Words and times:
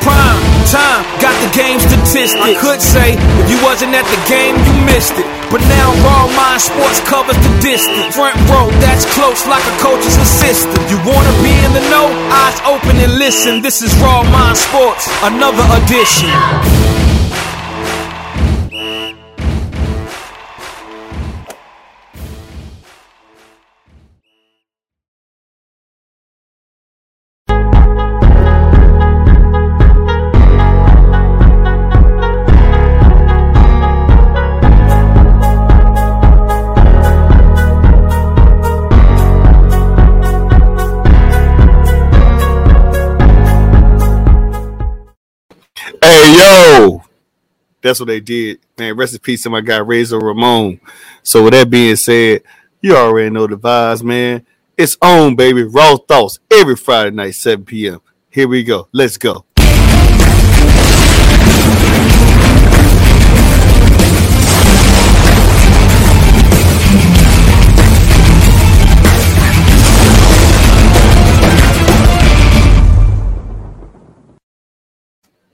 Prime 0.00 0.38
time, 0.68 1.02
got 1.20 1.34
the 1.40 1.50
game 1.56 1.80
statistics. 1.80 2.36
I 2.36 2.54
could 2.60 2.80
say 2.80 3.16
if 3.16 3.46
you 3.48 3.58
wasn't 3.64 3.96
at 3.96 4.04
the 4.04 4.20
game, 4.28 4.54
you 4.68 4.72
missed 4.84 5.16
it. 5.16 5.26
But 5.50 5.64
now 5.64 5.88
Raw 6.04 6.28
Mind 6.36 6.60
Sports 6.60 7.00
covers 7.08 7.36
the 7.40 7.52
distance. 7.64 8.14
Front 8.14 8.36
row, 8.52 8.68
that's 8.84 9.08
close 9.16 9.46
like 9.48 9.64
a 9.64 9.74
coach's 9.80 10.16
assistant. 10.20 10.76
You 10.92 11.00
wanna 11.08 11.32
be 11.40 11.52
in 11.64 11.72
the 11.72 11.84
know? 11.88 12.06
Eyes 12.28 12.60
open 12.68 13.00
and 13.00 13.18
listen. 13.18 13.62
This 13.62 13.80
is 13.80 13.96
Raw 13.96 14.22
Mind 14.28 14.56
Sports, 14.56 15.08
another 15.24 15.64
edition. 15.80 16.28
Hey 46.02 46.36
yo, 46.36 47.02
that's 47.80 48.00
what 48.00 48.06
they 48.06 48.20
did, 48.20 48.60
man. 48.76 48.96
Rest 48.96 49.14
in 49.14 49.20
peace 49.20 49.42
to 49.42 49.50
my 49.50 49.60
guy 49.60 49.78
Razor 49.78 50.18
Ramon. 50.18 50.80
So 51.22 51.44
with 51.44 51.52
that 51.54 51.70
being 51.70 51.96
said, 51.96 52.42
you 52.80 52.96
already 52.96 53.30
know 53.30 53.46
the 53.46 53.56
vibes, 53.56 54.02
man. 54.02 54.46
It's 54.76 54.96
on, 55.02 55.34
baby. 55.34 55.62
Raw 55.64 55.96
thoughts 55.96 56.38
every 56.50 56.76
Friday 56.76 57.10
night, 57.10 57.34
7 57.34 57.64
p.m. 57.64 58.00
Here 58.30 58.46
we 58.46 58.62
go. 58.62 58.88
Let's 58.92 59.16
go. 59.16 59.44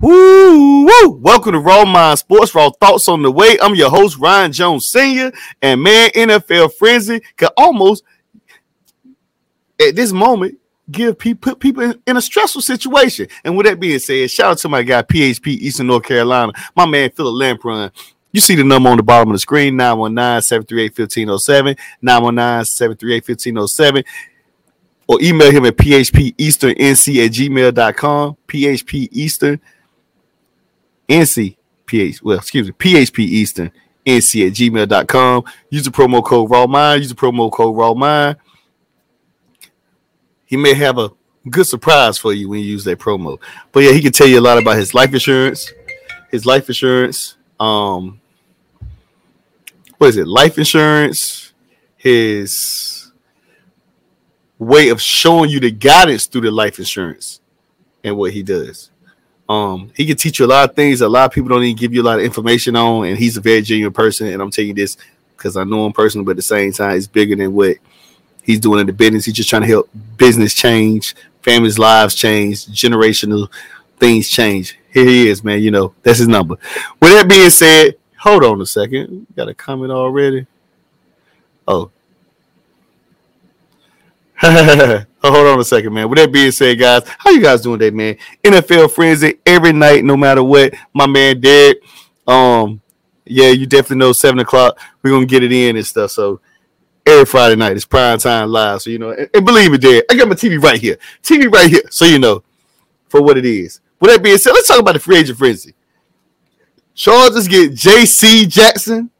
Woo, 0.05 0.85
woo. 0.85 1.19
Welcome 1.23 1.53
to 1.53 1.61
Raw 1.61 1.87
Mind 1.87 2.19
Sports, 2.19 2.55
Raw 2.55 2.69
Thoughts 2.69 3.09
on 3.09 3.23
the 3.23 3.33
Way. 3.33 3.57
I'm 3.63 3.75
your 3.75 3.89
host, 3.89 4.19
Ryan 4.19 4.53
Jones 4.53 4.87
Sr. 4.91 5.33
And 5.63 5.83
man, 5.83 6.11
NFL 6.11 6.75
Frenzy 6.75 7.23
could 7.39 7.49
almost, 7.57 8.05
at 9.81 9.97
this 9.97 10.13
moment, 10.13 10.59
give 10.91 11.19
people 11.19 11.53
put 11.53 11.59
people 11.59 11.85
in, 11.85 11.99
in 12.07 12.19
a 12.19 12.21
stressful 12.21 12.61
situation. 12.61 13.29
And 13.47 13.57
with 13.57 13.65
that 13.65 13.81
being 13.81 13.99
said, 13.99 14.31
shout 14.31 14.51
out 14.51 14.59
to 14.59 14.69
my 14.69 14.83
guy, 14.83 15.01
PHP 15.01 15.47
Eastern 15.47 15.87
North 15.87 16.05
Carolina, 16.05 16.53
my 16.77 16.85
man, 16.85 17.09
Philip 17.09 17.41
Lampron. 17.41 17.91
You 18.31 18.43
see 18.43 18.57
the 18.57 18.65
number 18.65 18.91
on 18.91 18.99
the 18.99 19.03
bottom 19.03 19.31
of 19.31 19.37
the 19.37 19.39
screen 19.39 19.75
919 19.75 20.43
738 20.43 20.99
1507, 20.99 21.77
919 22.03 22.64
738 22.67 23.27
1507 23.27 24.05
or 25.07 25.23
email 25.23 25.51
him 25.51 25.64
at 25.64 25.77
phpeasternnc 25.77 27.25
at 27.25 27.31
gmail.com. 27.33 28.37
PHP 28.48 29.09
Eastern 31.09 31.45
NC 31.47 31.57
well, 32.23 32.39
excuse 32.39 32.67
me, 32.67 32.73
PHP 32.73 33.19
Eastern 33.20 33.73
NC 34.07 34.47
at 34.47 34.53
gmail.com. 34.55 35.45
Use 35.70 35.85
the 35.85 35.91
promo 35.91 36.25
code 36.25 36.51
Raw 36.51 36.67
Mind. 36.67 37.03
Use 37.03 37.11
the 37.11 37.15
promo 37.15 37.51
code 37.51 37.77
Raw 37.77 37.95
Mind. 37.95 38.37
He 40.45 40.57
may 40.57 40.75
have 40.75 40.98
a 40.98 41.11
good 41.48 41.67
surprise 41.67 42.19
for 42.19 42.33
you 42.33 42.48
when 42.48 42.61
you 42.61 42.67
use 42.67 42.85
that 42.85 42.98
promo. 42.98 43.39
But 43.73 43.81
yeah, 43.81 43.93
he 43.93 44.01
can 44.01 44.13
tell 44.13 44.27
you 44.27 44.39
a 44.39 44.43
lot 44.43 44.59
about 44.59 44.77
his 44.77 44.95
life 44.95 45.13
insurance, 45.13 45.73
his 46.31 46.47
life 46.47 46.69
insurance, 46.69 47.37
um, 47.61 48.20
what 49.98 50.09
is 50.09 50.17
it? 50.17 50.27
Life 50.27 50.59
insurance, 50.59 51.53
his 51.97 53.13
way 54.59 54.89
of 54.89 55.01
showing 55.01 55.51
you 55.51 55.61
the 55.61 55.70
guidance 55.70 56.27
through 56.27 56.43
the 56.43 56.51
life 56.51 56.79
insurance 56.79 57.41
and 58.03 58.17
what 58.17 58.33
he 58.33 58.43
does. 58.43 58.91
Um, 59.49 59.91
he 59.95 60.07
can 60.07 60.17
teach 60.17 60.39
you 60.39 60.47
a 60.47 60.49
lot 60.49 60.71
of 60.71 60.77
things. 60.77 61.01
A 61.01 61.09
lot 61.09 61.27
of 61.27 61.33
people 61.33 61.51
don't 61.51 61.63
even 61.63 61.77
give 61.77 61.93
you 61.93 62.03
a 62.03 62.05
lot 62.05 62.19
of 62.19 62.25
information 62.25 62.77
on, 62.77 63.07
and 63.07 63.19
he's 63.19 63.37
a 63.37 63.41
very 63.41 63.63
genuine 63.63 63.93
person. 63.93 64.29
And 64.29 64.41
I'm 64.41 64.51
telling 64.51 64.69
you 64.69 64.75
this 64.75 64.97
because 65.37 65.57
I 65.57 65.65
know 65.65 65.85
him 65.85 65.93
personally, 65.93 66.25
but 66.25 66.33
at 66.33 66.37
the 66.37 66.43
same 66.43 66.73
time, 66.73 66.95
he's 66.95 67.07
bigger 67.07 67.37
than 67.37 67.53
what 67.53 67.77
he's 68.43 68.61
doing 68.61 68.81
in 68.81 68.87
the 68.87 68.93
business. 68.93 69.27
He's 69.27 69.35
just 69.35 69.51
trying 69.51 69.63
to 69.63 69.69
help 69.69 69.91
business 70.17 70.55
change, 70.55 71.15
families' 71.43 71.79
lives 71.79 72.15
change, 72.15 72.67
generational 72.67 73.51
things 73.99 74.29
change. 74.29 74.79
Here 74.93 75.05
he 75.05 75.29
is, 75.29 75.45
man. 75.45 75.63
You 75.63 75.71
know, 75.71 75.95
that's 76.03 76.19
his 76.19 76.29
number. 76.29 76.57
With 77.01 77.13
that 77.13 77.29
being 77.29 77.51
said, 77.51 77.97
hold 78.19 78.45
on 78.45 78.61
a 78.61 78.67
second. 78.67 79.27
Got 79.37 79.49
a 79.49 79.55
comment 79.55 79.93
already. 79.93 80.47
Oh. 81.69 81.91
hold 84.40 85.46
on 85.46 85.61
a 85.61 85.64
second, 85.64 85.92
man. 85.92 86.08
With 86.08 86.18
that 86.18 86.33
being 86.33 86.50
said, 86.50 86.78
guys, 86.78 87.02
how 87.18 87.30
you 87.30 87.40
guys 87.40 87.62
doing 87.62 87.78
today, 87.78 87.95
man? 87.95 88.17
NFL 88.42 88.90
frenzy 88.90 89.39
every 89.46 89.72
night, 89.72 90.05
no 90.05 90.17
matter 90.17 90.42
what. 90.42 90.74
My 90.92 91.06
man 91.06 91.40
Derek. 91.40 91.78
Um, 92.27 92.80
yeah, 93.24 93.48
you 93.48 93.67
definitely 93.67 93.98
know 93.98 94.12
seven 94.12 94.40
o'clock. 94.40 94.78
We're 95.02 95.11
gonna 95.11 95.27
get 95.27 95.42
it 95.42 95.52
in 95.52 95.77
and 95.77 95.86
stuff. 95.86 96.11
So 96.11 96.40
every 97.06 97.24
Friday 97.27 97.56
night 97.56 97.77
it's 97.77 97.84
prime 97.84 98.18
time 98.18 98.50
live. 98.50 98.83
So 98.83 98.90
you 98.90 98.98
know, 98.98 99.11
and, 99.11 99.30
and 99.33 99.46
believe 99.46 99.70
me, 99.70 99.78
Derek, 99.78 100.05
I 100.11 100.17
got 100.17 100.28
my 100.28 100.34
TV 100.34 100.61
right 100.61 100.80
here. 100.80 100.98
TV 101.22 101.51
right 101.52 101.70
here. 101.70 101.83
So 101.90 102.05
you 102.05 102.18
know 102.18 102.42
for 103.08 103.22
what 103.22 103.39
it 103.39 103.45
is. 103.45 103.80
With 104.01 104.11
that 104.11 104.22
being 104.22 104.39
said, 104.39 104.52
let's 104.52 104.68
talk 104.68 104.80
about 104.80 104.95
the 104.95 105.01
free 105.01 105.18
agent 105.18 105.39
frenzy. 105.39 105.74
Chargers 106.95 107.48
get 107.48 107.72
JC 107.72 108.48
Jackson 108.48 109.11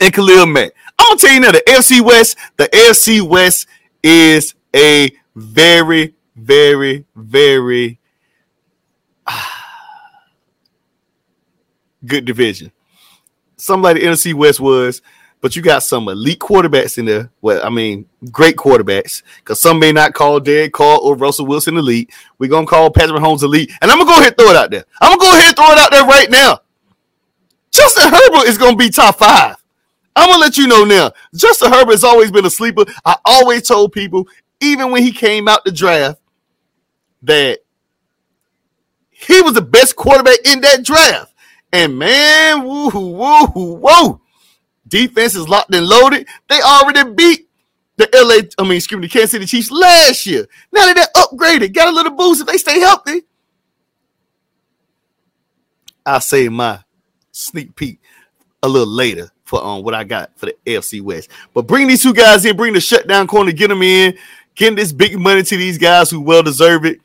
and 0.00 0.12
Khalil 0.12 0.46
Mack. 0.46 0.72
I'm 0.98 1.10
gonna 1.10 1.20
tell 1.20 1.32
you 1.32 1.40
now, 1.40 1.52
the 1.52 1.62
AFC 1.66 2.00
West, 2.00 2.36
the 2.56 2.64
AFC 2.66 3.22
West 3.22 3.66
is 4.02 4.54
a 4.74 5.10
very, 5.34 6.14
very, 6.36 7.06
very 7.14 7.98
ah, 9.26 10.24
good 12.04 12.24
division. 12.24 12.72
Some 13.56 13.82
like 13.82 13.96
the 13.96 14.02
NFC 14.02 14.32
West 14.32 14.60
was, 14.60 15.02
but 15.40 15.56
you 15.56 15.62
got 15.62 15.82
some 15.82 16.08
elite 16.08 16.38
quarterbacks 16.38 16.98
in 16.98 17.06
there. 17.06 17.30
Well, 17.40 17.64
I 17.64 17.70
mean, 17.70 18.06
great 18.30 18.56
quarterbacks. 18.56 19.22
Because 19.38 19.60
some 19.60 19.78
may 19.78 19.92
not 19.92 20.14
call 20.14 20.40
Derek 20.40 20.72
Carr 20.72 20.98
or 20.98 21.16
Russell 21.16 21.46
Wilson 21.46 21.76
elite. 21.76 22.10
We're 22.38 22.50
gonna 22.50 22.66
call 22.66 22.90
Patrick 22.90 23.20
Mahomes 23.20 23.42
elite. 23.42 23.70
And 23.80 23.90
I'm 23.90 23.98
gonna 23.98 24.10
go 24.10 24.18
ahead 24.18 24.28
and 24.28 24.36
throw 24.36 24.50
it 24.50 24.56
out 24.56 24.70
there. 24.70 24.84
I'm 25.00 25.16
gonna 25.16 25.30
go 25.30 25.36
ahead 25.36 25.48
and 25.48 25.56
throw 25.56 25.72
it 25.72 25.78
out 25.78 25.90
there 25.90 26.04
right 26.04 26.30
now. 26.30 26.60
Justin 27.70 28.10
Herbert 28.10 28.48
is 28.48 28.58
gonna 28.58 28.76
be 28.76 28.90
top 28.90 29.16
five. 29.18 29.56
I'm 30.16 30.28
gonna 30.28 30.40
let 30.40 30.56
you 30.56 30.66
know 30.66 30.84
now. 30.84 31.12
Justin 31.34 31.72
Herbert 31.72 31.92
has 31.92 32.04
always 32.04 32.30
been 32.30 32.44
a 32.44 32.50
sleeper. 32.50 32.84
I 33.04 33.16
always 33.24 33.66
told 33.66 33.92
people, 33.92 34.26
even 34.60 34.90
when 34.90 35.02
he 35.02 35.12
came 35.12 35.48
out 35.48 35.64
the 35.64 35.72
draft, 35.72 36.20
that 37.22 37.60
he 39.10 39.40
was 39.42 39.54
the 39.54 39.62
best 39.62 39.96
quarterback 39.96 40.38
in 40.44 40.60
that 40.62 40.84
draft. 40.84 41.32
And 41.72 41.98
man, 41.98 42.64
woo, 42.64 42.90
woo, 42.90 43.74
woo, 43.74 44.20
defense 44.88 45.36
is 45.36 45.48
locked 45.48 45.72
and 45.74 45.86
loaded. 45.86 46.26
They 46.48 46.60
already 46.60 47.12
beat 47.12 47.48
the 47.96 48.08
LA, 48.14 48.48
I 48.62 48.66
mean, 48.66 48.78
excuse 48.78 48.98
me, 48.98 49.06
the 49.06 49.12
Kansas 49.12 49.32
City 49.32 49.46
Chiefs 49.46 49.70
last 49.70 50.26
year. 50.26 50.46
Now 50.72 50.86
that 50.86 50.96
they're 50.96 51.22
upgraded, 51.22 51.74
got 51.74 51.88
a 51.88 51.92
little 51.92 52.12
boost 52.12 52.40
if 52.40 52.46
they 52.46 52.56
stay 52.56 52.80
healthy. 52.80 53.22
I'll 56.04 56.20
say 56.20 56.48
my 56.48 56.82
sneak 57.30 57.76
peek 57.76 58.00
a 58.62 58.68
little 58.68 58.88
later 58.92 59.30
for 59.50 59.62
um 59.64 59.82
what 59.82 59.94
I 59.94 60.04
got 60.04 60.30
for 60.38 60.46
the 60.46 60.56
AFC 60.64 61.02
West. 61.02 61.28
But 61.52 61.66
bring 61.66 61.88
these 61.88 62.02
two 62.02 62.14
guys 62.14 62.44
in, 62.44 62.56
bring 62.56 62.72
the 62.72 62.80
shutdown 62.80 63.26
corner, 63.26 63.50
get 63.50 63.66
them 63.66 63.82
in, 63.82 64.16
getting 64.54 64.76
this 64.76 64.92
big 64.92 65.18
money 65.18 65.42
to 65.42 65.56
these 65.56 65.76
guys 65.76 66.08
who 66.08 66.20
well 66.20 66.44
deserve 66.44 66.84
it. 66.86 67.00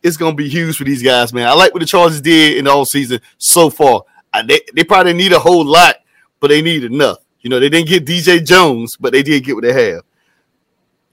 It's 0.00 0.16
gonna 0.16 0.36
be 0.36 0.48
huge 0.48 0.76
for 0.76 0.84
these 0.84 1.02
guys, 1.02 1.32
man. 1.32 1.48
I 1.48 1.54
like 1.54 1.74
what 1.74 1.80
the 1.80 1.86
Chargers 1.86 2.20
did 2.20 2.56
in 2.56 2.66
the 2.66 2.70
whole 2.70 2.84
season 2.84 3.20
so 3.36 3.68
far. 3.68 4.04
I, 4.32 4.42
they, 4.42 4.60
they 4.74 4.84
probably 4.84 5.12
need 5.12 5.32
a 5.32 5.40
whole 5.40 5.64
lot, 5.64 5.96
but 6.38 6.48
they 6.48 6.62
need 6.62 6.84
enough. 6.84 7.18
You 7.40 7.50
know, 7.50 7.58
they 7.58 7.68
didn't 7.68 7.88
get 7.88 8.06
DJ 8.06 8.46
Jones, 8.46 8.96
but 8.96 9.12
they 9.12 9.24
did 9.24 9.42
get 9.42 9.56
what 9.56 9.64
they 9.64 9.72
have. 9.72 10.02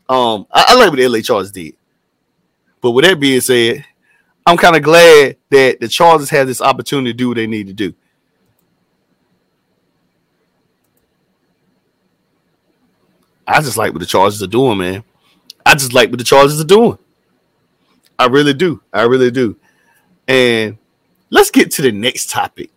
Um, 0.07 0.45
I, 0.51 0.65
I 0.67 0.75
like 0.75 0.91
what 0.91 0.97
the 0.97 1.07
LA 1.07 1.21
Chargers 1.21 1.51
did. 1.51 1.75
But 2.79 2.91
with 2.91 3.05
that 3.05 3.19
being 3.19 3.41
said, 3.41 3.83
I'm 4.45 4.57
kind 4.57 4.75
of 4.75 4.83
glad 4.83 5.37
that 5.49 5.79
the 5.79 5.87
Chargers 5.87 6.29
have 6.29 6.45
this 6.45 6.61
opportunity 6.61 7.11
to 7.11 7.17
do 7.17 7.29
what 7.29 7.37
they 7.37 7.47
need 7.47 7.65
to 7.67 7.73
do. 7.73 7.95
I 13.47 13.61
just 13.61 13.77
like 13.77 13.93
what 13.93 13.99
the 13.99 14.05
Chargers 14.05 14.41
are 14.41 14.47
doing, 14.47 14.77
man. 14.79 15.03
I 15.65 15.73
just 15.73 15.93
like 15.93 16.09
what 16.09 16.19
the 16.19 16.25
Chargers 16.25 16.59
are 16.59 16.65
doing. 16.65 16.97
I 18.17 18.27
really 18.27 18.53
do. 18.53 18.81
I 18.93 19.03
really 19.03 19.31
do. 19.31 19.57
And 20.27 20.77
let's 21.29 21.51
get 21.51 21.71
to 21.71 21.81
the 21.81 21.91
next 21.91 22.29
topic. 22.29 22.71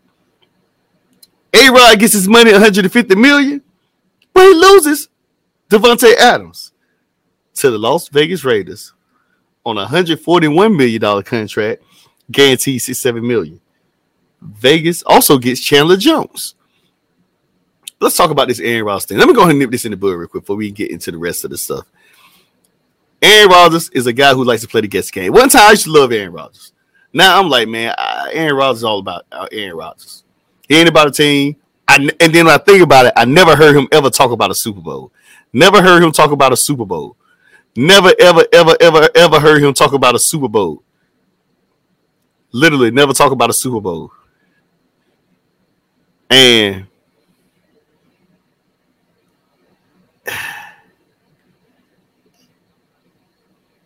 A 1.54 1.70
Rod 1.70 1.98
gets 1.98 2.12
his 2.12 2.28
money 2.28 2.52
150 2.52 3.14
million, 3.14 3.62
but 4.34 4.42
he 4.42 4.54
loses 4.54 5.08
Davante 5.70 6.14
Adams 6.16 6.72
to 7.54 7.70
the 7.70 7.78
Las 7.78 8.08
Vegas 8.08 8.44
Raiders 8.44 8.92
on 9.64 9.76
a 9.78 9.82
141 9.82 10.76
million 10.76 11.00
dollar 11.00 11.22
contract, 11.22 11.82
guaranteed 12.30 12.80
67 12.80 13.26
million. 13.26 13.60
Vegas 14.40 15.02
also 15.04 15.38
gets 15.38 15.60
Chandler 15.60 15.96
Jones. 15.96 16.54
Let's 18.00 18.16
talk 18.16 18.30
about 18.30 18.48
this 18.48 18.60
Aaron 18.60 18.84
Rodgers 18.84 19.06
thing. 19.06 19.18
Let 19.18 19.26
me 19.26 19.34
go 19.34 19.40
ahead 19.40 19.50
and 19.50 19.58
nip 19.58 19.70
this 19.70 19.84
in 19.84 19.90
the 19.90 19.96
bud 19.96 20.12
real 20.12 20.28
quick 20.28 20.44
before 20.44 20.56
we 20.56 20.70
get 20.70 20.90
into 20.90 21.10
the 21.10 21.18
rest 21.18 21.44
of 21.44 21.50
the 21.50 21.58
stuff. 21.58 21.86
Aaron 23.20 23.50
Rodgers 23.50 23.88
is 23.90 24.06
a 24.06 24.12
guy 24.12 24.32
who 24.34 24.44
likes 24.44 24.62
to 24.62 24.68
play 24.68 24.80
the 24.80 24.88
guest 24.88 25.12
game. 25.12 25.32
One 25.32 25.48
time 25.48 25.68
I 25.68 25.70
used 25.72 25.84
to 25.84 25.92
love 25.92 26.12
Aaron 26.12 26.32
Rodgers. 26.32 26.72
Now 27.12 27.40
I'm 27.40 27.48
like, 27.48 27.66
man, 27.68 27.94
Aaron 28.32 28.54
Rodgers 28.54 28.78
is 28.78 28.84
all 28.84 29.00
about 29.00 29.26
uh, 29.32 29.48
Aaron 29.50 29.76
Rodgers. 29.76 30.22
He 30.68 30.76
ain't 30.76 30.88
about 30.88 31.08
a 31.08 31.10
team. 31.10 31.56
I, 31.88 31.96
and 32.20 32.34
then 32.34 32.46
when 32.46 32.54
I 32.54 32.58
think 32.58 32.82
about 32.82 33.06
it, 33.06 33.14
I 33.16 33.24
never 33.24 33.56
heard 33.56 33.74
him 33.74 33.88
ever 33.90 34.10
talk 34.10 34.30
about 34.30 34.50
a 34.50 34.54
Super 34.54 34.80
Bowl. 34.80 35.10
Never 35.52 35.82
heard 35.82 36.02
him 36.02 36.12
talk 36.12 36.30
about 36.30 36.52
a 36.52 36.56
Super 36.56 36.84
Bowl. 36.84 37.16
Never, 37.74 38.12
ever, 38.18 38.44
ever, 38.52 38.76
ever, 38.80 39.08
ever 39.14 39.40
heard 39.40 39.62
him 39.62 39.72
talk 39.72 39.94
about 39.94 40.14
a 40.14 40.18
Super 40.18 40.48
Bowl. 40.48 40.82
Literally, 42.52 42.90
never 42.90 43.12
talk 43.12 43.32
about 43.32 43.50
a 43.50 43.54
Super 43.54 43.80
Bowl. 43.80 44.12
And 46.28 46.87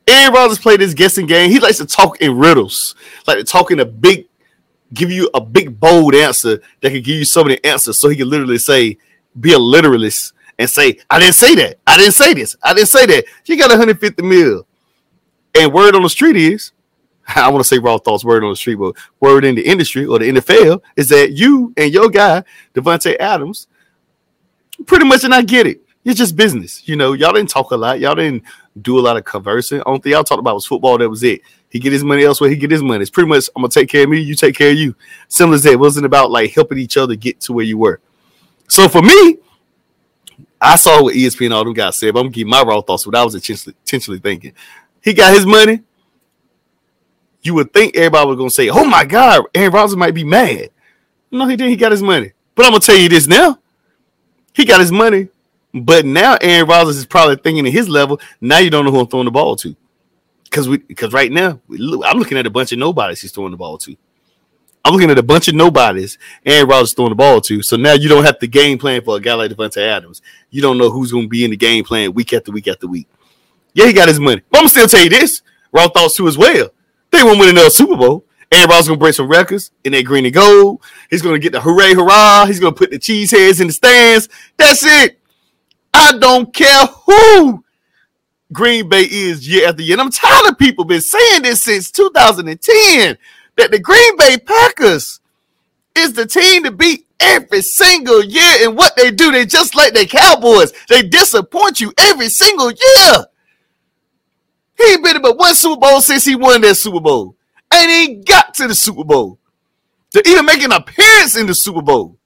Aaron 0.07 0.35
Rodgers 0.35 0.59
played 0.59 0.81
this 0.81 0.95
guessing 0.95 1.27
game. 1.27 1.51
He 1.51 1.61
likes 1.61 1.79
to 1.79 1.87
talk 1.87 2.21
in 2.21 2.37
riddles, 2.37 2.95
like 3.27 3.39
to 3.39 3.45
talk 3.45 3.71
in 3.71 3.81
a 3.81 3.85
big, 3.85 4.27
give 4.93 5.11
you 5.11 5.31
a 5.35 5.41
big 5.41 5.79
bold 5.79 6.15
answer 6.15 6.61
that 6.81 6.91
can 6.91 7.03
give 7.03 7.17
you 7.17 7.25
so 7.25 7.45
many 7.45 7.63
answers. 7.65 7.99
So 7.99 8.09
he 8.09 8.17
can 8.17 8.29
literally 8.29 8.59
say, 8.59 8.99
be 9.39 9.53
a 9.53 9.59
literalist 9.59 10.35
and 10.59 10.69
say, 10.69 10.99
I 11.09 11.19
didn't 11.19 11.35
say 11.35 11.55
that. 11.57 11.79
I 11.87 11.97
didn't 11.97 12.15
say 12.15 12.35
this. 12.35 12.57
I 12.63 12.75
didn't 12.75 12.89
say 12.89 13.07
that. 13.07 13.25
You 13.47 13.57
got 13.57 13.71
150 13.71 14.23
mil. 14.23 14.67
And 15.55 15.73
word 15.73 15.95
on 15.95 16.03
the 16.03 16.11
street 16.11 16.37
is, 16.37 16.73
I 17.29 17.49
want 17.51 17.61
to 17.63 17.69
say 17.69 17.79
raw 17.79 17.99
thoughts, 17.99 18.25
word 18.25 18.45
on 18.45 18.51
the 18.51 18.57
street, 18.57 18.77
but 18.77 18.97
word 19.21 19.45
in 19.45 19.55
the 19.55 19.63
industry 19.63 20.07
or 20.07 20.19
the 20.19 20.31
NFL 20.31 20.83
is 20.97 21.09
that 21.11 21.33
you 21.33 21.73
and 21.77 21.93
your 21.93 22.09
guy, 22.09 22.45
Davante 22.75 23.17
Adams, 23.19 23.69
pretty 24.87 25.05
much 25.05 25.25
and 25.25 25.35
I 25.35 25.43
get 25.43 25.67
it. 25.67 25.81
It's 26.05 26.19
just 26.19 26.37
business. 26.37 26.87
You 26.89 26.97
know, 26.97 27.13
y'all 27.13 27.33
didn't 27.33 27.51
talk 27.51 27.71
a 27.71 27.77
lot. 27.77 28.01
Y'all 28.01 28.17
didn't 28.17 28.43
do 28.81 28.99
a 28.99 29.03
lot 29.03 29.17
of 29.17 29.25
conversing. 29.25 29.83
Only 29.85 30.01
thing 30.01 30.13
y'all 30.13 30.25
talked 30.25 30.41
about 30.41 30.55
was 30.55 30.67
football. 30.67 30.99
That 30.99 31.09
was 31.09 31.23
it. 31.23 31.43
He 31.69 31.79
get 31.79 31.93
his 31.93 32.05
money 32.05 32.25
elsewhere. 32.25 32.51
He 32.51 32.57
get 32.57 32.71
his 32.71 32.83
money. 32.83 33.03
It's 33.03 33.11
pretty 33.11 33.29
much 33.29 33.49
I'm 33.55 33.63
gonna 33.63 33.71
take 33.71 33.89
care 33.89 34.05
of 34.05 34.11
me. 34.11 34.21
You 34.21 34.35
take 34.35 34.55
care 34.55 34.71
of 34.71 34.77
you. 34.77 34.95
Similar 35.29 35.57
as 35.57 35.63
that. 35.65 35.73
It 35.73 35.81
wasn't 35.81 36.07
about 36.07 36.31
like 36.31 36.53
helping 36.53 36.79
each 36.79 36.97
other 36.97 37.15
get 37.15 37.41
to 37.43 37.53
where 37.53 37.65
you 37.65 37.79
were. 37.79 38.01
So 38.69 38.89
for 38.89 39.03
me, 39.03 39.39
I 40.61 40.77
saw 40.77 41.03
what 41.03 41.15
ESPN 41.15 41.47
and 41.47 41.55
all 41.55 41.65
them 41.65 41.75
guys 41.75 41.99
said, 41.99 42.15
but 42.15 42.21
I'm 42.21 42.27
gonna 42.27 42.35
give 42.35 42.47
my 42.47 42.63
raw 42.63 42.81
thoughts. 42.81 43.07
What 43.07 43.17
I 43.17 43.25
was 43.25 43.35
intentionally, 43.35 43.77
intentionally 43.81 44.21
thinking. 44.21 44.55
He 45.03 45.13
got 45.13 45.35
his 45.35 45.45
money. 45.45 45.83
You 47.43 47.55
would 47.55 47.73
think 47.73 47.97
everybody 47.97 48.29
was 48.29 48.37
gonna 48.37 48.51
say, 48.51 48.69
"Oh 48.69 48.85
my 48.85 49.05
God, 49.05 49.45
Aaron 49.55 49.73
Rodgers 49.73 49.97
might 49.97 50.15
be 50.15 50.25
mad." 50.25 50.71
No, 51.31 51.47
he 51.47 51.57
didn't. 51.57 51.71
He 51.71 51.77
got 51.77 51.91
his 51.91 52.03
money. 52.03 52.33
But 52.55 52.67
I'm 52.67 52.73
gonna 52.73 52.81
tell 52.81 52.97
you 52.97 53.09
this 53.09 53.27
now. 53.27 53.59
He 54.53 54.65
got 54.65 54.81
his 54.81 54.93
money, 54.93 55.29
but 55.75 56.05
now 56.05 56.37
Aaron 56.41 56.69
Rodgers 56.69 56.97
is 56.97 57.07
probably 57.07 57.37
thinking 57.37 57.67
at 57.67 57.73
his 57.73 57.89
level. 57.89 58.21
Now 58.41 58.59
you 58.59 58.71
don't 58.71 58.85
know 58.85 58.91
who 58.91 59.01
I'm 59.01 59.07
throwing 59.07 59.27
the 59.27 59.31
ball 59.31 59.57
to, 59.57 59.75
because 60.45 60.69
we 60.69 60.79
because 60.79 61.13
right 61.13 61.31
now 61.31 61.61
I'm 61.71 62.19
looking 62.19 62.39
at 62.39 62.47
a 62.47 62.51
bunch 62.51 62.73
of 62.73 62.79
nobodies 62.79 63.21
he's 63.21 63.33
throwing 63.33 63.53
the 63.53 63.57
ball 63.57 63.79
to. 63.79 63.97
I'm 64.85 64.93
looking 64.93 65.11
at 65.11 65.19
a 65.19 65.23
bunch 65.23 65.47
of 65.47 65.55
nobodies 65.55 66.19
Aaron 66.45 66.69
Rodgers 66.69 66.93
throwing 66.93 67.11
the 67.11 67.17
ball 67.17 67.41
to. 67.43 67.63
So 67.63 67.77
now 67.77 67.93
you 67.93 68.09
don't 68.09 68.25
have 68.25 68.41
the 68.41 68.49
game 68.49 68.79
plan 68.79 69.03
for 69.03 69.17
a 69.17 69.21
guy 69.21 69.35
like 69.35 69.53
Davante 69.53 69.79
Adams. 69.79 70.23
You 70.51 70.61
don't 70.61 70.77
know 70.77 70.91
who's 70.91 71.13
going 71.13 71.27
to 71.27 71.29
be 71.29 71.45
in 71.45 71.53
the 71.53 71.57
game 71.57 71.85
plan 71.85 72.13
week 72.13 72.33
after 72.33 72.51
week 72.51 72.67
after 72.67 72.89
week. 72.89 73.09
Yeah, 73.75 73.87
he 73.87 73.93
got 73.93 74.09
his 74.09 74.19
money. 74.19 74.43
But 74.51 74.63
I'm 74.63 74.69
still 74.69 74.89
tell 74.89 75.05
you 75.05 75.09
this. 75.09 75.43
Raw 75.73 75.89
thoughts 75.89 76.17
too 76.17 76.27
as 76.27 76.37
well. 76.37 76.71
They 77.11 77.23
won't 77.23 77.39
win 77.39 77.51
another 77.51 77.71
Super 77.71 77.97
Bowl. 77.97 78.25
Aaron 78.51 78.69
Rodgers 78.69 78.89
going 78.89 78.99
to 78.99 79.03
break 79.03 79.15
some 79.15 79.29
records 79.29 79.71
in 79.85 79.93
that 79.93 80.05
green 80.05 80.27
and 80.27 80.35
gold. 80.35 80.83
He's 81.09 81.23
going 81.23 81.37
to 81.37 81.39
get 81.39 81.53
the 81.53 81.61
hooray 81.61 81.95
hurrah. 81.95 82.45
He's 82.47 82.61
going 82.61 82.75
to 82.75 82.79
put 82.79 82.91
the 82.91 82.99
cheese 82.99 83.31
heads 83.31 83.61
in 83.61 83.69
the 83.69 83.73
stands. 83.73 84.29
That's 84.59 84.85
it. 84.85 85.19
I 85.95 86.19
don't 86.19 86.55
care 86.55 86.87
who 87.07 87.65
Green 88.53 88.89
Bay 88.89 89.03
is 89.03 89.49
year 89.49 89.69
after 89.69 89.83
year. 89.83 89.95
And 89.95 90.03
I'm 90.03 90.11
tired 90.11 90.51
of 90.51 90.59
people 90.59 90.85
been 90.85 91.01
saying 91.01 91.43
this 91.43 91.65
since 91.65 91.91
2010 91.91 93.19
that 93.57 93.71
the 93.71 93.79
Green 93.79 94.17
Bay 94.17 94.39
Packers 94.39 95.21
is 95.95 96.13
the 96.15 96.27
team 96.27 96.65
to 96.65 96.71
beat 96.71 97.07
every 97.21 97.63
single 97.63 98.23
year. 98.23 98.53
And 98.61 98.77
what 98.77 98.97
they 98.97 99.11
do, 99.11 99.31
they 99.33 99.47
just 99.47 99.75
like 99.75 99.95
the 99.95 100.07
Cowboys. 100.07 100.73
They 100.89 101.03
disappoint 101.03 101.81
you 101.81 101.93
every 101.99 102.29
single 102.29 102.71
year. 102.71 103.27
He 104.77 104.93
ain't 104.93 105.05
been 105.05 105.23
but 105.23 105.39
one 105.39 105.55
Super 105.55 105.81
Bowl 105.81 106.01
since 106.01 106.25
he 106.25 106.35
won 106.35 106.61
that 106.63 106.75
Super 106.77 107.01
Bowl. 107.01 107.37
And 107.73 107.91
he 107.91 108.17
got 108.17 108.55
to 108.55 108.69
the 108.69 108.75
Super 108.75 109.05
Bowl. 109.05 109.39
To 110.13 110.29
even 110.29 110.45
make 110.45 110.63
an 110.63 110.73
appearance 110.73 111.37
in 111.37 111.47
the 111.47 111.55
Super 111.55 111.81
Bowl. 111.81 112.19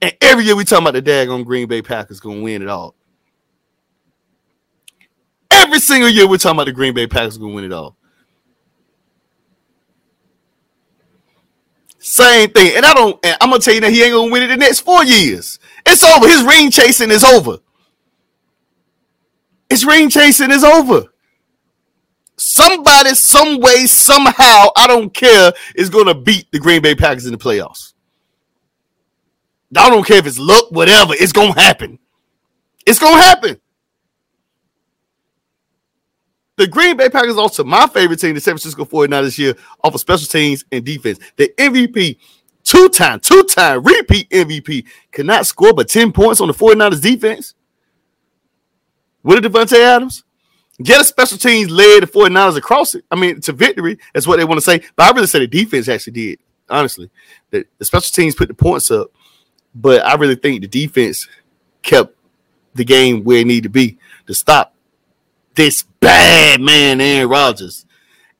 And 0.00 0.16
every 0.20 0.44
year 0.44 0.54
we 0.54 0.64
talking 0.64 0.86
about 0.86 0.94
the 0.94 1.10
daggone 1.10 1.44
Green 1.44 1.66
Bay 1.66 1.82
Packers 1.82 2.20
gonna 2.20 2.40
win 2.40 2.62
it 2.62 2.68
all. 2.68 2.94
Every 5.50 5.80
single 5.80 6.08
year 6.08 6.28
we're 6.28 6.38
talking 6.38 6.56
about 6.56 6.66
the 6.66 6.72
Green 6.72 6.94
Bay 6.94 7.06
Packers 7.06 7.38
gonna 7.38 7.54
win 7.54 7.64
it 7.64 7.72
all. 7.72 7.96
Same 11.98 12.48
thing. 12.50 12.76
And 12.76 12.86
I 12.86 12.94
don't, 12.94 13.18
and 13.24 13.36
I'm 13.40 13.50
gonna 13.50 13.60
tell 13.60 13.74
you 13.74 13.80
that 13.80 13.90
he 13.90 14.02
ain't 14.02 14.12
gonna 14.12 14.30
win 14.30 14.44
it 14.44 14.48
the 14.48 14.56
next 14.56 14.80
four 14.80 15.04
years. 15.04 15.58
It's 15.84 16.02
over. 16.02 16.28
His 16.28 16.42
ring 16.44 16.70
chasing 16.70 17.10
is 17.10 17.24
over. 17.24 17.58
His 19.68 19.84
ring 19.84 20.08
chasing 20.08 20.50
is 20.50 20.64
over. 20.64 21.04
Somebody, 22.36 23.14
some 23.14 23.60
way, 23.60 23.86
somehow, 23.86 24.68
I 24.76 24.86
don't 24.86 25.12
care, 25.12 25.52
is 25.74 25.90
gonna 25.90 26.14
beat 26.14 26.46
the 26.52 26.60
Green 26.60 26.82
Bay 26.82 26.94
Packers 26.94 27.26
in 27.26 27.32
the 27.32 27.38
playoffs. 27.38 27.94
I 29.76 29.90
don't 29.90 30.06
care 30.06 30.18
if 30.18 30.26
it's 30.26 30.38
luck, 30.38 30.70
whatever, 30.70 31.14
it's 31.14 31.32
gonna 31.32 31.58
happen. 31.58 31.98
It's 32.86 32.98
gonna 32.98 33.20
happen. 33.22 33.60
The 36.56 36.66
Green 36.66 36.96
Bay 36.96 37.08
Packers 37.08 37.36
also 37.36 37.62
my 37.62 37.86
favorite 37.86 38.18
team, 38.18 38.34
the 38.34 38.40
San 38.40 38.54
Francisco 38.54 38.84
49ers 38.84 39.22
this 39.22 39.38
year, 39.38 39.54
off 39.84 39.94
of 39.94 40.00
special 40.00 40.26
teams 40.26 40.64
and 40.72 40.84
defense. 40.84 41.20
The 41.36 41.52
MVP, 41.56 42.18
two-time, 42.64 43.20
two-time 43.20 43.84
repeat 43.84 44.28
MVP, 44.30 44.84
cannot 45.12 45.46
score 45.46 45.72
but 45.72 45.88
10 45.88 46.10
points 46.10 46.40
on 46.40 46.48
the 46.48 46.54
49ers 46.54 47.00
defense. 47.00 47.54
What 49.22 49.40
did 49.40 49.52
Davante 49.52 49.78
Adams? 49.78 50.24
Get 50.82 51.00
a 51.00 51.04
special 51.04 51.38
teams 51.38 51.70
led 51.70 52.02
the 52.02 52.06
49ers 52.06 52.56
across 52.56 52.94
it. 52.94 53.04
I 53.10 53.16
mean, 53.16 53.40
to 53.42 53.52
victory. 53.52 53.98
That's 54.14 54.26
what 54.26 54.38
they 54.38 54.44
want 54.44 54.58
to 54.58 54.64
say. 54.64 54.82
But 54.96 55.06
I 55.06 55.14
really 55.14 55.26
say 55.26 55.40
the 55.40 55.46
defense 55.46 55.88
actually 55.88 56.12
did, 56.12 56.38
honestly. 56.68 57.10
The, 57.50 57.66
the 57.78 57.84
special 57.84 58.10
teams 58.12 58.34
put 58.34 58.48
the 58.48 58.54
points 58.54 58.90
up, 58.90 59.12
but 59.74 60.04
I 60.04 60.14
really 60.14 60.34
think 60.34 60.60
the 60.60 60.68
defense 60.68 61.28
kept 61.82 62.14
the 62.74 62.84
game 62.84 63.24
where 63.24 63.38
it 63.38 63.46
needed 63.46 63.64
to 63.64 63.68
be 63.68 63.98
to 64.26 64.34
stop 64.34 64.74
this 65.54 65.82
bad 66.00 66.60
man, 66.60 67.00
Aaron 67.00 67.28
Rodgers, 67.28 67.84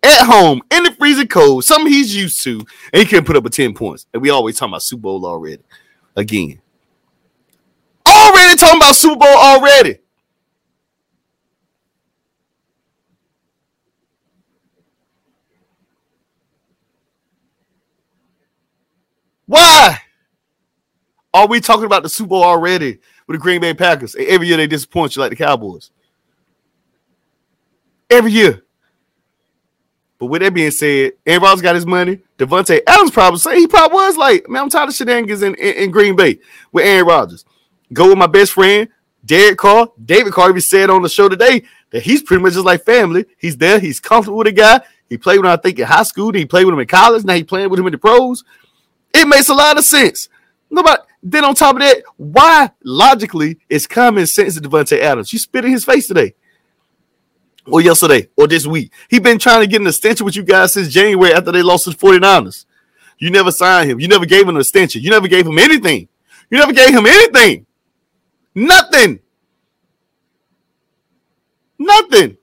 at 0.03 0.25
home 0.25 0.63
in 0.71 0.85
the 0.85 0.93
freezing 0.93 1.29
cold, 1.29 1.65
something 1.65 1.93
he's 1.93 2.15
used 2.15 2.43
to, 2.45 2.65
and 2.93 3.03
he 3.03 3.05
couldn't 3.05 3.25
put 3.25 3.37
up 3.37 3.45
a 3.45 3.51
10 3.51 3.75
points. 3.75 4.07
And 4.13 4.23
we 4.23 4.31
always 4.31 4.57
talking 4.57 4.73
about 4.73 4.83
Super 4.83 5.03
Bowl 5.03 5.27
already. 5.27 5.63
Again. 6.17 6.61
Already 8.07 8.57
talking 8.57 8.81
about 8.81 8.95
Super 8.95 9.17
Bowl 9.17 9.29
already. 9.29 9.99
Why 19.47 19.99
are 21.43 21.49
we 21.49 21.61
talking 21.61 21.85
about 21.85 22.03
the 22.03 22.09
Super 22.09 22.29
Bowl 22.29 22.45
already 22.45 22.99
with 23.27 23.37
the 23.37 23.43
Green 23.43 23.61
Bay 23.61 23.75
Packers? 23.75 24.15
Every 24.17 24.47
year 24.47 24.57
they 24.57 24.67
disappoint 24.67 25.17
you 25.17 25.23
like 25.23 25.31
the 25.31 25.37
Cowboys 25.37 25.91
every 28.11 28.33
year. 28.33 28.63
But 30.19 30.27
with 30.27 30.43
that 30.43 30.53
being 30.53 30.71
said, 30.71 31.13
Aaron 31.25 31.43
Rodgers 31.43 31.63
got 31.63 31.77
his 31.77 31.87
money. 31.87 32.21
Davante 32.39 32.81
Adams 32.87 33.13
probably 33.13 33.39
say 33.39 33.59
he 33.59 33.67
probably 33.67 33.97
was 33.97 34.17
like, 34.17 34.49
man, 34.49 34.63
I'm 34.63 34.71
tired 34.71 34.89
of 34.89 34.95
shenanigans 34.95 35.43
in, 35.43 35.55
in, 35.55 35.75
in, 35.75 35.91
Green 35.91 36.17
Bay 36.17 36.41
with 36.73 36.85
Aaron 36.85 37.07
Rodgers. 37.07 37.45
Go 37.93 38.09
with 38.09 38.19
my 38.19 38.27
best 38.27 38.53
friend, 38.53 38.89
Derek 39.25 39.59
Carr. 39.59 39.93
David 40.05 40.33
Carr 40.33 40.51
even 40.51 40.61
said 40.61 40.91
on 40.91 41.03
the 41.03 41.09
show 41.09 41.29
today 41.29 41.63
that 41.91 42.03
he's 42.03 42.23
pretty 42.23 42.43
much 42.43 42.55
just 42.55 42.65
like 42.65 42.85
family. 42.85 43.27
He's 43.39 43.57
there, 43.57 43.79
he's 43.79 44.01
comfortable 44.01 44.39
with 44.39 44.47
the 44.47 44.53
guy. 44.53 44.81
He 45.09 45.17
played 45.17 45.39
with 45.39 45.47
him, 45.47 45.53
I 45.53 45.57
think, 45.57 45.79
in 45.79 45.87
high 45.87 46.03
school. 46.03 46.33
Then 46.33 46.41
he 46.41 46.47
played 46.47 46.65
with 46.65 46.75
him 46.75 46.81
in 46.81 46.87
college. 46.87 47.25
Now 47.25 47.35
he 47.35 47.45
playing 47.45 47.71
with 47.71 47.79
him 47.79 47.87
in 47.87 47.93
the 47.93 47.99
pros. 47.99 48.45
It 49.15 49.27
makes 49.27 49.49
a 49.49 49.55
lot 49.55 49.79
of 49.79 49.85
sense. 49.85 50.29
Nobody, 50.69 51.01
Then 51.23 51.45
on 51.45 51.55
top 51.55 51.77
of 51.77 51.81
that, 51.81 52.03
why 52.17 52.71
logically 52.85 53.59
is 53.69 53.87
common 53.87 54.27
sense 54.27 54.55
to 54.55 54.61
Davante 54.61 54.99
Adams? 54.99 55.33
You 55.33 55.39
spit 55.39 55.65
in 55.65 55.73
his 55.73 55.85
face 55.85 56.07
today. 56.07 56.35
Or 57.67 57.81
yesterday, 57.81 58.29
or 58.37 58.47
this 58.47 58.67
week. 58.67 58.93
He 59.11 59.19
been 59.19 59.39
trying 59.39 59.61
to 59.61 59.67
get 59.67 59.81
an 59.81 59.87
extension 59.87 60.25
with 60.25 60.37
you 60.37 60.43
guys 60.43 60.73
since 60.73 60.89
January 60.89 61.35
after 61.35 61.53
they 61.53 61.63
lost 61.63 61.85
to 61.85 61.91
the 61.91 61.97
49ers. 61.97 62.65
You 63.19 63.31
never 63.31 63.51
signed 63.51 63.91
him. 63.91 64.01
You 64.01 64.09
never 64.09 64.25
gave 64.25 64.43
him 64.43 64.51
an 64.51 64.61
extension. 64.61 65.03
You 65.03 65.11
never 65.11 65.29
gave 65.29 65.47
him 65.47 65.59
anything. 65.59 66.09
You 66.51 66.59
never 66.59 66.73
gave 66.73 66.91
him 66.91 67.05
anything. 67.05 67.67
Nothing. 68.55 69.21
Nothing. 71.79 72.39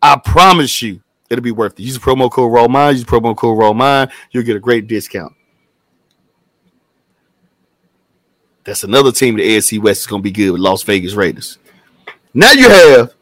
I 0.00 0.16
promise 0.24 0.80
you, 0.82 1.02
it'll 1.28 1.42
be 1.42 1.50
worth 1.50 1.76
it. 1.78 1.82
Use 1.82 1.94
the 1.94 2.00
promo 2.00 2.30
code 2.30 2.52
Raw 2.52 2.68
Mind. 2.68 2.98
Use 2.98 3.06
promo 3.06 3.36
code 3.36 3.58
Raw 3.58 3.72
Mind. 3.72 4.12
You'll 4.30 4.44
get 4.44 4.56
a 4.56 4.60
great 4.60 4.86
discount. 4.86 5.32
That's 8.64 8.84
another 8.84 9.10
team. 9.10 9.36
The 9.36 9.56
AFC 9.56 9.80
West 9.80 10.02
is 10.02 10.06
going 10.06 10.22
to 10.22 10.24
be 10.24 10.30
good 10.30 10.50
with 10.50 10.60
Las 10.60 10.82
Vegas 10.82 11.14
Raiders. 11.14 11.58
Now 12.34 12.52
you 12.52 12.68
have 12.68 13.14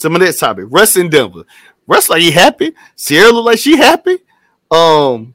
some 0.00 0.14
of 0.14 0.20
that 0.22 0.38
topic. 0.38 0.64
Russ 0.68 0.96
in 0.96 1.10
Denver. 1.10 1.44
Russ 1.86 2.08
like 2.08 2.22
he 2.22 2.30
happy. 2.30 2.72
Ciara 2.96 3.30
look 3.32 3.44
like 3.44 3.58
she 3.58 3.76
happy. 3.76 4.18
Um, 4.70 5.34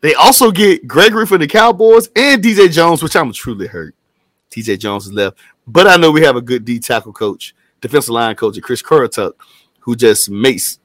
they 0.00 0.14
also 0.14 0.50
get 0.50 0.86
Gregory 0.86 1.26
from 1.26 1.40
the 1.40 1.46
Cowboys 1.46 2.08
and 2.14 2.42
DJ 2.42 2.70
Jones, 2.70 3.02
which 3.02 3.16
I'm 3.16 3.32
truly 3.32 3.66
hurt. 3.66 3.94
DJ 4.50 4.78
Jones 4.78 5.06
is 5.06 5.12
left, 5.12 5.38
but 5.66 5.86
I 5.86 5.96
know 5.96 6.12
we 6.12 6.22
have 6.22 6.36
a 6.36 6.42
good 6.42 6.64
D 6.64 6.78
tackle 6.78 7.12
coach, 7.12 7.54
defensive 7.80 8.10
line 8.10 8.36
coach, 8.36 8.60
Kris 8.60 8.82
Kocurek, 8.82 9.32
who 9.80 9.96
just 9.96 10.30
makes 10.30 10.78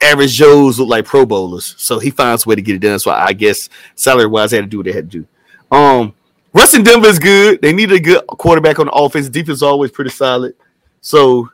average 0.00 0.34
Joes 0.34 0.78
look 0.78 0.88
like 0.88 1.04
Pro 1.04 1.26
Bowlers. 1.26 1.74
So 1.78 1.98
he 1.98 2.10
finds 2.10 2.46
a 2.46 2.48
way 2.48 2.54
to 2.54 2.62
get 2.62 2.76
it 2.76 2.80
done. 2.80 2.98
So 2.98 3.10
I 3.10 3.32
guess 3.32 3.68
salary 3.94 4.26
wise, 4.26 4.50
they 4.50 4.58
had 4.58 4.66
to 4.66 4.68
do 4.68 4.78
what 4.78 4.86
they 4.86 4.92
had 4.92 5.10
to 5.10 5.18
do. 5.20 5.76
Um, 5.76 6.14
Russ 6.52 6.72
Denver 6.72 7.08
is 7.08 7.18
good. 7.18 7.62
They 7.62 7.72
need 7.72 7.92
a 7.92 8.00
good 8.00 8.26
quarterback 8.26 8.78
on 8.78 8.86
the 8.86 8.92
offense. 8.92 9.28
Defense 9.28 9.58
is 9.58 9.62
always 9.62 9.90
pretty 9.90 10.10
solid. 10.10 10.54
So 11.00 11.48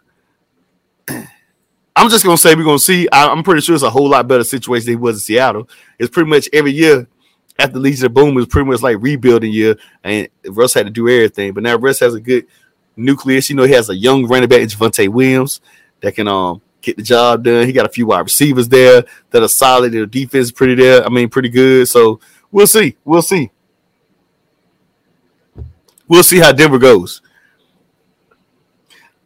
I'm 1.09 2.11
just 2.11 2.25
gonna 2.25 2.37
say 2.37 2.55
we're 2.55 2.65
gonna 2.65 2.79
see. 2.79 3.09
I'm 3.13 3.43
pretty 3.43 3.61
sure 3.61 3.75
it's 3.75 3.85
a 3.85 3.91
whole 3.91 4.09
lot 4.09 4.27
better 4.27 4.45
situation 4.45 4.87
than 4.87 4.95
it 4.95 5.01
was 5.01 5.17
in 5.17 5.21
Seattle. 5.21 5.69
It's 5.99 6.11
pretty 6.11 6.29
much 6.31 6.49
every 6.53 6.73
year 6.73 7.07
after 7.59 7.79
Legion 7.79 8.07
of 8.07 8.15
Boom 8.15 8.35
was 8.35 8.47
pretty 8.47 8.69
much 8.69 8.83
like 8.83 8.97
rebuilding 9.01 9.53
year, 9.53 9.77
and 10.05 10.29
Russ 10.47 10.75
had 10.75 10.87
to 10.87 10.91
do 10.91 11.09
everything. 11.09 11.53
But 11.53 11.65
now 11.65 11.77
Russ 11.77 12.01
has 12.01 12.15
a 12.15 12.21
good 12.21 12.47
nucleus. 12.97 13.51
You 13.51 13.57
know, 13.57 13.65
he 13.65 13.73
has 13.73 13.91
a 13.91 13.97
young 13.97 14.27
running 14.27 14.49
back, 14.49 14.61
Javonte 14.61 15.09
Williams, 15.09 15.61
that 16.01 16.15
can 16.15 16.29
um 16.29 16.61
get 16.81 16.97
the 16.97 17.03
job 17.03 17.45
done. 17.45 17.67
He 17.67 17.73
got 17.73 17.87
a 17.87 17.91
few 17.91 18.07
wide 18.07 18.21
receivers 18.21 18.69
there 18.69 19.05
that 19.31 19.43
are 19.43 19.49
solid. 19.49 19.93
Their 19.93 20.07
defense 20.07 20.47
is 20.47 20.53
pretty 20.53 20.75
there. 20.75 21.05
I 21.05 21.09
mean, 21.09 21.29
pretty 21.29 21.49
good. 21.49 21.89
So 21.89 22.21
we'll 22.51 22.67
see. 22.67 22.97
We'll 23.05 23.23
see. 23.23 23.51
We'll 26.09 26.23
see 26.23 26.39
how 26.39 26.53
Denver 26.53 26.79
goes. 26.79 27.21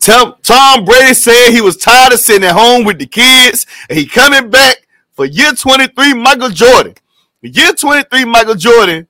Tom, 0.01 0.85
Brady 0.85 1.15
said 1.15 1.51
he 1.53 1.61
was 1.61 1.77
tired 1.77 2.13
of 2.13 2.19
sitting 2.19 2.43
at 2.43 2.57
home 2.57 2.85
with 2.85 2.99
the 2.99 3.07
kids 3.07 3.67
and 3.89 3.97
he 3.97 4.05
coming 4.05 4.51
back 4.51 4.89
for 5.13 5.25
year 5.25 5.53
23 5.53 6.15
Michael 6.15 6.49
Jordan. 6.49 6.95
Year 7.41 7.73
23 7.73 8.25
Michael 8.25 8.55
Jordan, 8.57 9.07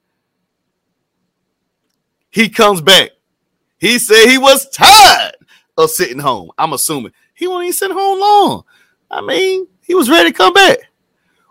he 2.30 2.48
comes 2.48 2.80
back. 2.80 3.10
He 3.78 3.98
said 3.98 4.28
he 4.28 4.38
was 4.38 4.68
tired 4.70 5.34
of 5.76 5.90
sitting 5.90 6.18
home. 6.18 6.50
I'm 6.58 6.72
assuming 6.72 7.12
he 7.34 7.46
won't 7.46 7.64
even 7.64 7.72
sit 7.72 7.90
home 7.90 8.20
long. 8.20 8.64
I 9.10 9.20
mean, 9.22 9.66
he 9.82 9.94
was 9.94 10.10
ready 10.10 10.30
to 10.30 10.36
come 10.36 10.52
back. 10.52 10.78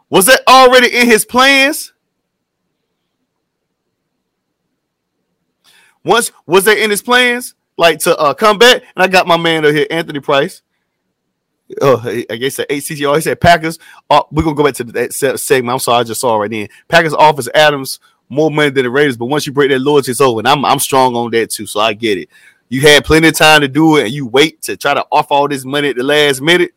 Was 0.10 0.26
that 0.28 0.42
already 0.48 0.96
in 0.96 1.08
his 1.08 1.26
plans? 1.26 1.94
Once 6.04 6.32
was 6.46 6.66
that 6.66 6.78
in 6.78 6.90
his 6.90 7.02
plans, 7.02 7.56
like 7.78 8.00
to 8.00 8.18
uh, 8.18 8.34
come 8.34 8.58
back? 8.58 8.84
And 8.96 9.04
I 9.04 9.08
got 9.08 9.28
my 9.28 9.38
man 9.38 9.66
over 9.66 9.74
here, 9.74 9.88
Anthony 9.90 10.20
Price. 10.20 10.62
Oh, 11.82 12.02
I 12.06 12.36
guess 12.36 12.58
the 12.58 12.66
ACCR. 12.66 13.16
He 13.16 13.22
said 13.22 13.40
Packers. 13.40 13.80
Uh, 14.10 14.24
we're 14.32 14.44
gonna 14.44 14.56
go 14.56 14.64
back 14.64 14.74
to 14.76 14.84
that 14.84 15.14
segment. 15.14 15.74
I'm 15.74 15.80
sorry, 15.80 16.02
I 16.02 16.04
just 16.04 16.22
saw 16.22 16.36
it 16.36 16.40
right 16.40 16.52
then. 16.52 16.68
Packers 16.88 17.14
offers 17.14 17.48
Adams 17.54 18.00
more 18.30 18.50
money 18.50 18.70
than 18.70 18.86
the 18.86 18.90
Raiders, 18.90 19.18
but 19.18 19.26
once 19.26 19.46
you 19.46 19.54
break 19.54 19.70
that 19.72 19.80
loyalty, 19.80 20.12
it's 20.12 20.22
over. 20.22 20.40
And 20.40 20.48
I'm 20.48 20.66
I'm 20.66 20.80
strong 20.80 21.16
on 21.16 21.32
that 21.32 21.50
too, 21.50 21.66
so 21.66 21.80
I 21.80 21.94
get 21.94 22.18
it. 22.18 22.30
You 22.70 22.82
had 22.82 23.04
plenty 23.04 23.28
of 23.28 23.36
time 23.36 23.62
to 23.62 23.68
do 23.68 23.98
it, 23.98 24.06
and 24.06 24.12
you 24.12 24.26
wait 24.26 24.62
to 24.64 24.78
try 24.78 24.94
to 24.94 25.06
offer 25.12 25.34
all 25.34 25.48
this 25.48 25.66
money 25.66 25.90
at 25.90 25.98
the 25.98 26.04
last 26.04 26.42
minute. 26.42 26.72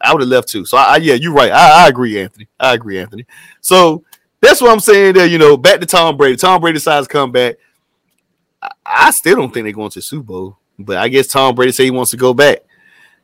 I 0.00 0.12
would 0.12 0.22
have 0.22 0.28
left 0.28 0.48
too. 0.48 0.64
So 0.64 0.76
I, 0.76 0.96
yeah, 0.96 1.14
you're 1.14 1.32
right. 1.32 1.50
I, 1.50 1.84
I 1.84 1.88
agree, 1.88 2.20
Anthony. 2.20 2.46
I 2.60 2.74
agree, 2.74 2.98
Anthony. 2.98 3.26
So 3.60 4.04
that's 4.40 4.60
what 4.60 4.70
I'm 4.70 4.80
saying 4.80 5.14
there. 5.14 5.26
You 5.26 5.38
know, 5.38 5.56
back 5.56 5.80
to 5.80 5.86
Tom 5.86 6.16
Brady. 6.16 6.36
Tom 6.36 6.60
Brady 6.60 6.74
decides 6.74 7.06
to 7.06 7.12
come 7.12 7.32
back. 7.32 7.56
I 8.84 9.10
still 9.10 9.36
don't 9.36 9.52
think 9.52 9.64
they're 9.64 9.72
going 9.72 9.90
to 9.90 9.98
the 9.98 10.02
Super 10.02 10.24
Bowl, 10.24 10.58
but 10.78 10.96
I 10.96 11.08
guess 11.08 11.26
Tom 11.26 11.54
Brady 11.54 11.72
said 11.72 11.84
he 11.84 11.90
wants 11.90 12.10
to 12.12 12.16
go 12.16 12.34
back. 12.34 12.60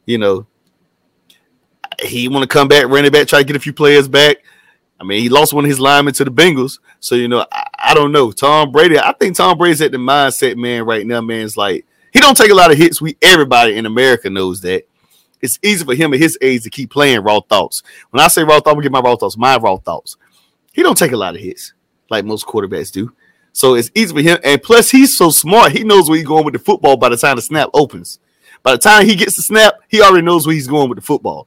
You 0.06 0.18
know, 0.18 0.46
he 2.02 2.28
want 2.28 2.42
to 2.42 2.48
come 2.48 2.68
back, 2.68 2.86
run 2.88 3.04
it 3.04 3.12
back, 3.12 3.28
try 3.28 3.40
to 3.40 3.44
get 3.44 3.56
a 3.56 3.60
few 3.60 3.72
players 3.72 4.08
back. 4.08 4.38
I 4.98 5.04
mean, 5.04 5.22
he 5.22 5.28
lost 5.28 5.52
one 5.52 5.64
of 5.64 5.68
his 5.68 5.80
linemen 5.80 6.12
to 6.14 6.24
the 6.24 6.30
Bengals, 6.30 6.78
so 7.00 7.14
you 7.14 7.28
know, 7.28 7.46
I, 7.50 7.66
I 7.78 7.94
don't 7.94 8.12
know. 8.12 8.32
Tom 8.32 8.70
Brady, 8.70 8.98
I 8.98 9.12
think 9.12 9.36
Tom 9.36 9.56
Brady's 9.56 9.80
at 9.80 9.92
the 9.92 9.98
mindset, 9.98 10.56
man. 10.56 10.84
Right 10.84 11.06
now, 11.06 11.20
man, 11.20 11.44
it's 11.44 11.56
like 11.56 11.86
he 12.12 12.20
don't 12.20 12.36
take 12.36 12.50
a 12.50 12.54
lot 12.54 12.70
of 12.70 12.76
hits. 12.76 13.00
We 13.00 13.16
everybody 13.22 13.76
in 13.76 13.86
America 13.86 14.28
knows 14.28 14.60
that. 14.62 14.86
It's 15.40 15.58
easy 15.62 15.86
for 15.86 15.94
him 15.94 16.12
at 16.12 16.20
his 16.20 16.36
age 16.42 16.64
to 16.64 16.70
keep 16.70 16.90
playing 16.90 17.22
raw 17.22 17.40
thoughts. 17.40 17.82
When 18.10 18.22
I 18.22 18.28
say 18.28 18.42
raw 18.42 18.56
thoughts, 18.56 18.66
I'm 18.66 18.74
gonna 18.74 18.82
get 18.82 18.92
my 18.92 19.00
raw 19.00 19.16
thoughts, 19.16 19.38
my 19.38 19.56
raw 19.56 19.78
thoughts. 19.78 20.18
He 20.72 20.82
don't 20.82 20.98
take 20.98 21.12
a 21.12 21.16
lot 21.16 21.34
of 21.34 21.40
hits 21.40 21.72
like 22.10 22.24
most 22.24 22.46
quarterbacks 22.46 22.92
do. 22.92 23.12
So 23.52 23.74
it's 23.74 23.90
easy 23.94 24.14
for 24.14 24.20
him. 24.22 24.38
And 24.44 24.62
plus, 24.62 24.90
he's 24.90 25.16
so 25.16 25.30
smart. 25.30 25.72
He 25.72 25.84
knows 25.84 26.08
where 26.08 26.18
he's 26.18 26.26
going 26.26 26.44
with 26.44 26.54
the 26.54 26.60
football 26.60 26.96
by 26.96 27.08
the 27.08 27.16
time 27.16 27.36
the 27.36 27.42
snap 27.42 27.70
opens. 27.74 28.18
By 28.62 28.72
the 28.72 28.78
time 28.78 29.06
he 29.06 29.16
gets 29.16 29.36
the 29.36 29.42
snap, 29.42 29.74
he 29.88 30.02
already 30.02 30.24
knows 30.24 30.46
where 30.46 30.54
he's 30.54 30.68
going 30.68 30.88
with 30.88 30.96
the 30.96 31.04
football. 31.04 31.46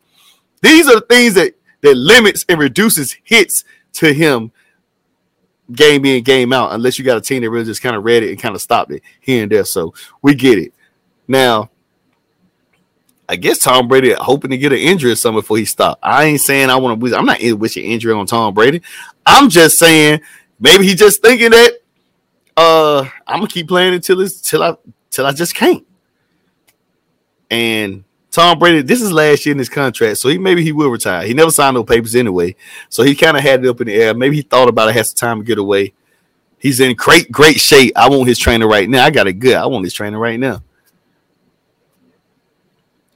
These 0.62 0.88
are 0.88 0.96
the 0.96 1.02
things 1.02 1.36
that 1.36 1.54
that 1.82 1.96
limits 1.96 2.46
and 2.48 2.60
reduces 2.60 3.18
hits 3.24 3.66
to 3.94 4.14
him 4.14 4.52
game 5.72 6.06
in, 6.06 6.24
game 6.24 6.54
out, 6.54 6.74
unless 6.74 6.98
you 6.98 7.06
got 7.06 7.18
a 7.18 7.22
team 7.22 7.42
that 7.42 7.50
really 7.50 7.66
just 7.66 7.82
kind 7.82 7.96
of 7.96 8.04
read 8.04 8.24
it 8.24 8.30
and 8.30 8.42
kind 8.42 8.56
of 8.56 8.62
stopped 8.62 8.92
it 8.92 9.04
here 9.20 9.44
and 9.44 9.52
there. 9.52 9.66
So 9.66 9.94
we 10.22 10.34
get 10.34 10.58
it. 10.58 10.74
Now, 11.28 11.70
I 13.28 13.36
guess 13.36 13.60
Tom 13.60 13.88
Brady 13.88 14.14
hoping 14.14 14.52
to 14.52 14.58
get 14.58 14.74
an 14.74 14.80
injury 14.80 15.12
or 15.12 15.16
something 15.16 15.42
before 15.42 15.58
he 15.58 15.66
stopped. 15.66 16.00
I 16.04 16.26
ain't 16.26 16.42
saying 16.42 16.70
I 16.70 16.76
want 16.78 17.00
to. 17.00 17.18
I'm 17.18 17.26
not 17.26 17.42
wishing 17.60 17.86
injury 17.86 18.14
on 18.14 18.26
Tom 18.26 18.54
Brady. 18.54 18.82
I'm 19.26 19.50
just 19.50 19.78
saying 19.78 20.22
maybe 20.60 20.86
he's 20.86 20.96
just 20.96 21.22
thinking 21.22 21.52
that 21.52 21.80
uh, 22.56 23.10
I'm 23.28 23.40
gonna 23.40 23.48
keep 23.48 23.68
playing 23.68 23.94
until 23.94 24.22
it's 24.22 24.42
till 24.42 24.64
I 24.64 24.76
till 25.10 25.26
I 25.26 25.32
just 25.32 25.56
can't. 25.56 25.86
And 27.50 28.04
Tom 28.32 28.58
Brady, 28.58 28.82
this 28.82 29.02
is 29.02 29.12
last 29.12 29.46
year 29.46 29.54
in 29.54 29.60
his 29.60 29.70
contract, 29.70 30.18
so 30.18 30.30
he 30.30 30.38
maybe 30.38 30.64
he 30.64 30.72
will 30.72 30.90
retire. 30.90 31.26
He 31.26 31.34
never 31.34 31.52
signed 31.52 31.76
no 31.76 31.84
papers 31.84 32.16
anyway, 32.16 32.56
so 32.90 33.04
he 33.04 33.16
kind 33.16 33.38
of 33.38 33.44
had 33.44 33.64
it 33.64 33.70
up 33.70 33.82
in 33.82 33.88
the 33.88 33.94
air. 33.94 34.14
Maybe 34.14 34.38
he 34.38 34.42
thought 34.42 34.70
about 34.70 34.90
it, 34.90 34.96
had 34.96 35.06
some 35.06 35.16
time 35.16 35.40
to 35.40 35.46
get 35.46 35.58
away. 35.58 35.94
He's 36.58 36.80
in 36.80 36.96
great, 36.96 37.30
great 37.32 37.60
shape. 37.60 37.92
I 37.96 38.10
want 38.10 38.28
his 38.28 38.40
trainer 38.40 38.68
right 38.68 38.90
now. 38.90 39.04
I 39.04 39.12
got 39.12 39.28
it 39.28 39.34
good. 39.34 39.56
I 39.56 39.66
want 39.66 39.84
his 39.84 39.94
trainer 39.94 40.18
right 40.18 40.40
now. 40.40 40.64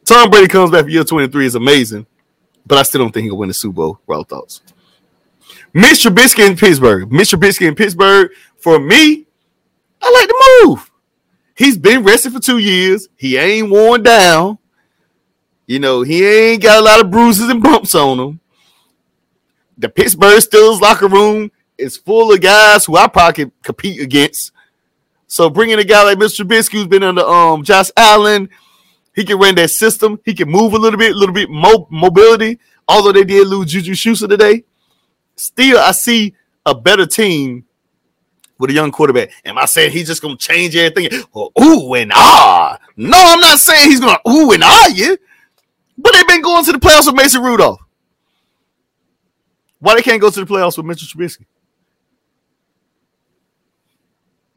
Tom 0.03 0.29
Brady 0.29 0.47
comes 0.47 0.71
back 0.71 0.83
for 0.83 0.89
year 0.89 1.03
23 1.03 1.45
is 1.45 1.55
amazing, 1.55 2.05
but 2.65 2.77
I 2.77 2.83
still 2.83 3.01
don't 3.01 3.13
think 3.13 3.25
he'll 3.25 3.37
win 3.37 3.47
the 3.47 3.53
Super 3.53 3.73
Bowl. 3.73 3.99
Raw 4.05 4.23
thoughts. 4.23 4.61
Mr. 5.73 6.09
Trubisky 6.09 6.47
in 6.47 6.55
Pittsburgh. 6.55 7.09
Mr. 7.09 7.39
Trubisky 7.39 7.67
in 7.67 7.75
Pittsburgh. 7.75 8.31
For 8.57 8.79
me, 8.79 9.26
I 10.01 10.11
like 10.11 10.27
the 10.27 10.61
move. 10.63 10.91
he's 11.55 11.77
been 11.77 12.03
rested 12.03 12.33
for 12.33 12.39
two 12.39 12.59
years. 12.59 13.07
He 13.15 13.37
ain't 13.37 13.69
worn 13.69 14.03
down. 14.03 14.57
You 15.65 15.79
know, 15.79 16.01
he 16.01 16.25
ain't 16.25 16.63
got 16.63 16.79
a 16.81 16.85
lot 16.85 17.01
of 17.01 17.11
bruises 17.11 17.49
and 17.49 17.61
bumps 17.61 17.93
on 17.93 18.19
him. 18.19 18.39
The 19.77 19.89
Pittsburgh 19.89 20.39
Steelers 20.39 20.79
locker 20.79 21.07
room 21.07 21.51
is 21.77 21.97
full 21.97 22.31
of 22.31 22.41
guys 22.41 22.85
who 22.85 22.95
I 22.95 23.07
probably 23.07 23.33
could 23.45 23.63
compete 23.63 24.01
against. 24.01 24.51
So 25.27 25.49
bringing 25.49 25.77
a 25.77 25.83
guy 25.83 26.03
like 26.03 26.17
Mr. 26.17 26.45
Trubisky, 26.45 26.73
who's 26.73 26.87
been 26.87 27.03
under 27.03 27.21
um 27.21 27.63
Josh 27.63 27.91
Allen, 27.97 28.49
he 29.13 29.25
can 29.25 29.37
run 29.37 29.55
that 29.55 29.71
system. 29.71 30.19
He 30.23 30.33
can 30.33 30.49
move 30.49 30.73
a 30.73 30.77
little 30.77 30.97
bit, 30.97 31.11
a 31.11 31.15
little 31.17 31.35
bit 31.35 31.49
mo- 31.49 31.87
mobility. 31.91 32.59
Although 32.87 33.11
they 33.11 33.25
did 33.25 33.47
lose 33.47 33.71
Juju 33.71 33.93
Schuster 33.93 34.27
today, 34.27 34.63
still 35.35 35.77
I 35.79 35.91
see 35.91 36.33
a 36.65 36.73
better 36.73 37.05
team 37.05 37.65
with 38.59 38.69
a 38.69 38.73
young 38.73 38.91
quarterback. 38.91 39.31
Am 39.45 39.57
I 39.57 39.65
saying 39.65 39.91
he's 39.91 40.07
just 40.07 40.21
gonna 40.21 40.37
change 40.37 40.75
everything? 40.75 41.23
Well, 41.33 41.51
ooh 41.61 41.93
and 41.93 42.11
ah. 42.13 42.79
No, 42.95 43.17
I'm 43.17 43.39
not 43.39 43.59
saying 43.59 43.89
he's 43.89 43.99
gonna 43.99 44.19
ooh 44.27 44.51
and 44.51 44.63
ah 44.63 44.87
you. 44.87 45.17
But 45.97 46.13
they've 46.13 46.27
been 46.27 46.41
going 46.41 46.63
to 46.65 46.71
the 46.71 46.79
playoffs 46.79 47.07
with 47.07 47.15
Mason 47.15 47.41
Rudolph. 47.41 47.79
Why 49.79 49.95
they 49.95 50.01
can't 50.01 50.21
go 50.21 50.29
to 50.29 50.39
the 50.39 50.45
playoffs 50.45 50.77
with 50.77 50.85
Mitchell 50.85 51.07
Trubisky? 51.07 51.45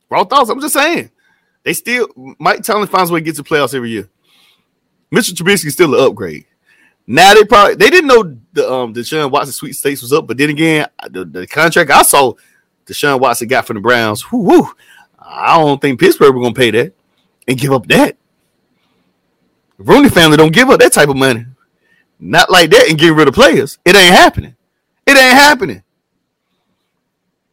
Raw 0.08 0.24
thoughts. 0.24 0.50
I'm 0.50 0.60
just 0.60 0.74
saying. 0.74 1.10
They 1.62 1.72
still 1.72 2.08
Mike 2.38 2.62
Tomlin 2.62 2.88
finds 2.88 3.10
a 3.10 3.14
way 3.14 3.20
to 3.20 3.24
get 3.24 3.36
to 3.36 3.44
playoffs 3.44 3.74
every 3.74 3.90
year. 3.90 4.08
Mitchell 5.10 5.34
Trubisky 5.34 5.66
is 5.66 5.74
still 5.74 5.94
an 5.94 6.00
upgrade. 6.00 6.46
Now 7.06 7.34
they 7.34 7.44
probably 7.44 7.74
they 7.74 7.90
didn't 7.90 8.08
know 8.08 8.36
the 8.52 8.70
um 8.70 8.94
Watson 9.30 9.52
sweet 9.52 9.72
states 9.74 10.02
was 10.02 10.12
up, 10.12 10.26
but 10.26 10.36
then 10.36 10.50
again, 10.50 10.86
the, 11.10 11.24
the 11.24 11.46
contract 11.46 11.90
I 11.90 12.02
saw 12.02 12.34
Deshaun 12.90 13.20
Watson 13.20 13.46
got 13.46 13.66
from 13.66 13.74
the 13.74 13.80
Browns, 13.80 14.32
whoo, 14.32 14.40
whoo, 14.40 14.70
I 15.18 15.56
don't 15.58 15.80
think 15.80 16.00
Pittsburgh 16.00 16.34
were 16.34 16.42
gonna 16.42 16.54
pay 16.54 16.72
that 16.72 16.92
and 17.46 17.58
give 17.58 17.72
up 17.72 17.86
that. 17.86 18.16
The 19.78 19.84
Rooney 19.84 20.08
family 20.08 20.36
don't 20.36 20.52
give 20.52 20.68
up 20.68 20.80
that 20.80 20.92
type 20.92 21.08
of 21.08 21.16
money. 21.16 21.46
Not 22.18 22.50
like 22.50 22.70
that 22.70 22.88
and 22.90 22.98
get 22.98 23.14
rid 23.14 23.28
of 23.28 23.34
players. 23.34 23.78
It 23.84 23.94
ain't 23.94 24.14
happening. 24.14 24.56
It 25.06 25.16
ain't 25.16 25.34
happening. 25.34 25.82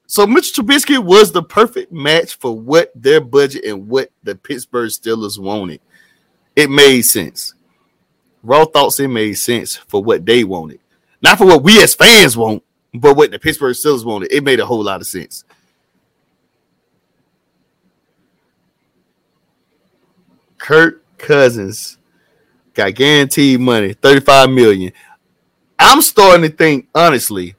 So 0.08 0.26
Mitchell 0.26 0.64
Trubisky 0.64 0.98
was 0.98 1.32
the 1.32 1.44
perfect 1.44 1.92
match 1.92 2.36
for 2.36 2.58
what 2.58 2.92
their 2.96 3.22
budget 3.22 3.64
and 3.66 3.88
what 3.88 4.10
the 4.24 4.36
Pittsburgh 4.36 4.90
Steelers 4.90 5.38
wanted. 5.38 5.82
It 6.56 6.70
made 6.70 7.04
sense. 7.04 7.54
Raw 8.42 8.66
thoughts 8.66 9.00
it 9.00 9.10
made 9.10 9.36
sense 9.36 9.76
for 9.76 10.04
what 10.04 10.26
they 10.26 10.44
wanted. 10.44 10.80
Not 11.22 11.38
for 11.38 11.46
what 11.46 11.64
we 11.64 11.82
as 11.82 11.94
fans 11.94 12.36
want, 12.36 12.64
but 12.94 13.16
what 13.16 13.32
the 13.32 13.40
Pittsburgh 13.40 13.76
Steelers 13.76 14.06
wanted. 14.06 14.32
It 14.32 14.44
made 14.44 14.60
a 14.60 14.66
whole 14.66 14.84
lot 14.84 15.02
of 15.02 15.08
sense. 15.08 15.44
Kirk 20.58 21.04
Cousins 21.18 21.98
got 22.74 22.96
guaranteed 22.96 23.60
money, 23.60 23.94
35 23.94 24.50
million. 24.50 24.92
I'm 25.80 26.02
starting 26.02 26.50
to 26.50 26.56
think, 26.56 26.88
honestly, 26.94 27.56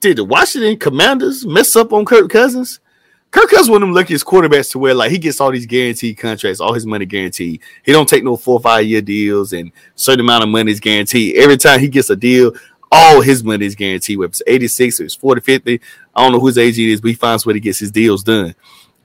did 0.00 0.18
the 0.18 0.24
Washington 0.24 0.78
Commanders 0.78 1.46
mess 1.46 1.74
up 1.76 1.92
on 1.92 2.04
Kirk 2.04 2.30
Cousins? 2.30 2.80
Kirk 3.30 3.50
Cousins 3.50 3.68
one 3.68 3.82
of 3.82 3.88
them 3.88 3.94
luckiest 3.94 4.24
quarterbacks 4.24 4.70
to 4.70 4.78
where 4.78 4.94
like 4.94 5.10
he 5.10 5.18
gets 5.18 5.40
all 5.40 5.50
these 5.50 5.66
guaranteed 5.66 6.16
contracts, 6.16 6.60
all 6.60 6.72
his 6.72 6.86
money 6.86 7.04
guaranteed. 7.04 7.60
He 7.84 7.92
don't 7.92 8.08
take 8.08 8.24
no 8.24 8.36
four 8.36 8.54
or 8.54 8.60
five 8.60 8.86
year 8.86 9.02
deals, 9.02 9.52
and 9.52 9.72
certain 9.94 10.20
amount 10.20 10.44
of 10.44 10.48
money 10.48 10.72
is 10.72 10.80
guaranteed. 10.80 11.36
Every 11.36 11.56
time 11.56 11.80
he 11.80 11.88
gets 11.88 12.08
a 12.10 12.16
deal, 12.16 12.52
all 12.90 13.20
his 13.20 13.44
money 13.44 13.66
is 13.66 13.74
guaranteed. 13.74 14.18
Whether 14.18 14.30
it's 14.30 14.42
86 14.46 15.00
or 15.00 15.04
it's 15.04 15.14
40, 15.14 15.40
50. 15.40 15.80
I 16.14 16.22
don't 16.22 16.32
know 16.32 16.40
whose 16.40 16.56
age 16.56 16.78
is, 16.78 17.00
but 17.00 17.08
he 17.08 17.14
finds 17.14 17.44
where 17.44 17.54
he 17.54 17.60
gets 17.60 17.78
his 17.78 17.90
deals 17.90 18.22
done. 18.22 18.54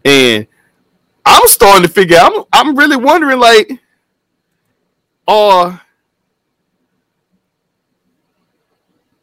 And 0.06 0.48
I'm 1.26 1.48
starting 1.48 1.84
to 1.84 1.92
figure 1.92 2.18
out, 2.18 2.48
I'm 2.54 2.70
I'm 2.70 2.76
really 2.76 2.98
wondering 2.98 3.40
like, 3.40 3.80
are 5.28 5.82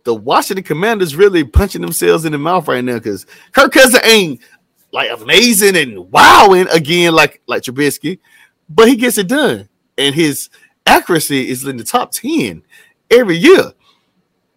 the 0.05 0.15
Washington 0.15 0.65
Commanders 0.65 1.17
really 1.17 1.45
punching 1.45 1.83
themselves 1.83 2.25
in 2.25 2.33
the 2.33 2.39
mouth 2.39 2.67
right 2.67 2.83
now 2.83 2.95
because 2.95 3.27
Kirk 3.53 3.73
Cousins 3.73 4.03
ain't 4.05 4.41
like 4.93 5.11
amazing 5.11 5.77
and 5.77 6.11
wowing 6.11 6.67
again 6.69 7.15
like 7.15 7.43
like 7.47 7.63
Trubisky, 7.63 8.19
but 8.69 8.89
he 8.89 8.97
gets 8.97 9.19
it 9.19 9.29
done, 9.29 9.69
and 9.97 10.15
his 10.15 10.49
accuracy 10.87 11.49
is 11.49 11.67
in 11.67 11.77
the 11.77 11.85
top 11.85 12.13
ten 12.13 12.63
every 13.11 13.37
year. 13.37 13.73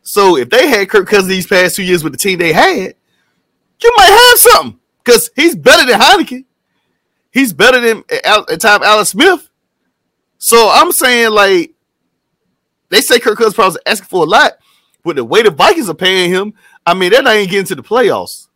So 0.03 0.37
if 0.37 0.49
they 0.49 0.67
had 0.67 0.89
Kirk 0.89 1.07
Cousins 1.07 1.27
these 1.27 1.47
past 1.47 1.75
two 1.75 1.83
years 1.83 2.03
with 2.03 2.13
the 2.13 2.17
team 2.17 2.39
they 2.39 2.53
had, 2.53 2.95
you 3.81 3.93
might 3.97 4.29
have 4.29 4.39
something 4.39 4.79
because 5.03 5.29
he's 5.35 5.55
better 5.55 5.89
than 5.89 5.99
Heinicke. 5.99 6.45
He's 7.31 7.53
better 7.53 7.79
than 7.79 8.03
uh, 8.11 8.43
at 8.49 8.51
uh, 8.51 8.57
time 8.57 8.83
Alex 8.83 9.09
Smith. 9.09 9.49
So 10.37 10.69
I'm 10.71 10.91
saying 10.91 11.31
like 11.31 11.73
they 12.89 13.01
say 13.01 13.19
Kirk 13.19 13.37
Cousins 13.37 13.53
probably 13.53 13.79
asking 13.85 14.07
for 14.07 14.23
a 14.23 14.27
lot, 14.27 14.53
but 15.03 15.15
the 15.15 15.23
way 15.23 15.43
the 15.43 15.51
Vikings 15.51 15.89
are 15.89 15.93
paying 15.93 16.29
him, 16.29 16.53
I 16.85 16.93
mean 16.93 17.11
they're 17.11 17.21
not 17.21 17.35
even 17.35 17.49
getting 17.49 17.65
to 17.67 17.75
the 17.75 17.83
playoffs 17.83 18.47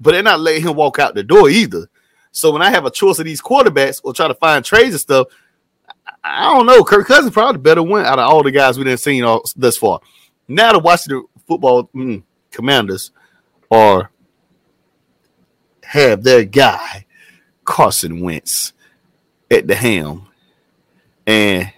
but 0.00 0.12
they're 0.12 0.22
not 0.22 0.40
letting 0.40 0.62
him 0.62 0.76
walk 0.76 0.98
out 0.98 1.14
the 1.14 1.22
door 1.22 1.48
either. 1.48 1.88
So 2.32 2.50
when 2.50 2.62
I 2.62 2.70
have 2.70 2.84
a 2.84 2.90
choice 2.90 3.18
of 3.18 3.24
these 3.24 3.40
quarterbacks 3.40 4.00
or 4.02 4.12
try 4.12 4.28
to 4.28 4.34
find 4.34 4.64
trades 4.64 4.90
and 4.90 5.00
stuff, 5.00 5.28
I 6.22 6.52
don't 6.52 6.66
know. 6.66 6.82
Kirk 6.82 7.06
Cousins 7.06 7.32
probably 7.32 7.60
better 7.60 7.82
one 7.82 8.04
out 8.04 8.18
of 8.18 8.28
all 8.28 8.42
the 8.42 8.50
guys 8.50 8.78
we 8.78 8.84
didn't 8.84 9.00
seen 9.00 9.24
all, 9.24 9.42
thus 9.56 9.76
far. 9.76 10.00
Now 10.48 10.72
the 10.72 10.78
Washington 10.78 11.26
football 11.46 11.88
mm, 11.94 12.22
commanders 12.50 13.10
are 13.70 14.10
have 15.84 16.22
their 16.22 16.44
guy 16.44 17.04
Carson 17.64 18.20
Wentz 18.20 18.72
at 19.50 19.66
the 19.66 19.74
helm. 19.74 20.28
And 21.26 21.72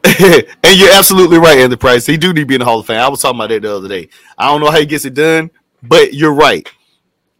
and 0.20 0.76
you're 0.76 0.92
absolutely 0.92 1.38
right, 1.38 1.58
Andy 1.58 1.76
Price. 1.76 2.06
He 2.06 2.16
do 2.16 2.32
need 2.32 2.40
to 2.40 2.46
be 2.46 2.54
in 2.54 2.60
the 2.60 2.64
Hall 2.64 2.80
of 2.80 2.86
Fame. 2.86 3.00
I 3.00 3.08
was 3.08 3.20
talking 3.20 3.38
about 3.38 3.48
that 3.48 3.62
the 3.62 3.74
other 3.74 3.88
day. 3.88 4.08
I 4.36 4.46
don't 4.46 4.60
know 4.60 4.70
how 4.70 4.78
he 4.78 4.86
gets 4.86 5.04
it 5.04 5.14
done, 5.14 5.50
but 5.82 6.14
you're 6.14 6.32
right. 6.32 6.68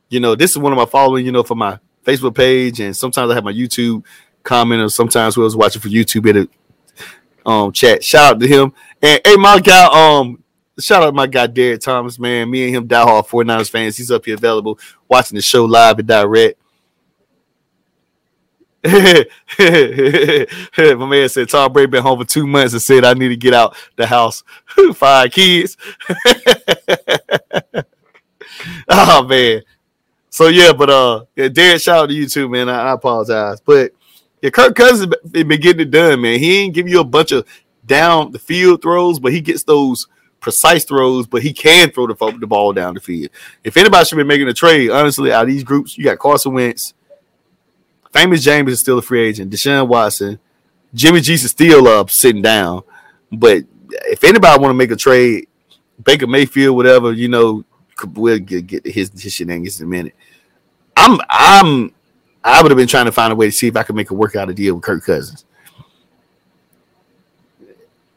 You 0.08 0.20
know, 0.20 0.34
this 0.34 0.52
is 0.52 0.58
one 0.58 0.72
of 0.72 0.76
my 0.76 0.86
following, 0.86 1.24
you 1.24 1.32
know, 1.32 1.42
for 1.42 1.54
my 1.54 1.78
Facebook 2.04 2.34
page, 2.34 2.80
and 2.80 2.96
sometimes 2.96 3.30
I 3.30 3.34
have 3.34 3.44
my 3.44 3.52
YouTube 3.52 4.04
comment, 4.42 4.82
or 4.82 4.88
sometimes 4.88 5.36
was 5.36 5.56
watching 5.56 5.80
for 5.80 5.88
YouTube 5.88 6.28
in 6.28 6.48
a 7.46 7.48
um 7.48 7.72
chat. 7.72 8.02
Shout 8.02 8.34
out 8.34 8.40
to 8.40 8.46
him. 8.46 8.72
And 9.02 9.20
hey, 9.24 9.36
my 9.36 9.60
guy, 9.60 9.86
um, 9.92 10.42
shout 10.80 11.02
out 11.02 11.14
my 11.14 11.26
guy 11.26 11.46
Derek 11.46 11.80
Thomas, 11.80 12.18
man. 12.18 12.50
Me 12.50 12.64
and 12.64 12.74
him 12.74 12.88
diehard 12.88 13.28
49ers 13.28 13.70
fans. 13.70 13.96
He's 13.96 14.10
up 14.10 14.24
here 14.24 14.34
available 14.34 14.78
watching 15.08 15.36
the 15.36 15.42
show 15.42 15.64
live 15.64 15.98
and 15.98 16.08
direct. 16.08 16.60
My 20.78 21.06
man 21.06 21.28
said 21.28 21.48
Tom 21.48 21.72
Brady 21.72 21.90
been 21.90 22.02
home 22.02 22.18
for 22.18 22.24
two 22.24 22.46
months 22.46 22.72
and 22.72 22.80
said 22.80 23.04
I 23.04 23.12
need 23.14 23.28
to 23.28 23.36
get 23.36 23.52
out 23.52 23.76
the 23.96 24.06
house. 24.06 24.42
Five 24.94 25.30
kids. 25.32 25.76
oh 28.88 29.24
man. 29.24 29.62
So 30.30 30.48
yeah, 30.48 30.72
but 30.72 30.90
uh 30.90 31.24
yeah, 31.36 31.76
shout 31.76 32.04
out 32.04 32.08
to 32.08 32.14
you 32.14 32.26
too, 32.26 32.48
man. 32.48 32.68
I, 32.68 32.90
I 32.90 32.92
apologize. 32.92 33.60
But 33.60 33.92
yeah, 34.40 34.50
Kirk 34.50 34.74
Cousins 34.74 35.12
been 35.30 35.48
getting 35.60 35.80
it 35.80 35.90
done, 35.90 36.20
man. 36.20 36.38
He 36.38 36.58
ain't 36.58 36.74
give 36.74 36.88
you 36.88 37.00
a 37.00 37.04
bunch 37.04 37.32
of 37.32 37.46
down 37.84 38.32
the 38.32 38.38
field 38.38 38.80
throws, 38.80 39.18
but 39.18 39.32
he 39.32 39.40
gets 39.40 39.64
those 39.64 40.06
precise 40.40 40.84
throws, 40.84 41.26
but 41.26 41.42
he 41.42 41.52
can 41.52 41.90
throw 41.90 42.06
the, 42.06 42.38
the 42.38 42.46
ball 42.46 42.72
down 42.72 42.94
the 42.94 43.00
field. 43.00 43.30
If 43.64 43.76
anybody 43.76 44.04
should 44.04 44.16
be 44.16 44.24
making 44.24 44.48
a 44.48 44.54
trade, 44.54 44.90
honestly, 44.90 45.32
out 45.32 45.42
of 45.42 45.48
these 45.48 45.64
groups, 45.64 45.98
you 45.98 46.04
got 46.04 46.18
Carson 46.18 46.54
Wentz, 46.54 46.94
Famous 48.12 48.44
Jameis 48.44 48.70
is 48.70 48.80
still 48.80 48.98
a 48.98 49.02
free 49.02 49.26
agent. 49.28 49.52
Deshaun 49.52 49.88
Watson, 49.88 50.38
Jimmy 50.94 51.20
G 51.20 51.34
is 51.34 51.50
still 51.50 51.86
up 51.88 52.10
sitting 52.10 52.42
down. 52.42 52.82
But 53.30 53.64
if 53.90 54.24
anybody 54.24 54.60
want 54.60 54.70
to 54.70 54.74
make 54.74 54.90
a 54.90 54.96
trade, 54.96 55.48
Baker 56.02 56.26
Mayfield, 56.26 56.76
whatever, 56.76 57.12
you 57.12 57.28
know, 57.28 57.64
we'll 58.14 58.38
get, 58.38 58.66
get 58.66 58.86
his 58.86 59.10
his 59.20 59.32
shenanigans 59.32 59.80
in 59.80 59.86
a 59.86 59.90
minute. 59.90 60.14
I'm 60.96 61.20
I'm 61.28 61.92
I 62.42 62.62
would 62.62 62.70
have 62.70 62.78
been 62.78 62.88
trying 62.88 63.06
to 63.06 63.12
find 63.12 63.32
a 63.32 63.36
way 63.36 63.46
to 63.46 63.52
see 63.52 63.66
if 63.66 63.76
I 63.76 63.82
could 63.82 63.96
make 63.96 64.10
a 64.10 64.14
work 64.14 64.36
out 64.36 64.48
a 64.48 64.54
deal 64.54 64.74
with 64.74 64.84
Kirk 64.84 65.04
Cousins. 65.04 65.44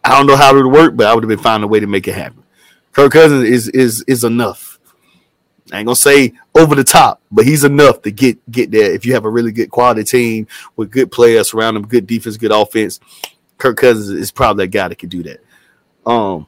I 0.03 0.17
don't 0.17 0.25
know 0.25 0.35
how 0.35 0.55
it 0.55 0.63
would 0.63 0.71
work, 0.71 0.95
but 0.95 1.07
I 1.07 1.13
would 1.13 1.23
have 1.23 1.29
been 1.29 1.39
finding 1.39 1.65
a 1.65 1.67
way 1.67 1.79
to 1.79 1.87
make 1.87 2.07
it 2.07 2.15
happen. 2.15 2.43
Kirk 2.91 3.11
Cousins 3.11 3.43
is 3.43 3.67
is 3.69 4.03
is 4.07 4.23
enough. 4.23 4.70
I 5.71 5.79
ain't 5.79 5.85
gonna 5.85 5.95
say 5.95 6.33
over 6.53 6.75
the 6.75 6.83
top, 6.83 7.21
but 7.31 7.45
he's 7.45 7.63
enough 7.63 8.01
to 8.01 8.11
get 8.11 8.39
get 8.51 8.71
there. 8.71 8.91
If 8.91 9.05
you 9.05 9.13
have 9.13 9.25
a 9.25 9.29
really 9.29 9.51
good 9.51 9.71
quality 9.71 10.03
team 10.03 10.47
with 10.75 10.91
good 10.91 11.11
players 11.11 11.53
around 11.53 11.77
him, 11.77 11.87
good 11.87 12.05
defense, 12.05 12.35
good 12.37 12.51
offense, 12.51 12.99
Kirk 13.57 13.77
Cousins 13.77 14.09
is 14.09 14.31
probably 14.31 14.65
that 14.65 14.71
guy 14.71 14.87
that 14.89 14.97
can 14.97 15.09
do 15.09 15.23
that. 15.23 15.39
Um, 16.05 16.47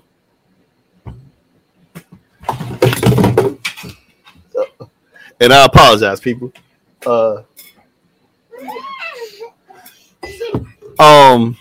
and 5.39 5.53
I 5.53 5.65
apologize, 5.65 6.19
people. 6.19 6.51
Uh, 7.05 7.43
um, 10.99 11.57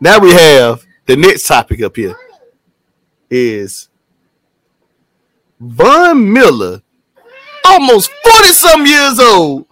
now 0.00 0.18
we 0.18 0.32
have 0.32 0.84
the 1.06 1.16
next 1.16 1.46
topic 1.46 1.82
up 1.82 1.96
here 1.96 2.16
is 3.30 3.88
Von 5.60 6.32
Miller 6.32 6.82
almost 7.64 8.10
40 8.24 8.48
some 8.48 8.86
years 8.86 9.18
old. 9.18 9.66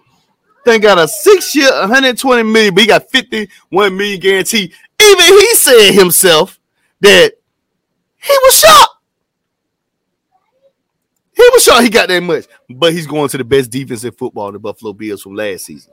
Then 0.65 0.81
got 0.81 0.99
a 0.99 1.07
six 1.07 1.55
year, 1.55 1.71
120 1.71 2.43
million, 2.43 2.75
but 2.75 2.81
he 2.83 2.87
got 2.87 3.11
51 3.11 3.97
million 3.97 4.19
guarantee. 4.19 4.73
Even 5.03 5.25
he 5.25 5.55
said 5.55 5.93
himself 5.93 6.59
that 7.01 7.33
he 8.17 8.39
was 8.45 8.59
shocked. 8.59 8.91
He 11.37 11.43
was 11.53 11.65
shocked 11.65 11.83
he 11.83 11.91
got 11.91 12.09
that 12.09 12.23
much, 12.23 12.47
but 12.71 12.93
he's 12.93 13.07
going 13.07 13.29
to 13.29 13.39
the 13.39 13.45
best 13.45 13.71
defense 13.71 14.05
in 14.05 14.13
football, 14.13 14.53
the 14.53 14.59
Buffalo 14.59 14.93
Bills 14.93 15.21
from 15.23 15.35
last 15.35 15.67
season. 15.67 15.93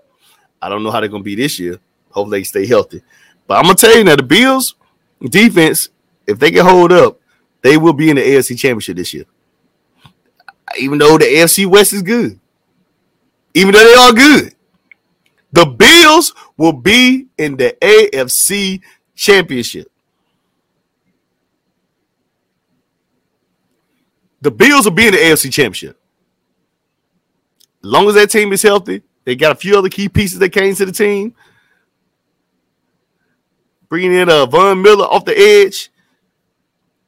I 0.62 0.70
don't 0.70 0.84
know 0.84 0.92
how 0.92 1.00
they're 1.00 1.10
going 1.10 1.24
to 1.24 1.26
be 1.26 1.36
this 1.36 1.60
year. 1.60 1.80
Hopefully, 2.12 2.40
they 2.40 2.44
stay 2.44 2.66
healthy. 2.66 3.02
But 3.48 3.58
I'm 3.58 3.64
going 3.64 3.76
to 3.76 3.82
tell 3.82 3.98
you 3.98 4.04
now, 4.04 4.16
the 4.16 4.24
Bills 4.24 4.76
defense, 5.22 5.90
if 6.28 6.40
they 6.40 6.52
can 6.52 6.66
hold 6.66 6.92
up, 6.92 7.20
they 7.62 7.76
will 7.76 7.94
be 7.94 8.10
in 8.10 8.16
the 8.16 8.22
AFC 8.22 8.58
Championship 8.58 8.96
this 8.98 9.14
year. 9.14 9.26
Even 10.80 10.98
though 10.98 11.18
the 11.18 11.26
AFC 11.26 11.66
West 11.66 11.94
is 11.94 12.02
good, 12.02 12.40
even 13.54 13.74
though 13.74 13.84
they 13.84 13.94
are 13.94 14.14
good, 14.14 14.56
the 15.52 15.66
Bills 15.66 16.34
will 16.58 16.74
be 16.74 17.28
in 17.38 17.58
the 17.58 17.76
AFC 17.82 18.82
Championship. 19.16 19.92
The 24.42 24.52
Bills 24.52 24.86
will 24.86 24.92
be 24.92 25.08
in 25.08 25.14
the 25.14 25.20
AFC 25.20 25.52
Championship. 25.52 26.00
As 27.84 27.90
long 27.90 28.08
as 28.08 28.16
that 28.16 28.30
team 28.30 28.54
is 28.54 28.62
healthy, 28.62 29.04
they 29.24 29.36
got 29.36 29.52
a 29.52 29.56
few 29.56 29.78
other 29.78 29.90
key 29.90 30.10
pieces 30.10 30.40
that 30.40 30.50
came 30.50 30.74
to 30.76 30.86
the 30.86 30.92
team. 30.92 31.36
Bringing 33.90 34.14
in 34.14 34.30
a 34.30 34.44
uh, 34.44 34.46
Von 34.46 34.82
Miller 34.82 35.06
off 35.06 35.26
the 35.26 35.38
edge. 35.38 35.90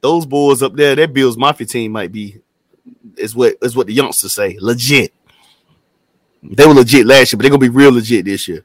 Those 0.00 0.26
boys 0.26 0.62
up 0.62 0.74
there, 0.74 0.94
that 0.94 1.14
Bills 1.14 1.38
Mafia 1.38 1.66
team 1.66 1.92
might 1.92 2.12
be 2.12 2.42
is 3.18 3.34
what 3.34 3.56
is 3.62 3.76
what 3.76 3.86
the 3.86 3.92
youngsters 3.92 4.32
say. 4.32 4.56
Legit. 4.60 5.12
They 6.42 6.66
were 6.66 6.74
legit 6.74 7.06
last 7.06 7.32
year, 7.32 7.38
but 7.38 7.42
they're 7.42 7.50
gonna 7.50 7.58
be 7.58 7.68
real 7.68 7.92
legit 7.92 8.24
this 8.24 8.48
year. 8.48 8.64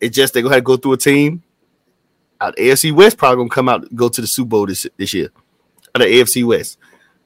It's 0.00 0.16
just 0.16 0.34
they're 0.34 0.42
gonna 0.42 0.54
have 0.54 0.62
to 0.62 0.66
go 0.66 0.76
through 0.76 0.94
a 0.94 0.98
team. 0.98 1.42
Out 2.40 2.56
AFC 2.56 2.92
West 2.92 3.16
probably 3.16 3.36
gonna 3.36 3.50
come 3.50 3.68
out 3.68 3.94
go 3.94 4.08
to 4.08 4.20
the 4.20 4.26
Super 4.26 4.48
Bowl 4.48 4.66
this, 4.66 4.86
this 4.96 5.14
year. 5.14 5.30
Out 5.94 6.02
of 6.02 6.08
AFC 6.08 6.44
West. 6.44 6.78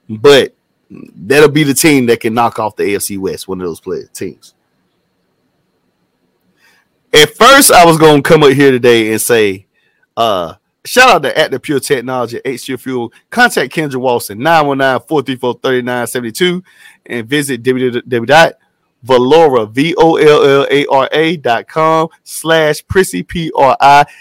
But 0.09 0.54
that'll 0.90 1.50
be 1.50 1.64
the 1.64 1.74
team 1.74 2.07
that 2.07 2.20
can 2.20 2.35
knock 2.35 2.59
off 2.59 2.76
the 2.76 2.85
AFC 2.85 3.18
West, 3.18 3.48
one 3.48 3.61
of 3.61 3.66
those 3.66 3.81
play, 3.81 4.04
teams. 4.12 4.54
At 7.12 7.35
first, 7.35 7.72
I 7.72 7.87
was 7.87 7.98
gonna 7.98 8.22
come 8.22 8.42
up 8.42 8.52
here 8.52 8.70
today 8.70 9.11
and 9.11 9.20
say, 9.20 9.66
uh, 10.16 10.54
shout 10.84 11.10
out 11.10 11.22
to 11.22 11.38
At 11.38 11.50
the 11.50 11.60
Pure 11.60 11.80
Technology, 11.80 12.40
H2 12.44 12.80
Fuel. 12.80 13.12
Contact 13.30 13.74
Kendra 13.74 13.94
Walson, 13.94 14.38
919-434-3972, 14.38 16.62
and 17.06 17.26
visit 17.28 17.62
www.vollara, 17.62 19.70
V-O-L-L-A-R-A 19.70 21.36
dot 21.38 21.68
com 21.68 22.08
slash 22.24 22.86
Prissy, 22.86 23.22
P-R-I-S-S-Y, 23.22 24.12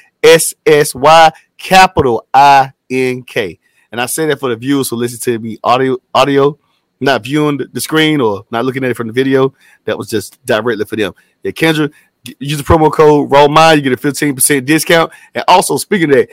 capital 1.58 2.26
I-N-K. 2.34 3.60
And 3.92 4.02
I 4.02 4.06
say 4.06 4.26
that 4.28 4.40
for 4.40 4.50
the 4.50 4.56
viewers 4.56 4.90
who 4.90 4.98
listen 4.98 5.20
to 5.22 5.40
me 5.40 5.58
audio, 5.64 5.98
audio, 6.14 6.60
not 7.00 7.24
viewing 7.24 7.60
the 7.72 7.82
screen 7.82 8.22
or 8.22 8.46
not 8.52 8.66
looking 8.66 8.84
at 8.84 8.92
it 8.92 8.98
from 8.98 9.08
the 9.08 9.14
video. 9.14 9.54
That 9.86 9.98
was 9.98 10.10
just 10.10 10.44
directly 10.46 10.86
for 10.86 10.96
them. 10.96 11.14
Yeah, 11.44 11.52
Kendra, 11.52 11.92
use 12.40 12.58
the 12.58 12.64
promo 12.64 12.92
code 12.92 13.32
Raw 13.32 13.48
Mind, 13.48 13.78
you 13.78 13.90
get 13.90 13.94
a 13.94 14.08
15% 14.08 14.66
discount. 14.66 15.12
And 15.34 15.44
also, 15.48 15.78
speaking 15.78 16.10
of 16.10 16.18
that, 16.18 16.30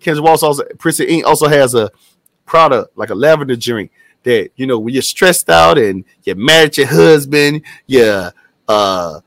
Kendra 0.00 0.22
Walls 0.22 0.42
also 0.42 0.64
Prince 0.78 1.00
Inc. 1.00 1.24
also 1.24 1.48
has 1.48 1.74
a 1.74 1.90
product 2.46 2.96
like 2.96 3.10
a 3.10 3.14
lavender 3.14 3.56
drink 3.56 3.90
that 4.22 4.50
you 4.56 4.66
know 4.66 4.78
when 4.78 4.94
you're 4.94 5.02
stressed 5.02 5.50
out 5.50 5.78
and 5.78 6.04
you're 6.24 6.36
mad 6.36 6.66
at 6.66 6.78
your 6.78 6.86
husband, 6.86 7.62
you're 7.86 8.32
uh 8.68 9.20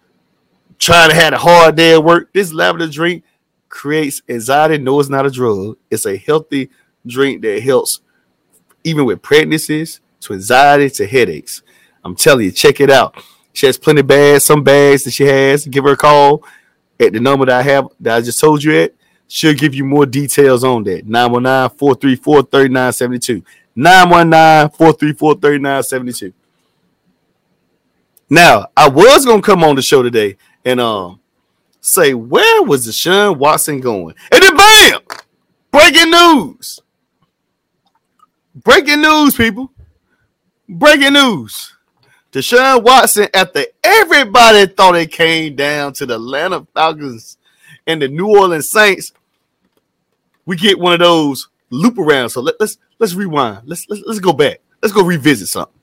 trying 0.79 1.10
to 1.10 1.15
have 1.15 1.34
a 1.34 1.38
hard 1.38 1.75
day 1.75 1.93
at 1.93 2.03
work. 2.03 2.34
This 2.34 2.51
lavender 2.51 2.88
drink 2.88 3.23
creates 3.69 4.21
anxiety. 4.27 4.77
No, 4.77 4.99
it's 4.99 5.10
not 5.10 5.25
a 5.25 5.29
drug. 5.29 5.77
It's 5.89 6.05
a 6.05 6.17
healthy 6.17 6.69
drink 7.05 7.41
that 7.43 7.62
helps 7.62 8.01
even 8.84 9.05
with 9.05 9.21
pregnancies, 9.21 10.01
to 10.21 10.34
anxiety, 10.34 10.89
to 10.89 11.07
headaches. 11.07 11.62
I'm 12.03 12.15
telling 12.15 12.45
you, 12.45 12.51
check 12.51 12.79
it 12.79 12.89
out. 12.89 13.15
She 13.53 13.65
has 13.65 13.77
plenty 13.77 14.01
of 14.01 14.07
bags, 14.07 14.45
some 14.45 14.63
bags 14.63 15.03
that 15.03 15.12
she 15.12 15.25
has. 15.25 15.67
Give 15.67 15.84
her 15.84 15.91
a 15.91 15.97
call 15.97 16.43
at 16.99 17.13
the 17.13 17.19
number 17.19 17.45
that 17.45 17.60
I 17.60 17.62
have 17.63 17.88
that 17.99 18.17
I 18.17 18.21
just 18.21 18.39
told 18.39 18.63
you 18.63 18.75
at. 18.81 18.93
She'll 19.34 19.54
give 19.54 19.74
you 19.74 19.86
more 19.86 20.06
details 20.06 20.65
on 20.65 20.84
that. 20.84 21.08
919-434-3972. 21.08 23.46
919-434-3972. 23.78 26.34
Now, 28.30 28.67
I 28.76 28.89
was 28.89 29.26
gonna 29.26 29.41
come 29.41 29.63
on 29.63 29.78
the 29.78 29.82
show 29.82 30.04
today 30.04 30.36
and 30.65 30.82
um 30.82 31.22
say 31.80 32.13
where 32.13 32.62
was 32.63 32.86
Deshaun 32.86 33.38
Watson 33.38 33.80
going? 33.80 34.15
And 34.34 34.44
then 34.44 34.58
bam! 34.58 35.00
Breaking 35.72 36.12
news. 36.12 36.82
Breaking 38.54 39.00
news, 39.00 39.34
people. 39.34 39.72
Breaking 40.67 41.13
news. 41.13 41.74
Deshaun 42.34 42.84
Watson, 42.84 43.30
after 43.34 43.63
everybody 43.82 44.65
thought 44.65 44.98
it 44.98 45.10
came 45.10 45.56
down 45.56 45.94
to 45.94 46.06
the 46.06 46.15
Atlanta 46.15 46.67
Falcons 46.74 47.38
and 47.88 48.02
the 48.02 48.10
New 48.10 48.28
Orleans 48.28 48.70
Saints, 48.70 49.13
we 50.45 50.56
get 50.56 50.80
one 50.80 50.93
of 50.93 50.99
those 50.99 51.49
loop 51.69 51.97
around. 51.97 52.30
So 52.30 52.41
let, 52.41 52.56
let's, 52.60 52.77
let's 52.99 53.13
rewind. 53.13 53.62
Let's, 53.65 53.88
let's 53.89 54.04
let's 54.06 54.19
go 54.19 54.34
back. 54.34 54.62
Let's 54.82 54.93
go 54.93 55.04
revisit 55.04 55.47
something. 55.47 55.80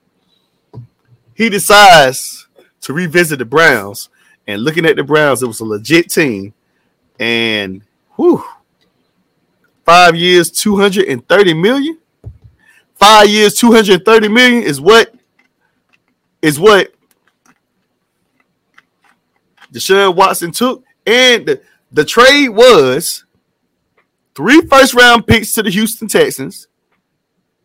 He 1.35 1.49
decides 1.49 2.49
to 2.83 2.93
revisit 2.93 3.39
the 3.39 3.45
Browns, 3.45 4.09
and 4.47 4.63
looking 4.63 4.87
at 4.87 4.97
the 4.97 5.05
Browns, 5.05 5.43
it 5.43 5.47
was 5.47 5.61
a 5.61 5.65
legit 5.65 6.11
team. 6.11 6.55
And 7.19 7.83
whew, 8.17 8.45
five 9.85 10.17
years, 10.17 10.51
230 10.51 11.55
million. 11.55 11.99
Five 12.95 13.29
years, 13.29 13.55
230 13.55 14.29
million 14.29 14.63
is 14.65 14.81
what 14.81 15.15
is 16.43 16.59
what 16.59 16.93
Deshaun 19.73 20.15
Watson 20.17 20.51
took. 20.51 20.85
And 21.07 21.47
the, 21.47 21.63
the 21.93 22.05
trade 22.05 22.49
was 22.49 23.25
three 24.39 24.61
first 24.63 24.95
round 24.95 25.27
picks 25.27 25.53
to 25.55 25.65
the 25.65 25.71
Houston 25.71 26.07
Texans, 26.07 26.69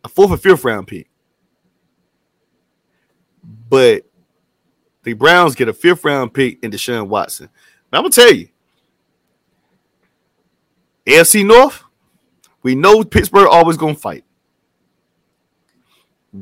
a 0.02 0.08
fourth 0.08 0.32
and 0.32 0.42
fifth 0.42 0.64
round 0.64 0.88
pick. 0.88 1.08
But 3.70 4.02
the 5.04 5.12
Browns 5.12 5.54
get 5.54 5.68
a 5.68 5.72
fifth 5.72 6.04
round 6.04 6.34
pick 6.34 6.58
in 6.64 6.72
Deshaun 6.72 7.06
Watson. 7.06 7.48
Now, 7.92 7.98
I'm 7.98 8.04
gonna 8.04 8.10
tell 8.10 8.32
you, 8.32 8.48
AFC 11.06 11.46
North, 11.46 11.84
we 12.64 12.74
know 12.74 13.04
Pittsburgh 13.04 13.46
always 13.46 13.76
gonna 13.76 13.94
fight 13.94 14.24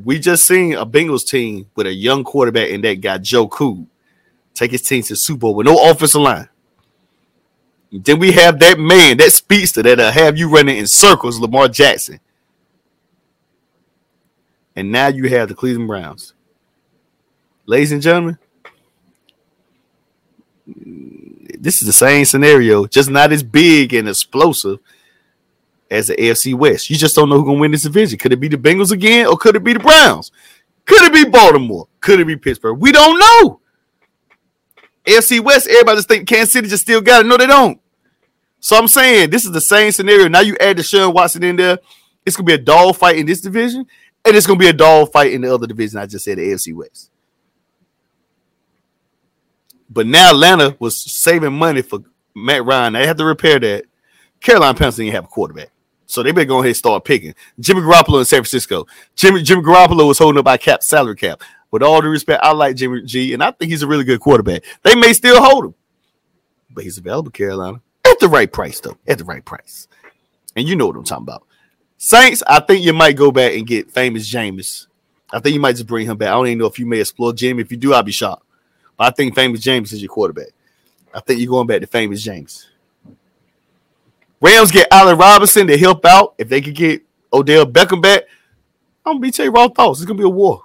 we 0.03 0.17
just 0.17 0.47
seen 0.47 0.73
a 0.73 0.85
Bengals 0.85 1.27
team 1.27 1.67
with 1.75 1.85
a 1.85 1.93
young 1.93 2.23
quarterback 2.23 2.71
and 2.71 2.83
that 2.83 2.99
guy 2.99 3.19
Joe 3.19 3.47
Cool 3.47 3.85
take 4.55 4.71
his 4.71 4.81
team 4.81 5.03
to 5.03 5.15
Super 5.15 5.41
Bowl 5.41 5.55
with 5.55 5.67
no 5.67 5.91
offensive 5.91 6.21
line. 6.21 6.49
Then 7.95 8.17
we 8.17 8.31
have 8.31 8.57
that 8.59 8.79
man, 8.79 9.17
that 9.17 9.31
speedster 9.33 9.83
that'll 9.83 10.07
uh, 10.07 10.11
have 10.11 10.35
you 10.35 10.49
running 10.49 10.77
in 10.77 10.87
circles, 10.87 11.39
Lamar 11.39 11.67
Jackson. 11.67 12.19
And 14.75 14.91
now 14.91 15.07
you 15.07 15.29
have 15.29 15.47
the 15.47 15.53
Cleveland 15.53 15.87
Browns. 15.87 16.33
Ladies 17.67 17.91
and 17.91 18.01
gentlemen, 18.01 18.39
this 20.65 21.81
is 21.81 21.85
the 21.85 21.93
same 21.93 22.25
scenario, 22.25 22.87
just 22.87 23.11
not 23.11 23.31
as 23.31 23.43
big 23.43 23.93
and 23.93 24.09
explosive 24.09 24.79
as 25.91 26.07
the 26.07 26.15
AFC 26.15 26.55
West. 26.55 26.89
You 26.89 26.95
just 26.95 27.15
don't 27.15 27.29
know 27.29 27.37
who's 27.37 27.45
gonna 27.45 27.59
win 27.59 27.71
this 27.71 27.83
division. 27.83 28.17
Could 28.17 28.33
it 28.33 28.39
be 28.39 28.47
the 28.47 28.57
Bengals 28.57 28.91
again, 28.91 29.27
or 29.27 29.37
could 29.37 29.55
it 29.55 29.63
be 29.63 29.73
the 29.73 29.79
Browns? 29.79 30.31
Could 30.85 31.03
it 31.03 31.13
be 31.13 31.29
Baltimore? 31.29 31.87
Could 32.01 32.19
it 32.19 32.25
be 32.25 32.37
Pittsburgh? 32.37 32.79
We 32.79 32.91
don't 32.91 33.19
know. 33.19 33.59
AFC 35.05 35.39
West, 35.41 35.67
everybody 35.67 35.97
just 35.97 36.07
think 36.07 36.27
Kansas 36.27 36.51
City 36.51 36.67
just 36.67 36.83
still 36.83 37.01
got 37.01 37.23
it. 37.23 37.27
No, 37.27 37.37
they 37.37 37.45
don't. 37.45 37.79
So 38.63 38.77
I'm 38.77 38.87
saying 38.87 39.29
this 39.29 39.43
is 39.43 39.51
the 39.51 39.59
same 39.59 39.91
scenario. 39.91 40.29
Now 40.29 40.39
you 40.39 40.55
add 40.57 40.77
Deshaun 40.77 41.13
Watson 41.13 41.43
in 41.43 41.57
there. 41.57 41.79
It's 42.25 42.37
gonna 42.37 42.47
be 42.47 42.53
a 42.53 42.57
dog 42.57 42.95
fight 42.95 43.17
in 43.17 43.25
this 43.25 43.41
division, 43.41 43.85
and 44.23 44.35
it's 44.37 44.47
gonna 44.47 44.57
be 44.57 44.69
a 44.69 44.73
dog 44.73 45.11
fight 45.11 45.33
in 45.33 45.41
the 45.41 45.53
other 45.53 45.67
division. 45.67 45.99
I 45.99 46.05
just 46.05 46.23
said 46.23 46.37
the 46.37 46.43
AFC 46.43 46.73
West. 46.73 47.11
But 49.89 50.07
now 50.07 50.29
Atlanta 50.29 50.77
was 50.79 50.97
saving 50.97 51.51
money 51.51 51.81
for 51.81 51.99
Matt 52.33 52.63
Ryan. 52.63 52.93
They 52.93 53.05
had 53.05 53.17
to 53.17 53.25
repair 53.25 53.59
that. 53.59 53.83
Carolina 54.39 54.77
Panthers 54.77 54.95
didn't 54.95 55.11
have 55.11 55.25
a 55.25 55.27
quarterback. 55.27 55.69
So 56.05 56.23
they 56.23 56.31
better 56.31 56.45
go 56.45 56.59
ahead 56.59 56.67
and 56.67 56.77
start 56.77 57.03
picking. 57.03 57.35
Jimmy 57.59 57.81
Garoppolo 57.81 58.19
in 58.19 58.25
San 58.25 58.37
Francisco. 58.37 58.87
Jimmy 59.13 59.43
Jimmy 59.43 59.61
Garoppolo 59.61 60.07
was 60.07 60.19
holding 60.19 60.39
up 60.39 60.45
by 60.45 60.55
cap 60.55 60.83
salary 60.83 61.17
cap. 61.17 61.41
With 61.69 61.83
all 61.83 61.99
due 61.99 62.07
respect, 62.07 62.41
I 62.41 62.53
like 62.53 62.77
Jimmy 62.77 63.01
G, 63.01 63.33
and 63.33 63.43
I 63.43 63.51
think 63.51 63.71
he's 63.71 63.81
a 63.81 63.87
really 63.87 64.05
good 64.05 64.21
quarterback. 64.21 64.63
They 64.83 64.95
may 64.95 65.11
still 65.11 65.43
hold 65.43 65.65
him, 65.65 65.75
but 66.69 66.85
he's 66.85 66.97
available, 66.97 67.31
Carolina, 67.31 67.81
at 68.05 68.19
the 68.19 68.27
right 68.27 68.51
price, 68.51 68.79
though. 68.79 68.97
At 69.07 69.17
the 69.17 69.25
right 69.25 69.43
price. 69.43 69.87
And 70.55 70.67
you 70.67 70.75
know 70.75 70.87
what 70.87 70.95
I'm 70.95 71.03
talking 71.03 71.23
about. 71.23 71.43
Saints, 71.97 72.43
I 72.45 72.59
think 72.59 72.83
you 72.83 72.93
might 72.93 73.15
go 73.15 73.31
back 73.31 73.53
and 73.53 73.65
get 73.65 73.89
famous 73.89 74.29
Jameis. 74.29 74.87
I 75.31 75.39
think 75.39 75.53
you 75.55 75.59
might 75.59 75.73
just 75.73 75.87
bring 75.87 76.05
him 76.05 76.17
back. 76.17 76.29
I 76.29 76.31
don't 76.31 76.47
even 76.47 76.59
know 76.59 76.65
if 76.65 76.77
you 76.77 76.85
may 76.85 76.99
explore 76.99 77.33
Jim. 77.33 77.59
If 77.59 77.71
you 77.71 77.77
do, 77.77 77.93
I'll 77.93 78.03
be 78.03 78.11
shocked. 78.11 78.45
But 78.97 79.07
I 79.07 79.11
think 79.11 79.33
Famous 79.33 79.61
Jameis 79.61 79.93
is 79.93 80.01
your 80.01 80.09
quarterback. 80.09 80.49
I 81.13 81.21
think 81.21 81.39
you're 81.39 81.49
going 81.49 81.65
back 81.65 81.81
to 81.81 81.87
Famous 81.87 82.25
Jameis. 82.25 82.65
Rams 84.39 84.71
get 84.71 84.87
Allen 84.91 85.17
Robinson 85.17 85.67
to 85.67 85.77
help 85.77 86.05
out. 86.05 86.35
If 86.37 86.49
they 86.49 86.59
could 86.61 86.75
get 86.75 87.01
Odell 87.31 87.65
Beckham 87.65 88.01
back, 88.01 88.23
I'm 89.05 89.13
gonna 89.13 89.19
be 89.21 89.31
tell 89.31 89.45
you 89.45 89.51
raw 89.51 89.69
thoughts. 89.69 89.99
It's 89.99 90.05
gonna 90.05 90.17
be 90.17 90.25
a 90.25 90.29
war. 90.29 90.63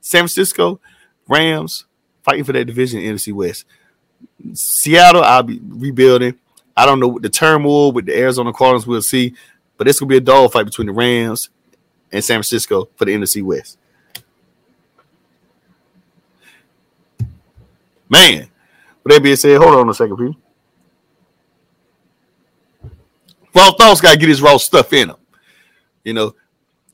San 0.00 0.20
Francisco, 0.20 0.80
Rams 1.28 1.84
fighting 2.22 2.44
for 2.44 2.52
that 2.52 2.64
division 2.64 3.00
NFC 3.00 3.32
West. 3.32 3.66
Seattle, 4.54 5.22
I'll 5.22 5.42
be 5.42 5.60
rebuilding. 5.62 6.38
I 6.76 6.84
don't 6.86 7.00
know 7.00 7.08
what 7.08 7.22
the 7.22 7.30
turmoil 7.30 7.92
with 7.92 8.06
the 8.06 8.16
Arizona 8.16 8.52
Cardinals 8.52 8.86
we'll 8.86 9.02
see, 9.02 9.34
but 9.76 9.88
it's 9.88 9.98
gonna 9.98 10.10
be 10.10 10.18
a 10.18 10.20
dog 10.20 10.52
fight 10.52 10.64
between 10.64 10.88
the 10.88 10.92
Rams 10.92 11.48
and 12.12 12.22
San 12.22 12.36
Francisco 12.36 12.88
for 12.96 13.04
the 13.04 13.12
NFC 13.12 13.42
West. 13.42 13.78
Man, 18.08 18.48
with 19.02 19.14
that 19.14 19.22
being 19.22 19.36
said, 19.36 19.58
hold 19.58 19.74
on 19.74 19.88
a 19.88 19.94
second, 19.94 20.16
people. 20.16 20.36
Raw 23.54 23.72
Thoughts 23.72 24.00
got 24.00 24.12
to 24.12 24.18
get 24.18 24.28
his 24.28 24.42
raw 24.42 24.58
stuff 24.58 24.92
in 24.92 25.08
them. 25.08 25.16
You 26.04 26.12
know, 26.12 26.34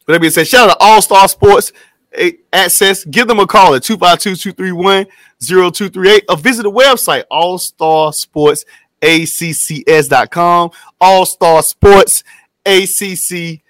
but 0.07 0.15
that 0.15 0.21
being 0.21 0.31
said, 0.31 0.47
shout 0.47 0.71
out 0.71 0.79
to 0.79 0.85
All 0.85 1.03
Star 1.03 1.29
Sports 1.29 1.73
eh, 2.13 2.33
Access. 2.53 3.05
Give 3.05 3.27
them 3.27 3.41
a 3.41 3.47
call 3.47 3.75
at 3.75 3.83
252 3.83 4.53
231 4.53 5.07
0238 5.43 6.25
or 6.29 6.37
visit 6.37 6.63
the 6.63 6.71
website, 6.71 7.25
All 7.31 7.59
Star 7.59 8.13
Sports 8.13 8.65
ACCS.com. 9.03 10.71
All 11.01 11.27
Star 11.27 11.63
Sports 11.63 12.25
ACCS.com. 12.65 13.63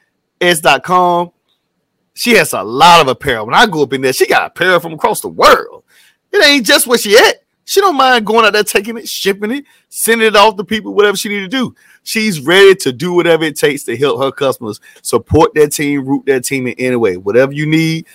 She 2.15 2.35
has 2.35 2.53
a 2.53 2.63
lot 2.63 3.01
of 3.01 3.09
apparel. 3.09 3.47
When 3.47 3.55
I 3.55 3.67
go 3.67 3.83
up 3.83 3.93
in 3.95 4.03
there, 4.03 4.13
she 4.13 4.27
got 4.27 4.47
apparel 4.47 4.81
from 4.81 4.93
across 4.93 5.21
the 5.21 5.29
world. 5.29 5.85
It 6.31 6.45
ain't 6.45 6.67
just 6.67 6.87
where 6.87 6.99
she 6.99 7.17
at. 7.17 7.43
She 7.65 7.81
don't 7.81 7.97
mind 7.97 8.27
going 8.27 8.45
out 8.45 8.53
there, 8.53 8.65
taking 8.65 8.99
it, 8.99 9.09
shipping 9.09 9.51
it, 9.51 9.65
sending 9.89 10.27
it 10.27 10.37
off 10.37 10.57
to 10.57 10.65
people, 10.65 10.95
whatever 10.95 11.17
she 11.17 11.29
need 11.29 11.41
to 11.41 11.49
do. 11.49 11.75
She's 12.03 12.41
ready 12.41 12.75
to 12.77 12.93
do 12.93 13.13
whatever 13.15 13.45
it 13.45 13.57
takes 13.57 13.85
to 13.85 13.97
help 13.97 14.21
her 14.21 14.33
customers 14.33 14.81
support 15.01 15.55
their 15.55 15.69
team, 15.69 16.05
root 16.05 16.27
their 16.27 16.41
team 16.41 16.67
in 16.67 16.75
any 16.79 16.97
way. 16.97 17.17
Whatever 17.17 17.53
you 17.53 17.67
need, 17.67 18.07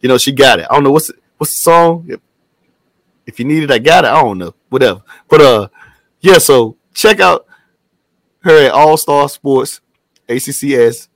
you 0.00 0.08
know, 0.08 0.18
she 0.18 0.32
got 0.32 0.58
it. 0.58 0.66
I 0.68 0.74
don't 0.74 0.82
know 0.84 0.90
what's 0.90 1.10
what's 1.38 1.52
the 1.54 1.60
song. 1.60 2.06
If, 2.08 2.20
if 3.26 3.38
you 3.38 3.44
need 3.44 3.62
it, 3.62 3.70
I 3.70 3.78
got 3.78 4.04
it. 4.04 4.08
I 4.08 4.20
don't 4.20 4.38
know. 4.38 4.54
Whatever. 4.68 5.02
But 5.28 5.40
uh, 5.40 5.68
yeah. 6.22 6.38
So 6.38 6.76
check 6.94 7.20
out 7.20 7.46
her 8.40 8.66
at 8.66 8.72
All 8.72 8.96
Star 8.96 9.28
Sports 9.28 9.80
ACCS. 10.28 11.08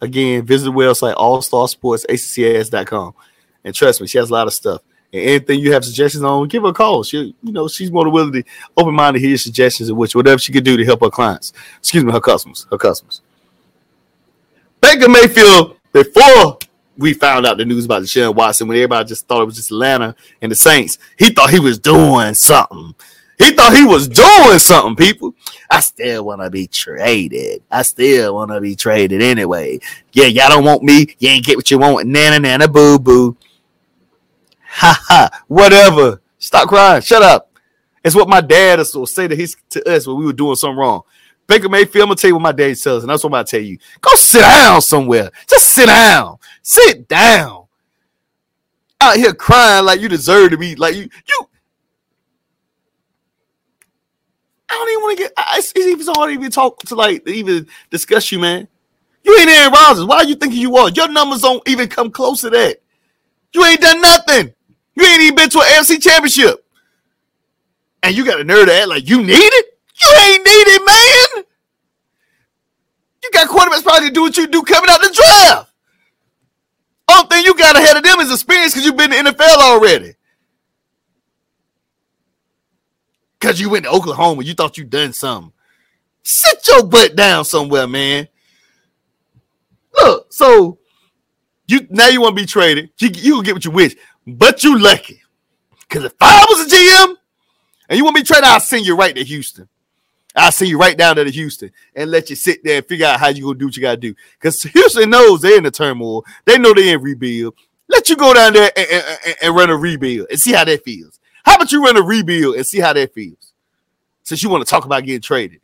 Again, 0.00 0.44
visit 0.44 0.66
the 0.66 0.72
website 0.72 1.14
All 1.16 1.40
Star 1.40 1.66
ACCS.com. 1.66 3.14
And 3.64 3.74
trust 3.74 4.00
me, 4.00 4.06
she 4.06 4.18
has 4.18 4.30
a 4.30 4.32
lot 4.32 4.46
of 4.46 4.52
stuff. 4.52 4.82
And 5.12 5.22
anything 5.22 5.60
you 5.60 5.72
have 5.72 5.84
suggestions 5.84 6.22
on, 6.22 6.46
give 6.48 6.62
her 6.62 6.68
a 6.68 6.72
call. 6.72 7.02
She, 7.02 7.34
you 7.42 7.52
know, 7.52 7.68
she's 7.68 7.90
more 7.90 8.04
than 8.04 8.12
willing 8.12 8.32
to 8.32 8.44
open 8.76 8.94
minded 8.94 9.20
hear 9.20 9.36
suggestions 9.36 9.88
and 9.88 9.96
which 9.96 10.14
whatever 10.14 10.38
she 10.38 10.52
could 10.52 10.64
do 10.64 10.76
to 10.76 10.84
help 10.84 11.00
her 11.00 11.10
clients. 11.10 11.52
Excuse 11.78 12.04
me, 12.04 12.12
her 12.12 12.20
customers, 12.20 12.66
her 12.70 12.78
customers. 12.78 13.22
Baker 14.80 15.08
Mayfield, 15.08 15.76
before 15.92 16.58
we 16.98 17.14
found 17.14 17.46
out 17.46 17.58
the 17.58 17.64
news 17.64 17.84
about 17.84 18.02
Deshaun 18.02 18.34
Watson, 18.34 18.68
when 18.68 18.76
everybody 18.76 19.08
just 19.08 19.26
thought 19.26 19.42
it 19.42 19.46
was 19.46 19.56
just 19.56 19.70
Atlanta 19.70 20.14
and 20.40 20.52
the 20.52 20.56
Saints, 20.56 20.98
he 21.18 21.30
thought 21.30 21.50
he 21.50 21.60
was 21.60 21.78
doing 21.78 22.34
something. 22.34 22.94
He 23.38 23.52
thought 23.52 23.76
he 23.76 23.84
was 23.84 24.08
doing 24.08 24.58
something, 24.58 24.96
people. 24.96 25.34
I 25.70 25.80
still 25.80 26.24
want 26.24 26.40
to 26.40 26.50
be 26.50 26.66
traded. 26.66 27.62
I 27.70 27.82
still 27.82 28.34
want 28.34 28.50
to 28.50 28.60
be 28.60 28.74
traded 28.74 29.20
anyway. 29.20 29.80
Yeah, 30.12 30.26
y'all 30.26 30.48
don't 30.48 30.64
want 30.64 30.82
me. 30.82 31.14
You 31.18 31.28
ain't 31.28 31.44
get 31.44 31.56
what 31.56 31.70
you 31.70 31.78
want. 31.78 32.06
Nana, 32.06 32.38
nana, 32.38 32.66
boo, 32.66 32.98
boo. 32.98 33.36
Ha 34.62 35.02
ha. 35.06 35.44
Whatever. 35.48 36.20
Stop 36.38 36.68
crying. 36.68 37.02
Shut 37.02 37.22
up. 37.22 37.50
It's 38.04 38.14
what 38.14 38.28
my 38.28 38.40
dad 38.40 38.78
will 38.94 39.06
say 39.06 39.26
to 39.26 39.34
his 39.34 39.56
to 39.70 39.86
us 39.90 40.06
when 40.06 40.16
we 40.16 40.26
were 40.26 40.32
doing 40.32 40.56
something 40.56 40.78
wrong. 40.78 41.02
Baker 41.46 41.68
Mayfield, 41.68 42.02
I'm 42.02 42.08
gonna 42.08 42.16
tell 42.16 42.28
you 42.28 42.34
what 42.34 42.42
my 42.42 42.52
dad 42.52 42.78
says, 42.78 43.02
and 43.02 43.10
that's 43.10 43.22
what 43.22 43.28
I'm 43.28 43.32
gonna 43.32 43.44
tell 43.44 43.60
you. 43.60 43.78
Go 44.00 44.14
sit 44.14 44.40
down 44.40 44.80
somewhere. 44.80 45.30
Just 45.48 45.72
sit 45.72 45.86
down. 45.86 46.38
Sit 46.62 47.08
down. 47.08 47.66
Out 49.00 49.16
here 49.16 49.34
crying 49.34 49.84
like 49.84 50.00
you 50.00 50.08
deserve 50.08 50.50
to 50.50 50.56
be 50.56 50.74
like 50.76 50.94
you. 50.94 51.08
You. 51.28 51.48
I 54.68 54.74
don't 54.74 54.90
even 54.90 55.02
want 55.02 55.18
to 55.18 55.24
get. 55.24 55.32
It's, 55.58 55.72
it's 55.74 55.86
even 55.86 56.04
so 56.04 56.12
hard 56.14 56.30
to 56.30 56.34
even 56.34 56.50
talk 56.50 56.78
to 56.80 56.94
like 56.94 57.26
even 57.28 57.68
discuss 57.90 58.32
you, 58.32 58.38
man. 58.38 58.68
You 59.22 59.36
ain't 59.38 59.50
Aaron 59.50 59.72
Rodgers. 59.72 60.04
Why 60.04 60.16
are 60.16 60.24
you 60.24 60.36
thinking 60.36 60.60
you 60.60 60.76
are? 60.76 60.88
Your 60.90 61.08
numbers 61.08 61.42
don't 61.42 61.66
even 61.68 61.88
come 61.88 62.10
close 62.10 62.40
to 62.42 62.50
that. 62.50 62.78
You 63.52 63.64
ain't 63.64 63.80
done 63.80 64.00
nothing. 64.00 64.52
You 64.94 65.04
ain't 65.04 65.22
even 65.22 65.34
been 65.34 65.50
to 65.50 65.58
an 65.58 65.64
AFC 65.64 66.02
championship. 66.02 66.64
And 68.02 68.16
you 68.16 68.24
got 68.24 68.40
a 68.40 68.44
nerd 68.44 68.66
to 68.66 68.74
act 68.74 68.88
like 68.88 69.08
you 69.08 69.22
need 69.22 69.32
it? 69.32 69.78
You 70.00 70.08
ain't 70.08 70.44
need 70.44 70.66
it, 70.68 70.82
man. 70.86 71.44
You 73.22 73.30
got 73.32 73.48
quarterbacks 73.48 73.82
probably 73.82 74.08
to 74.08 74.14
do 74.14 74.22
what 74.22 74.36
you 74.36 74.46
do 74.46 74.62
coming 74.62 74.90
out 74.90 75.00
the 75.00 75.10
draft. 75.12 75.72
Only 77.08 77.26
thing 77.28 77.44
you 77.44 77.54
got 77.56 77.76
ahead 77.76 77.96
of 77.96 78.02
them 78.02 78.20
is 78.20 78.32
experience 78.32 78.74
because 78.74 78.84
you've 78.84 78.96
been 78.96 79.12
in 79.12 79.24
the 79.24 79.32
NFL 79.32 79.56
already. 79.58 80.15
Because 83.56 83.64
you 83.64 83.70
went 83.70 83.86
to 83.86 83.90
Oklahoma, 83.90 84.42
you 84.42 84.52
thought 84.52 84.76
you 84.76 84.84
done 84.84 85.14
something. 85.14 85.50
Sit 86.22 86.68
your 86.68 86.84
butt 86.84 87.16
down 87.16 87.42
somewhere, 87.46 87.86
man. 87.86 88.28
Look, 89.94 90.30
so 90.30 90.78
you 91.66 91.86
now 91.88 92.08
you 92.08 92.20
want 92.20 92.36
to 92.36 92.42
be 92.42 92.46
traded. 92.46 92.90
You, 92.98 93.08
you 93.14 93.42
get 93.42 93.54
what 93.54 93.64
you 93.64 93.70
wish. 93.70 93.96
But 94.26 94.62
you 94.62 94.78
lucky. 94.78 95.22
Because 95.88 96.04
if 96.04 96.12
I 96.20 96.44
was 96.50 96.70
a 96.70 96.76
GM 96.76 97.16
and 97.88 97.96
you 97.96 98.04
want 98.04 98.18
to 98.18 98.24
trade, 98.24 98.44
I'll 98.44 98.60
send 98.60 98.84
you 98.84 98.94
right 98.94 99.14
to 99.16 99.24
Houston. 99.24 99.66
I'll 100.34 100.52
send 100.52 100.68
you 100.68 100.78
right 100.78 100.98
down 100.98 101.16
to 101.16 101.24
Houston 101.24 101.70
and 101.94 102.10
let 102.10 102.28
you 102.28 102.36
sit 102.36 102.62
there 102.62 102.76
and 102.76 102.86
figure 102.86 103.06
out 103.06 103.18
how 103.18 103.28
you 103.28 103.42
gonna 103.42 103.58
do 103.58 103.66
what 103.68 103.76
you 103.76 103.80
gotta 103.80 103.96
do. 103.96 104.14
Because 104.38 104.60
Houston 104.64 105.08
knows 105.08 105.40
they're 105.40 105.56
in 105.56 105.64
the 105.64 105.70
turmoil. 105.70 106.26
They 106.44 106.58
know 106.58 106.74
they're 106.74 106.94
in 106.94 107.02
rebuild. 107.02 107.54
Let 107.88 108.10
you 108.10 108.16
go 108.16 108.34
down 108.34 108.52
there 108.52 108.70
and, 108.76 108.86
and, 109.24 109.36
and, 109.40 109.56
run 109.56 109.70
a 109.70 109.76
rebuild 109.76 110.26
and 110.28 110.38
see 110.38 110.52
how 110.52 110.64
that 110.64 110.84
feels. 110.84 111.18
How 111.42 111.54
about 111.54 111.72
you 111.72 111.82
run 111.82 111.96
a 111.96 112.02
rebuild 112.02 112.56
and 112.56 112.66
see 112.66 112.80
how 112.80 112.92
that 112.92 113.14
feels? 113.14 113.45
Since 114.26 114.42
you 114.42 114.50
want 114.50 114.66
to 114.66 114.68
talk 114.68 114.84
about 114.84 115.04
getting 115.04 115.20
traded. 115.20 115.60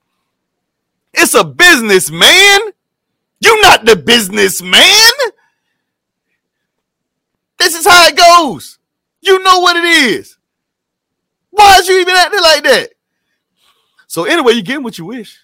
It's 1.13 1.35
a 1.35 1.43
business, 1.43 2.13
man. 2.13 2.61
You're 3.41 3.61
not 3.61 3.85
the 3.85 3.97
businessman. 3.97 5.11
This 7.59 7.75
is 7.75 7.85
how 7.85 8.07
it 8.07 8.17
goes. 8.17 8.79
You 9.21 9.43
know 9.43 9.59
what 9.59 9.75
it 9.75 9.85
is. 9.85 10.39
Why 11.51 11.79
is 11.79 11.89
you 11.89 11.99
even 12.01 12.15
acting 12.15 12.41
like 12.41 12.63
that? 12.63 12.91
So 14.07 14.27
anyway, 14.27 14.53
you 14.53 14.63
get 14.63 14.81
what 14.81 14.97
you 14.97 15.07
wish. 15.07 15.41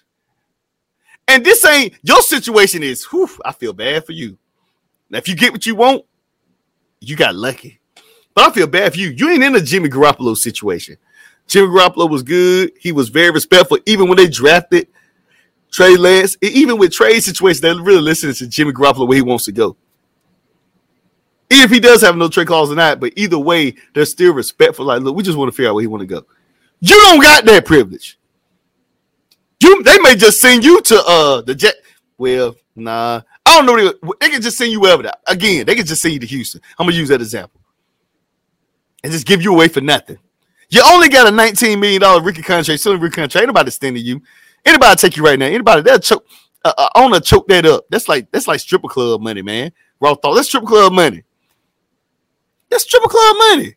And 1.27 1.43
this 1.43 1.65
ain't 1.65 1.95
your 2.01 2.21
situation 2.21 2.83
is 2.83 3.03
whew, 3.03 3.29
I 3.43 3.51
feel 3.51 3.73
bad 3.73 4.05
for 4.05 4.13
you. 4.13 4.37
Now, 5.09 5.17
if 5.17 5.27
you 5.27 5.35
get 5.35 5.51
what 5.51 5.65
you 5.65 5.75
want, 5.75 6.05
you 7.01 7.17
got 7.17 7.35
lucky. 7.35 7.81
But 8.33 8.47
I 8.47 8.53
feel 8.53 8.67
bad 8.67 8.93
for 8.93 8.99
you. 8.99 9.09
You 9.09 9.29
ain't 9.29 9.43
in 9.43 9.55
a 9.55 9.61
Jimmy 9.61 9.89
Garoppolo 9.89 10.37
situation. 10.37 10.95
Jimmy 11.49 11.67
Garoppolo 11.67 12.09
was 12.09 12.23
good. 12.23 12.71
He 12.79 12.93
was 12.93 13.09
very 13.09 13.31
respectful, 13.31 13.79
even 13.85 14.07
when 14.07 14.17
they 14.17 14.27
drafted 14.27 14.87
Trey 15.71 15.97
Lance. 15.97 16.37
Even 16.41 16.77
with 16.77 16.93
Trey 16.93 17.19
situation, 17.19 17.61
they're 17.61 17.83
really 17.83 18.01
listening 18.01 18.35
to 18.35 18.47
Jimmy 18.47 18.71
Garoppolo 18.71 19.07
where 19.07 19.17
he 19.17 19.21
wants 19.21 19.45
to 19.45 19.51
go 19.51 19.75
if 21.49 21.71
he 21.71 21.79
does 21.79 22.01
have 22.01 22.15
no 22.15 22.27
trade 22.27 22.49
or 22.49 22.75
not, 22.75 22.99
but 22.99 23.13
either 23.15 23.39
way, 23.39 23.75
they're 23.93 24.05
still 24.05 24.33
respectful. 24.33 24.85
Like, 24.85 25.01
look, 25.01 25.15
we 25.15 25.23
just 25.23 25.37
want 25.37 25.51
to 25.51 25.55
figure 25.55 25.69
out 25.69 25.75
where 25.75 25.81
he 25.81 25.87
want 25.87 26.01
to 26.01 26.07
go. 26.07 26.25
You 26.79 26.95
don't 26.95 27.21
got 27.21 27.45
that 27.45 27.65
privilege. 27.65 28.17
You 29.61 29.83
they 29.83 29.99
may 29.99 30.15
just 30.15 30.39
send 30.39 30.63
you 30.63 30.81
to 30.81 31.03
uh 31.05 31.41
the 31.41 31.53
jet. 31.53 31.75
Well, 32.17 32.55
nah, 32.75 33.21
I 33.45 33.55
don't 33.57 33.65
know. 33.65 33.75
They, 33.75 34.09
they 34.21 34.29
can 34.29 34.41
just 34.41 34.57
send 34.57 34.71
you 34.71 34.79
wherever. 34.79 35.11
Again, 35.27 35.65
they 35.65 35.75
can 35.75 35.85
just 35.85 36.01
send 36.01 36.13
you 36.13 36.19
to 36.19 36.25
Houston. 36.25 36.61
I'm 36.77 36.85
gonna 36.85 36.97
use 36.97 37.09
that 37.09 37.21
example 37.21 37.59
and 39.03 39.11
just 39.11 39.25
give 39.25 39.41
you 39.41 39.53
away 39.53 39.67
for 39.67 39.81
nothing. 39.81 40.17
You 40.69 40.81
only 40.85 41.09
got 41.09 41.27
a 41.27 41.31
19 41.31 41.79
million 41.79 42.01
dollar 42.01 42.21
rookie 42.21 42.43
contract, 42.43 42.79
still 42.79 42.97
rookie 42.97 43.15
contract. 43.15 43.35
Ain't 43.43 43.47
nobody 43.47 43.71
standing 43.71 44.05
you. 44.05 44.21
Anybody 44.65 44.95
take 44.95 45.17
you 45.17 45.23
right 45.23 45.39
now. 45.39 45.45
Anybody 45.45 45.81
that 45.83 46.03
choke 46.03 46.25
uh, 46.63 46.73
uh, 46.77 46.89
I 46.93 47.01
want 47.01 47.13
to 47.15 47.21
choke 47.21 47.47
that 47.47 47.65
up. 47.65 47.85
That's 47.89 48.09
like 48.09 48.31
that's 48.31 48.47
like 48.47 48.59
stripper 48.59 48.87
club 48.89 49.21
money, 49.21 49.41
man. 49.41 49.71
Raw 49.99 50.15
thought. 50.15 50.35
That's 50.35 50.47
stripper 50.47 50.67
club 50.67 50.93
money. 50.93 51.23
That's 52.69 52.85
triple 52.85 53.09
club 53.09 53.35
money. 53.49 53.75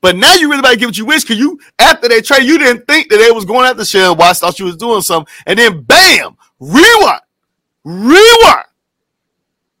But 0.00 0.16
now 0.16 0.34
you 0.34 0.48
really 0.48 0.60
about 0.60 0.72
to 0.72 0.76
get 0.76 0.86
what 0.86 0.98
you 0.98 1.04
wish 1.04 1.24
because 1.24 1.38
you, 1.38 1.58
after 1.78 2.08
they 2.08 2.20
trade, 2.22 2.44
you 2.44 2.58
didn't 2.58 2.86
think 2.86 3.10
that 3.10 3.18
they 3.18 3.30
was 3.30 3.44
going 3.44 3.66
after 3.66 3.84
Sharon 3.84 4.16
Watts, 4.16 4.40
thought 4.40 4.58
you 4.58 4.64
was 4.64 4.76
doing 4.76 5.02
something. 5.02 5.32
And 5.46 5.58
then 5.58 5.82
bam, 5.82 6.36
rewind, 6.58 7.20
rewind. 7.84 8.64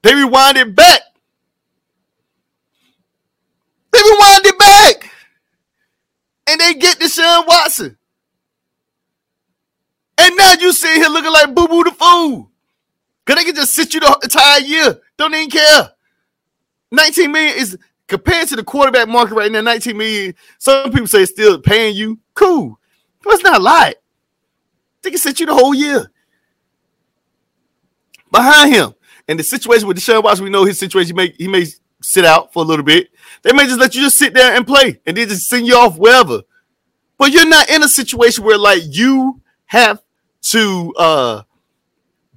They 0.02 0.14
rewind 0.14 0.58
it 0.58 0.74
back. 0.74 1.00
They 3.92 3.98
rewind 3.98 4.46
it 4.46 4.58
back. 4.58 5.10
And 6.50 6.60
they 6.60 6.74
get 6.74 6.98
Deshaun 6.98 7.46
Watson. 7.46 7.96
And 10.18 10.36
now 10.36 10.54
you 10.58 10.72
sit 10.72 10.96
here 10.96 11.08
looking 11.08 11.30
like 11.30 11.54
Boo 11.54 11.68
Boo 11.68 11.84
the 11.84 11.92
Fool. 11.92 12.50
Because 13.24 13.40
they 13.40 13.46
can 13.46 13.54
just 13.54 13.72
sit 13.72 13.94
you 13.94 14.00
the 14.00 14.18
entire 14.20 14.60
year. 14.60 15.00
Don't 15.16 15.32
even 15.32 15.48
care. 15.48 15.92
19 16.90 17.30
million 17.30 17.56
is 17.56 17.78
compared 18.08 18.48
to 18.48 18.56
the 18.56 18.64
quarterback 18.64 19.06
market 19.06 19.36
right 19.36 19.52
now. 19.52 19.60
19 19.60 19.96
million. 19.96 20.34
Some 20.58 20.90
people 20.90 21.06
say 21.06 21.24
still 21.24 21.60
paying 21.60 21.94
you. 21.94 22.18
Cool, 22.34 22.80
but 23.22 23.34
it's 23.34 23.44
not 23.44 23.60
a 23.60 23.62
lot. 23.62 23.94
They 25.02 25.10
can 25.10 25.18
sit 25.20 25.38
you 25.38 25.46
the 25.46 25.54
whole 25.54 25.74
year. 25.74 26.10
Behind 28.32 28.74
him, 28.74 28.94
and 29.28 29.38
the 29.38 29.44
situation 29.44 29.86
with 29.86 29.98
Deshaun 29.98 30.24
Watson, 30.24 30.44
we 30.44 30.50
know 30.50 30.64
his 30.64 30.80
situation. 30.80 31.10
He 31.10 31.12
may 31.12 31.34
he 31.38 31.46
may 31.46 31.66
sit 32.02 32.24
out 32.24 32.52
for 32.52 32.62
a 32.62 32.66
little 32.66 32.84
bit. 32.84 33.08
They 33.42 33.52
may 33.52 33.64
just 33.64 33.80
let 33.80 33.94
you 33.94 34.02
just 34.02 34.16
sit 34.16 34.34
there 34.34 34.54
and 34.54 34.66
play, 34.66 35.00
and 35.06 35.16
then 35.16 35.28
just 35.28 35.48
send 35.48 35.66
you 35.66 35.76
off 35.76 35.96
wherever. 35.96 36.42
But 37.18 37.32
you're 37.32 37.48
not 37.48 37.68
in 37.70 37.82
a 37.82 37.88
situation 37.88 38.44
where 38.44 38.58
like 38.58 38.82
you 38.84 39.40
have 39.66 40.02
to 40.42 40.94
uh 40.96 41.42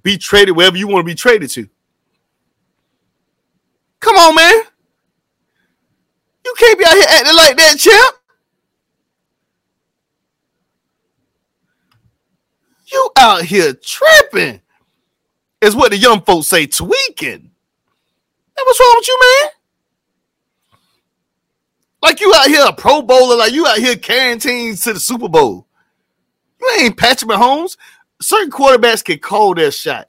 be 0.02 0.18
traded 0.18 0.56
wherever 0.56 0.78
you 0.78 0.88
want 0.88 1.06
to 1.06 1.12
be 1.12 1.16
traded 1.16 1.50
to. 1.52 1.68
Come 4.00 4.18
on, 4.18 4.36
man. 4.36 4.64
You 6.46 6.54
can't 6.58 6.78
be 6.78 6.86
out 6.86 6.94
here 6.94 7.06
acting 7.08 7.36
like 7.36 7.58
that, 7.58 7.78
champ. 7.80 8.16
You 12.92 13.10
out 13.18 13.44
here 13.44 13.74
tripping. 13.74 14.62
Is 15.62 15.74
what 15.76 15.92
the 15.92 15.98
young 15.98 16.22
folks 16.22 16.48
say, 16.48 16.68
tweaking. 16.68 17.53
What's 18.56 18.80
wrong 18.80 18.96
with 18.98 19.08
you, 19.08 19.20
man? 19.22 19.52
Like 22.02 22.20
you 22.20 22.34
out 22.36 22.48
here 22.48 22.66
a 22.68 22.74
Pro 22.74 23.02
Bowler, 23.02 23.38
like 23.38 23.54
you 23.54 23.66
out 23.66 23.78
here 23.78 23.96
carrying 23.96 24.40
teams 24.40 24.82
to 24.82 24.94
the 24.94 25.00
Super 25.00 25.30
Bowl. 25.30 25.68
You 26.60 26.70
ain't 26.80 26.98
Patrick 26.98 27.32
Mahomes. 27.32 27.78
Certain 28.22 28.52
quarterbacks 28.52 29.04
can 29.04 29.20
call 29.20 29.54
their 29.54 29.72
shot. 29.72 30.08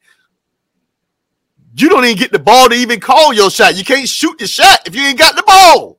You 1.77 1.89
don't 1.89 2.05
even 2.05 2.17
get 2.17 2.33
the 2.33 2.39
ball 2.39 2.69
to 2.69 2.75
even 2.75 3.01
call 3.01 3.33
your 3.33 3.51
shot. 3.51 3.77
You 3.77 3.85
can't 3.85 4.09
shoot 4.09 4.39
the 4.39 4.47
shot 4.47 4.87
if 4.87 4.95
you 4.95 5.03
ain't 5.03 5.19
got 5.19 5.35
the 5.35 5.43
ball. 5.43 5.99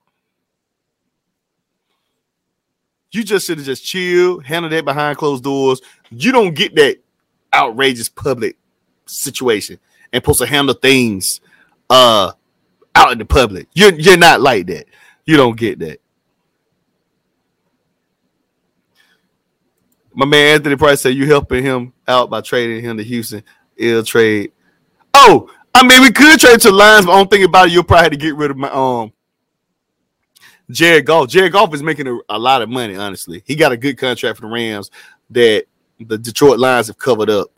You 3.11 3.23
just 3.23 3.47
should 3.47 3.57
have 3.57 3.65
just 3.65 3.85
chill, 3.85 4.39
handle 4.39 4.69
that 4.69 4.85
behind 4.85 5.17
closed 5.17 5.43
doors. 5.43 5.81
You 6.09 6.31
don't 6.31 6.53
get 6.53 6.75
that 6.75 6.97
outrageous 7.53 8.09
public 8.09 8.57
situation 9.05 9.79
and 10.11 10.21
supposed 10.23 10.39
to 10.39 10.45
handle 10.45 10.75
things 10.75 11.39
uh 11.89 12.31
out 12.95 13.11
in 13.11 13.17
the 13.17 13.25
public. 13.25 13.67
You're 13.73 13.93
you're 13.93 14.17
not 14.17 14.41
like 14.41 14.67
that. 14.67 14.85
You 15.25 15.37
don't 15.37 15.57
get 15.57 15.79
that. 15.79 16.01
My 20.13 20.25
man 20.25 20.55
Anthony 20.55 20.77
Price 20.77 21.01
said 21.01 21.15
you 21.15 21.25
helping 21.25 21.63
him 21.63 21.93
out 22.07 22.29
by 22.29 22.41
trading 22.41 22.83
him 22.83 22.97
to 22.97 23.03
Houston. 23.03 23.43
Ill 23.77 24.03
trade. 24.03 24.53
Oh, 25.13 25.49
I 25.73 25.85
mean, 25.85 26.01
we 26.01 26.11
could 26.11 26.39
trade 26.39 26.61
to 26.61 26.71
Lions, 26.71 27.05
but 27.05 27.11
I 27.11 27.17
don't 27.17 27.29
think 27.29 27.45
about 27.45 27.67
it. 27.67 27.73
You'll 27.73 27.83
probably 27.83 28.03
have 28.03 28.11
to 28.11 28.17
get 28.17 28.35
rid 28.35 28.51
of 28.51 28.57
my 28.57 28.69
um 28.69 29.11
Jared 30.69 31.05
Goff. 31.05 31.29
Jared 31.29 31.51
Goff 31.51 31.73
is 31.73 31.83
making 31.83 32.07
a, 32.07 32.17
a, 32.29 32.39
lot 32.39 32.61
of 32.61 32.69
money, 32.69 32.95
honestly. 32.95 33.43
He 33.45 33.55
got 33.55 33.71
a 33.71 33.77
good 33.77 33.97
contract 33.97 34.37
for 34.37 34.41
the 34.43 34.47
Rams 34.47 34.89
that 35.29 35.65
the 35.99 36.17
Detroit 36.17 36.59
Lions 36.59 36.87
have 36.87 36.97
covered 36.97 37.29
up. 37.29 37.49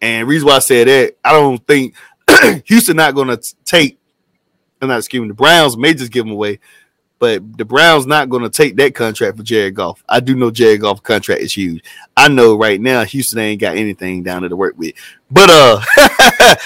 And 0.00 0.28
reason 0.28 0.48
why 0.48 0.56
I 0.56 0.60
said 0.60 0.88
that, 0.88 1.16
I 1.24 1.32
don't 1.32 1.64
think 1.66 1.94
Houston 2.66 2.96
not 2.96 3.14
going 3.14 3.28
to 3.28 3.54
take, 3.64 3.98
I'm 4.80 4.88
not 4.88 4.98
excuse 4.98 5.22
me, 5.22 5.28
the 5.28 5.34
Browns 5.34 5.76
may 5.76 5.94
just 5.94 6.12
give 6.12 6.26
him 6.26 6.32
away, 6.32 6.60
but 7.18 7.56
the 7.56 7.64
Browns 7.64 8.06
not 8.06 8.28
going 8.28 8.42
to 8.42 8.50
take 8.50 8.76
that 8.76 8.94
contract 8.94 9.36
for 9.36 9.42
Jared 9.42 9.74
Goff. 9.74 10.02
I 10.08 10.20
do 10.20 10.34
know 10.34 10.50
Jared 10.50 10.80
Goff 10.80 11.02
contract 11.02 11.40
is 11.40 11.56
huge. 11.56 11.84
I 12.16 12.28
know 12.28 12.56
right 12.56 12.80
now 12.80 13.04
Houston 13.04 13.38
ain't 13.38 13.60
got 13.60 13.76
anything 13.76 14.22
down 14.22 14.42
there 14.42 14.48
to 14.48 14.56
work 14.56 14.76
with. 14.76 14.94
But 15.30 15.48
uh 15.50 15.80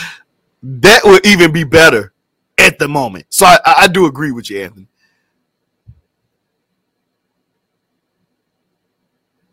that 0.62 1.00
would 1.04 1.26
even 1.26 1.52
be 1.52 1.64
better 1.64 2.12
at 2.58 2.78
the 2.78 2.88
moment. 2.88 3.26
So 3.28 3.46
I, 3.46 3.58
I 3.64 3.88
do 3.88 4.06
agree 4.06 4.32
with 4.32 4.50
you, 4.50 4.62
Anthony. 4.62 4.88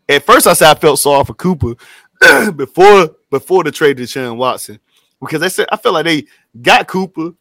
At 0.08 0.24
first, 0.24 0.46
I 0.46 0.52
said 0.52 0.70
I 0.70 0.74
felt 0.74 0.98
sorry 0.98 1.24
for 1.24 1.34
Cooper 1.34 1.74
before 2.56 3.10
before 3.30 3.64
the 3.64 3.70
trade 3.70 3.96
to 3.98 4.06
Sean 4.06 4.36
Watson 4.36 4.78
because 5.24 5.42
I 5.42 5.48
said 5.48 5.66
I 5.70 5.76
felt 5.76 5.94
like 5.94 6.04
they 6.04 6.26
got 6.60 6.86
Cooper, 6.86 7.32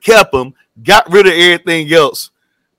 kept 0.00 0.34
him, 0.34 0.54
got 0.82 1.10
rid 1.10 1.26
of 1.26 1.32
everything 1.32 1.92
else, 1.92 2.30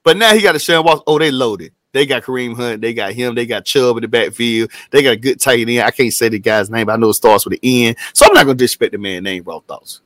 but 0.04 0.18
now 0.18 0.34
he 0.34 0.42
got 0.42 0.56
a 0.56 0.60
Sean 0.60 0.86
Watson. 0.86 1.04
Oh, 1.08 1.20
they 1.20 1.32
loaded. 1.32 1.74
They 1.96 2.06
got 2.06 2.24
Kareem 2.24 2.58
Hunt. 2.58 2.82
They 2.82 2.94
got 2.94 3.14
him. 3.14 3.36
They 3.36 3.46
got 3.46 3.64
Chubb 3.64 3.96
in 3.96 4.02
the 4.02 4.10
backfield. 4.10 4.70
They 4.92 5.02
got 5.02 5.14
a 5.14 5.16
good 5.16 5.40
tight 5.40 5.70
end. 5.70 5.80
I 5.80 5.92
can't 5.92 6.12
say 6.12 6.28
the 6.28 6.40
guy's 6.40 6.70
name, 6.70 6.88
but 6.88 6.92
I 6.92 6.96
know 6.98 7.12
it 7.12 7.14
starts 7.14 7.46
with 7.46 7.54
an 7.54 7.60
N. 7.64 7.96
So 8.14 8.26
I'm 8.26 8.34
not 8.34 8.44
going 8.44 8.58
to 8.58 8.64
disrespect 8.64 8.92
the 8.92 8.98
man 8.98 9.24
name, 9.24 9.44
Raw 9.46 9.60
Thoughts. 9.60 10.02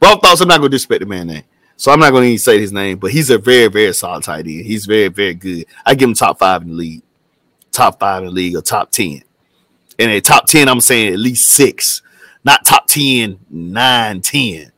Raw 0.00 0.16
Thoughts, 0.16 0.40
I'm 0.40 0.48
not 0.48 0.60
going 0.60 0.70
to 0.70 0.74
disrespect 0.74 1.00
the 1.00 1.06
man 1.06 1.26
name. 1.26 1.44
So 1.76 1.92
I'm 1.92 2.00
not 2.00 2.10
going 2.10 2.22
to 2.22 2.28
even 2.28 2.38
say 2.38 2.58
his 2.58 2.72
name, 2.72 2.96
but 2.96 3.10
he's 3.10 3.28
a 3.28 3.36
very, 3.36 3.68
very 3.68 3.92
solid 3.92 4.24
tight 4.24 4.46
end. 4.46 4.64
He's 4.64 4.86
very, 4.86 5.08
very 5.08 5.34
good. 5.34 5.66
I 5.84 5.94
give 5.94 6.08
him 6.08 6.14
top 6.14 6.38
five 6.38 6.62
in 6.62 6.68
the 6.68 6.74
league, 6.74 7.02
top 7.70 8.00
five 8.00 8.22
in 8.22 8.28
the 8.28 8.32
league, 8.32 8.56
or 8.56 8.62
top 8.62 8.90
10. 8.90 9.24
And 10.02 10.10
a 10.10 10.20
top 10.20 10.46
10, 10.46 10.68
I'm 10.68 10.80
saying 10.80 11.12
at 11.12 11.18
least 11.20 11.48
six, 11.48 12.02
not 12.42 12.66
top 12.66 12.88
10, 12.88 13.38
nine, 13.48 14.20
10. 14.20 14.72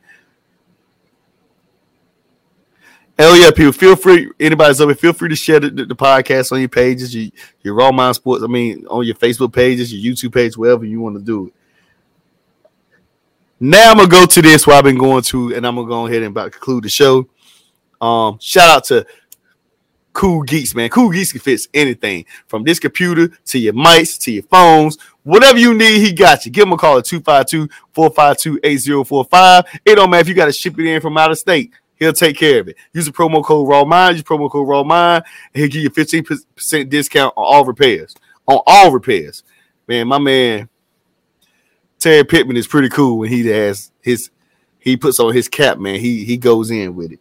Hell 3.17 3.35
yeah, 3.35 3.49
people. 3.49 3.71
Feel 3.71 3.95
free. 3.95 4.29
Anybody's 4.39 4.79
up 4.79 4.85
over, 4.85 4.93
feel 4.93 5.13
free 5.13 5.29
to 5.29 5.35
share 5.35 5.59
the, 5.59 5.71
the, 5.71 5.85
the, 5.85 5.95
podcast 5.95 6.51
on 6.51 6.59
your 6.59 6.69
pages, 6.69 7.15
your, 7.15 7.31
your 7.63 7.73
Raw 7.73 7.91
Mind 7.91 8.15
Sports. 8.15 8.43
I 8.43 8.47
mean, 8.47 8.85
on 8.85 9.03
your 9.03 9.15
Facebook 9.15 9.51
pages, 9.51 9.91
your 9.91 10.13
YouTube 10.13 10.31
page, 10.31 10.55
wherever 10.55 10.85
you 10.85 10.99
want 10.99 11.17
to 11.17 11.23
do 11.23 11.47
it. 11.47 11.53
Now 13.59 13.89
I'm 13.89 13.97
gonna 13.97 14.09
go 14.09 14.27
to 14.27 14.41
this 14.43 14.67
where 14.67 14.77
I've 14.77 14.83
been 14.83 14.97
going 14.97 15.23
to, 15.23 15.55
and 15.55 15.65
I'm 15.65 15.75
gonna 15.75 15.87
go 15.87 16.05
ahead 16.05 16.21
and 16.21 16.27
about 16.27 16.51
conclude 16.51 16.83
the 16.83 16.89
show. 16.89 17.27
Um, 17.99 18.37
shout 18.39 18.69
out 18.69 18.83
to 18.85 19.07
Cool 20.15 20.43
Geeks, 20.43 20.73
man. 20.73 20.89
Cool 20.89 21.11
Geeks 21.11 21.33
can 21.33 21.41
fix 21.41 21.67
anything 21.73 22.25
from 22.47 22.63
this 22.63 22.79
computer 22.79 23.27
to 23.27 23.59
your 23.59 23.73
mics 23.73 24.17
to 24.21 24.31
your 24.31 24.43
phones, 24.43 24.97
whatever 25.23 25.59
you 25.59 25.73
need, 25.73 25.99
he 25.99 26.13
got 26.13 26.45
you. 26.45 26.51
Give 26.51 26.63
him 26.65 26.71
a 26.71 26.77
call 26.77 26.97
at 26.97 27.05
252 27.05 27.67
452 27.91 28.59
8045. 28.63 29.65
It 29.83 29.95
don't 29.95 30.09
matter 30.09 30.21
if 30.21 30.29
you 30.29 30.33
got 30.33 30.45
to 30.45 30.53
ship 30.53 30.79
it 30.79 30.87
in 30.87 31.01
from 31.01 31.17
out 31.17 31.31
of 31.31 31.37
state. 31.37 31.73
He'll 31.97 32.13
take 32.13 32.37
care 32.37 32.61
of 32.61 32.69
it. 32.69 32.77
Use 32.93 33.05
the 33.05 33.11
promo 33.11 33.43
code 33.43 33.67
Raw 33.67 33.83
Mind. 33.83 34.15
Use 34.15 34.23
promo 34.23 34.49
code 34.49 34.67
Raw 34.67 34.83
Mind, 34.83 35.25
and 35.53 35.61
he'll 35.61 35.69
give 35.69 35.83
you 35.83 35.89
15% 35.89 36.89
discount 36.89 37.33
on 37.35 37.43
all 37.45 37.65
repairs. 37.65 38.15
On 38.47 38.61
all 38.65 38.91
repairs. 38.91 39.43
Man, 39.87 40.07
my 40.07 40.17
man 40.17 40.69
Terry 41.99 42.23
Pittman 42.23 42.55
is 42.55 42.67
pretty 42.67 42.87
cool 42.89 43.19
when 43.19 43.29
he 43.29 43.45
has 43.47 43.91
his 44.01 44.29
he 44.79 44.95
puts 44.95 45.19
on 45.19 45.33
his 45.33 45.49
cap, 45.49 45.77
man. 45.77 45.99
He 45.99 46.23
he 46.23 46.37
goes 46.37 46.71
in 46.71 46.95
with 46.95 47.11
it. 47.11 47.19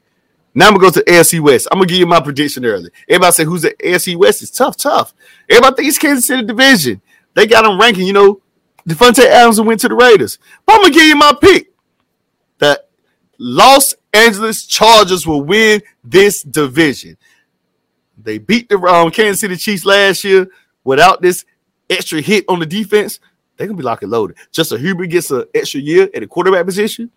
Now 0.54 0.68
I'm 0.68 0.74
gonna 0.74 0.86
go 0.86 0.90
to 0.90 1.02
AFC 1.10 1.40
West. 1.40 1.66
I'm 1.70 1.78
gonna 1.78 1.88
give 1.88 1.98
you 1.98 2.06
my 2.06 2.20
prediction 2.20 2.64
early. 2.64 2.90
Everybody 3.08 3.32
say 3.32 3.44
who's 3.44 3.62
the 3.62 3.74
AFC 3.82 4.16
West 4.16 4.42
It's 4.42 4.50
tough, 4.52 4.76
tough. 4.76 5.12
Everybody 5.50 5.82
thinks 5.82 5.98
Kansas 5.98 6.26
City 6.26 6.44
division. 6.44 7.02
They 7.34 7.46
got 7.46 7.62
them 7.62 7.80
ranking, 7.80 8.06
you 8.06 8.12
know. 8.12 8.40
Davante 8.88 9.24
Adams 9.24 9.60
went 9.60 9.80
to 9.80 9.88
the 9.88 9.94
Raiders. 9.94 10.38
But 10.64 10.74
I'm 10.74 10.82
gonna 10.82 10.94
give 10.94 11.04
you 11.04 11.16
my 11.16 11.32
pick. 11.40 11.72
The 12.58 12.84
Los 13.38 13.94
Angeles 14.12 14.64
Chargers 14.66 15.26
will 15.26 15.42
win 15.42 15.82
this 16.04 16.42
division. 16.42 17.16
They 18.16 18.38
beat 18.38 18.68
the 18.68 18.78
um, 18.78 19.10
Kansas 19.10 19.40
City 19.40 19.56
Chiefs 19.56 19.84
last 19.84 20.22
year 20.22 20.46
without 20.84 21.20
this 21.20 21.44
extra 21.90 22.20
hit 22.20 22.44
on 22.48 22.60
the 22.60 22.66
defense. 22.66 23.18
They're 23.56 23.66
gonna 23.66 23.76
be 23.76 23.82
locked 23.82 24.02
and 24.02 24.12
loaded. 24.12 24.36
Justin 24.52 24.84
Herbert 24.84 25.06
gets 25.06 25.30
an 25.30 25.44
extra 25.54 25.80
year 25.80 26.04
at 26.14 26.20
the 26.20 26.26
quarterback 26.26 26.64
position. 26.64 27.10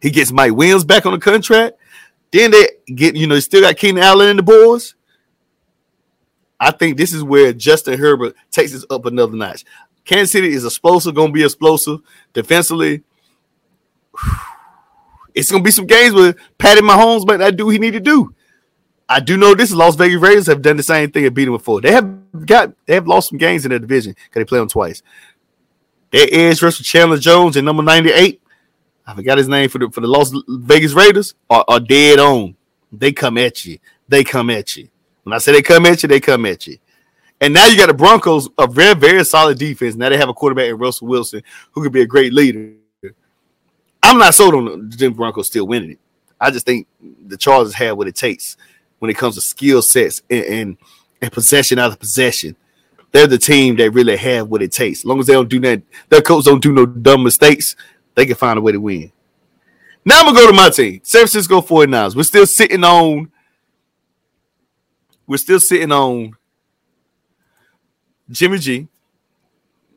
He 0.00 0.10
gets 0.10 0.32
Mike 0.32 0.52
Williams 0.52 0.84
back 0.84 1.06
on 1.06 1.12
the 1.12 1.18
contract. 1.18 1.76
Then 2.32 2.50
they 2.52 2.68
get, 2.94 3.16
you 3.16 3.26
know, 3.26 3.38
still 3.40 3.60
got 3.60 3.76
Keenan 3.76 4.02
Allen 4.02 4.28
and 4.28 4.38
the 4.38 4.42
boys. 4.42 4.94
I 6.58 6.70
think 6.70 6.96
this 6.96 7.12
is 7.12 7.24
where 7.24 7.52
Justin 7.52 7.98
Herbert 7.98 8.34
takes 8.50 8.74
us 8.74 8.84
up 8.90 9.06
another 9.06 9.36
notch. 9.36 9.64
Kansas 10.04 10.32
City 10.32 10.52
is 10.52 10.64
explosive, 10.64 11.14
gonna 11.14 11.32
be 11.32 11.44
explosive 11.44 12.00
defensively. 12.32 13.02
It's 15.32 15.48
gonna 15.48 15.62
be 15.62 15.70
some 15.70 15.86
games 15.86 16.12
where 16.12 16.34
Patty 16.58 16.80
Mahomes 16.80 17.24
might 17.24 17.38
not 17.38 17.54
do 17.54 17.68
he 17.68 17.78
need 17.78 17.92
to 17.92 18.00
do. 18.00 18.34
I 19.08 19.20
do 19.20 19.36
know 19.36 19.54
this 19.54 19.70
Las 19.72 19.94
Vegas 19.94 20.20
Raiders 20.20 20.48
have 20.48 20.60
done 20.60 20.76
the 20.76 20.82
same 20.82 21.12
thing 21.12 21.24
and 21.24 21.32
beat 21.32 21.44
them 21.44 21.54
before. 21.54 21.80
They 21.80 21.92
have 21.92 22.46
got 22.46 22.72
they 22.84 22.94
have 22.94 23.06
lost 23.06 23.28
some 23.28 23.38
games 23.38 23.64
in 23.64 23.70
their 23.70 23.78
division 23.78 24.12
because 24.12 24.40
they 24.40 24.44
play 24.44 24.58
them 24.58 24.68
twice. 24.68 25.04
Their 26.10 26.26
edge 26.30 26.60
rusher 26.60 26.82
Chandler 26.82 27.16
Jones 27.16 27.56
and 27.56 27.64
number 27.64 27.84
98. 27.84 28.42
I 29.10 29.14
forgot 29.16 29.38
his 29.38 29.48
name 29.48 29.68
for 29.68 29.78
the 29.78 29.90
for 29.90 30.00
the 30.00 30.06
Las 30.06 30.32
Vegas 30.48 30.92
Raiders 30.92 31.34
are, 31.48 31.64
are 31.66 31.80
dead 31.80 32.20
on. 32.20 32.54
They 32.92 33.12
come 33.12 33.38
at 33.38 33.64
you. 33.64 33.78
They 34.08 34.22
come 34.22 34.50
at 34.50 34.76
you. 34.76 34.88
When 35.24 35.32
I 35.32 35.38
say 35.38 35.50
they 35.50 35.62
come 35.62 35.84
at 35.86 36.02
you, 36.02 36.08
they 36.08 36.20
come 36.20 36.46
at 36.46 36.66
you. 36.68 36.78
And 37.40 37.52
now 37.52 37.66
you 37.66 37.76
got 37.76 37.88
the 37.88 37.94
Broncos, 37.94 38.48
a 38.56 38.68
very, 38.68 38.94
very 38.94 39.24
solid 39.24 39.58
defense. 39.58 39.96
Now 39.96 40.10
they 40.10 40.16
have 40.16 40.28
a 40.28 40.34
quarterback 40.34 40.68
in 40.68 40.78
Russell 40.78 41.08
Wilson 41.08 41.42
who 41.72 41.82
could 41.82 41.92
be 41.92 42.02
a 42.02 42.06
great 42.06 42.32
leader. 42.32 42.74
I'm 44.02 44.18
not 44.18 44.34
sold 44.34 44.54
on 44.54 44.88
the 44.90 44.96
Denver 44.96 45.16
Broncos 45.16 45.48
still 45.48 45.66
winning 45.66 45.92
it. 45.92 45.98
I 46.40 46.52
just 46.52 46.64
think 46.64 46.86
the 47.26 47.36
Chargers 47.36 47.74
have 47.74 47.96
what 47.96 48.06
it 48.06 48.14
takes 48.14 48.56
when 49.00 49.10
it 49.10 49.16
comes 49.16 49.34
to 49.34 49.40
skill 49.40 49.82
sets 49.82 50.22
and, 50.30 50.44
and, 50.44 50.76
and 51.20 51.32
possession 51.32 51.80
out 51.80 51.90
of 51.90 51.98
possession. 51.98 52.54
They're 53.12 53.26
the 53.26 53.38
team 53.38 53.76
that 53.76 53.90
really 53.90 54.16
have 54.16 54.48
what 54.48 54.62
it 54.62 54.70
takes. 54.70 55.00
As 55.00 55.04
long 55.04 55.18
as 55.18 55.26
they 55.26 55.32
don't 55.32 55.48
do 55.48 55.58
that, 55.60 55.82
their 56.10 56.22
coach 56.22 56.44
don't 56.44 56.62
do 56.62 56.72
no 56.72 56.86
dumb 56.86 57.24
mistakes. 57.24 57.74
They 58.14 58.26
can 58.26 58.36
find 58.36 58.58
a 58.58 58.62
way 58.62 58.72
to 58.72 58.80
win. 58.80 59.12
Now 60.04 60.20
I'm 60.20 60.26
gonna 60.26 60.38
go 60.38 60.46
to 60.46 60.52
my 60.52 60.70
team, 60.70 61.00
San 61.02 61.20
Francisco 61.20 61.60
49ers. 61.60 62.16
We're 62.16 62.22
still 62.22 62.46
sitting 62.46 62.84
on. 62.84 63.30
We're 65.26 65.36
still 65.36 65.60
sitting 65.60 65.92
on 65.92 66.36
Jimmy 68.30 68.58
G. 68.58 68.88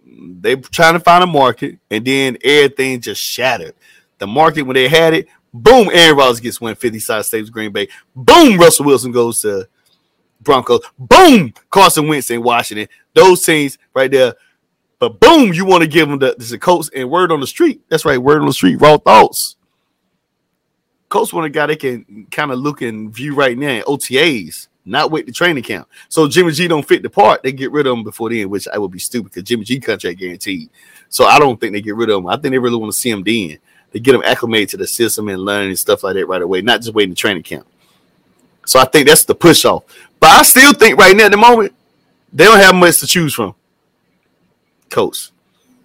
They 0.05 0.55
trying 0.55 0.93
to 0.93 0.99
find 0.99 1.23
a 1.23 1.27
market, 1.27 1.79
and 1.89 2.05
then 2.05 2.37
everything 2.43 3.01
just 3.01 3.21
shattered. 3.21 3.73
The 4.19 4.27
market 4.27 4.63
when 4.63 4.75
they 4.75 4.87
had 4.87 5.13
it, 5.13 5.27
boom, 5.53 5.89
Aaron 5.91 6.17
Rodgers 6.17 6.39
gets 6.39 6.61
150 6.61 6.99
side 6.99 7.25
saves 7.25 7.49
Green 7.49 7.71
Bay. 7.71 7.87
Boom, 8.15 8.57
Russell 8.57 8.85
Wilson 8.85 9.11
goes 9.11 9.41
to 9.41 9.67
Broncos. 10.41 10.81
Boom, 10.99 11.53
Carson 11.69 12.07
Wentz 12.07 12.29
in 12.29 12.43
Washington. 12.43 12.87
Those 13.13 13.43
teams 13.43 13.77
right 13.93 14.11
there. 14.11 14.35
But 15.03 15.19
boom, 15.19 15.51
you 15.51 15.65
want 15.65 15.81
to 15.81 15.87
give 15.89 16.07
them 16.07 16.17
the, 16.17 16.33
the 16.37 16.57
Colts 16.57 16.89
and 16.95 17.09
word 17.09 17.29
on 17.29 17.41
the 17.41 17.47
street. 17.47 17.81
That's 17.89 18.05
right, 18.05 18.17
word 18.17 18.39
on 18.39 18.47
the 18.47 18.53
street, 18.53 18.77
raw 18.77 18.95
thoughts. 18.95 19.57
Colts 21.09 21.33
want 21.33 21.45
a 21.45 21.49
guy 21.49 21.65
they 21.65 21.75
can 21.75 22.25
kind 22.31 22.51
of 22.51 22.59
look 22.59 22.81
and 22.81 23.13
view 23.13 23.35
right 23.35 23.57
now 23.57 23.67
in 23.67 23.83
OTAs, 23.83 24.69
not 24.85 25.11
wait 25.11 25.25
the 25.25 25.33
training 25.33 25.61
camp. 25.61 25.89
So 26.07 26.29
Jimmy 26.29 26.53
G 26.53 26.69
don't 26.69 26.87
fit 26.87 27.03
the 27.03 27.09
part, 27.09 27.43
they 27.43 27.51
get 27.51 27.73
rid 27.73 27.85
of 27.85 27.97
him 27.97 28.05
before 28.05 28.29
then, 28.29 28.49
which 28.49 28.65
I 28.69 28.77
would 28.77 28.91
be 28.91 28.99
stupid 28.99 29.33
because 29.33 29.43
Jimmy 29.43 29.65
G 29.65 29.77
contract 29.81 30.19
guaranteed. 30.19 30.69
So 31.09 31.25
I 31.25 31.37
don't 31.37 31.59
think 31.59 31.73
they 31.73 31.81
get 31.81 31.97
rid 31.97 32.09
of 32.09 32.19
him. 32.19 32.27
I 32.27 32.37
think 32.37 32.53
they 32.53 32.59
really 32.59 32.77
want 32.77 32.93
to 32.93 32.97
see 32.97 33.09
him 33.09 33.23
then. 33.23 33.57
They 33.91 33.99
get 33.99 34.15
him 34.15 34.23
acclimated 34.23 34.69
to 34.69 34.77
the 34.77 34.87
system 34.87 35.27
and 35.27 35.41
learning 35.43 35.75
stuff 35.75 36.03
like 36.03 36.13
that 36.13 36.27
right 36.27 36.41
away, 36.41 36.61
not 36.61 36.79
just 36.79 36.93
waiting 36.93 37.09
the 37.09 37.17
training 37.17 37.43
camp. 37.43 37.67
So 38.65 38.79
I 38.79 38.85
think 38.85 39.09
that's 39.09 39.25
the 39.25 39.35
push 39.35 39.65
off. 39.65 39.83
But 40.17 40.29
I 40.29 40.43
still 40.43 40.71
think 40.71 40.97
right 40.97 41.13
now 41.13 41.25
at 41.25 41.31
the 41.31 41.37
moment, 41.37 41.75
they 42.31 42.45
don't 42.45 42.57
have 42.57 42.73
much 42.73 43.01
to 43.01 43.05
choose 43.07 43.33
from. 43.33 43.53
Coach. 44.93 45.31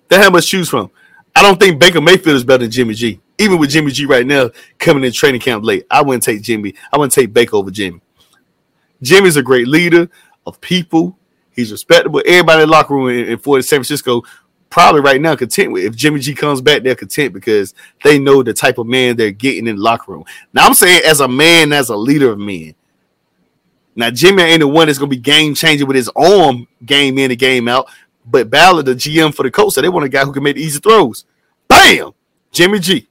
They 0.09 0.17
have 0.17 0.33
much 0.33 0.45
to 0.45 0.51
choose 0.51 0.69
from. 0.69 0.91
I 1.35 1.43
don't 1.43 1.59
think 1.59 1.79
Baker 1.79 2.01
Mayfield 2.01 2.37
is 2.37 2.45
better 2.45 2.65
than 2.65 2.71
Jimmy 2.71 2.95
G. 2.95 3.21
Even 3.39 3.59
with 3.59 3.71
Jimmy 3.71 3.91
G 3.91 4.07
right 4.07 4.27
now 4.27 4.51
coming 4.79 5.05
in 5.05 5.13
training 5.13 5.41
camp 5.41 5.65
late, 5.65 5.87
I 5.91 6.03
wouldn't 6.03 6.23
take 6.23 6.43
Jimmy. 6.43 6.75
I 6.93 6.99
wouldn't 6.99 7.13
take 7.13 7.33
Baker 7.33 7.57
over 7.57 7.71
Jimmy. 7.71 8.01
Jimmy's 9.03 9.37
a 9.37 9.43
great 9.43 9.69
leader 9.69 10.11
of 10.47 10.61
people. 10.61 11.17
He's 11.53 11.73
respectable. 11.73 12.23
Everybody 12.27 12.63
in 12.63 12.69
the 12.69 12.73
locker 12.73 12.95
room 12.95 13.09
in, 13.09 13.29
in 13.29 13.39
San 13.63 13.79
Francisco 13.79 14.23
probably 14.71 15.01
right 15.01 15.21
now 15.21 15.35
content 15.37 15.73
with. 15.73 15.85
If 15.85 15.97
Jimmy 15.97 16.21
G 16.21 16.35
comes 16.35 16.61
back, 16.61 16.83
they're 16.83 16.95
content 16.95 17.33
because 17.33 17.75
they 18.05 18.19
know 18.19 18.43
the 18.43 18.53
type 18.53 18.79
of 18.79 18.87
man 18.87 19.17
they're 19.17 19.31
getting 19.31 19.67
in 19.67 19.77
the 19.77 19.83
locker 19.83 20.13
room. 20.13 20.25
Now 20.53 20.67
I'm 20.67 20.75
saying 20.75 21.03
as 21.07 21.21
a 21.21 21.29
man, 21.29 21.73
as 21.73 21.89
a 21.89 21.97
leader 21.97 22.31
of 22.31 22.39
men. 22.39 22.75
Now 23.95 24.11
Jimmy 24.11 24.43
ain't 24.43 24.61
the 24.61 24.69
one 24.69 24.87
that's 24.87 24.99
gonna 24.99 25.09
be 25.09 25.17
game 25.17 25.55
changing 25.55 25.87
with 25.87 25.97
his 25.97 26.11
arm 26.15 26.69
game 26.85 27.19
in 27.19 27.31
and 27.31 27.39
game 27.39 27.69
out. 27.69 27.89
But 28.31 28.51
Ballard, 28.51 28.87
the 28.87 28.95
GM 28.95 29.35
for 29.35 29.43
the 29.43 29.51
Colts, 29.51 29.75
said 29.75 29.85
they 29.85 29.89
want 29.89 30.05
a 30.05 30.09
guy 30.09 30.25
who 30.25 30.33
can 30.33 30.43
make 30.43 30.57
easy 30.57 30.81
throws. 30.81 31.25
Bam! 31.67 32.13
Jimmy 32.53 32.79
G. 32.79 33.09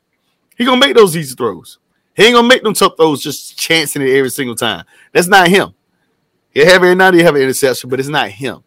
He 0.58 0.66
gonna 0.66 0.80
make 0.80 0.96
those 0.96 1.16
easy 1.16 1.36
throws. 1.36 1.80
He 2.16 2.24
ain't 2.24 2.36
gonna 2.36 2.48
make 2.48 2.64
them 2.64 2.74
tough 2.74 2.94
throws 2.98 3.22
just 3.22 3.58
chancing 3.58 4.02
it 4.02 4.16
every 4.16 4.30
single 4.30 4.56
time. 4.56 4.86
That's 5.12 5.28
not 5.28 5.48
him. 5.48 5.74
He'll 6.50 6.66
have 6.66 6.76
every 6.76 6.96
night 6.96 7.14
he 7.14 7.22
have 7.22 7.36
an 7.36 7.42
interception, 7.42 7.90
but 7.90 8.00
it's 8.00 8.10
not 8.10 8.30
him. 8.30 8.64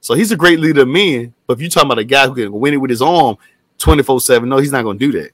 So 0.00 0.14
he's 0.14 0.32
a 0.32 0.36
great 0.36 0.60
leader 0.60 0.82
of 0.82 0.88
men. 0.88 1.34
But 1.46 1.54
if 1.54 1.60
you're 1.60 1.70
talking 1.70 1.88
about 1.88 1.98
a 1.98 2.04
guy 2.04 2.26
who 2.26 2.34
can 2.34 2.52
win 2.52 2.74
it 2.74 2.76
with 2.76 2.90
his 2.90 3.02
arm 3.02 3.36
24-7, 3.78 4.46
no, 4.46 4.58
he's 4.58 4.72
not 4.72 4.84
gonna 4.84 4.98
do 4.98 5.12
that. 5.12 5.30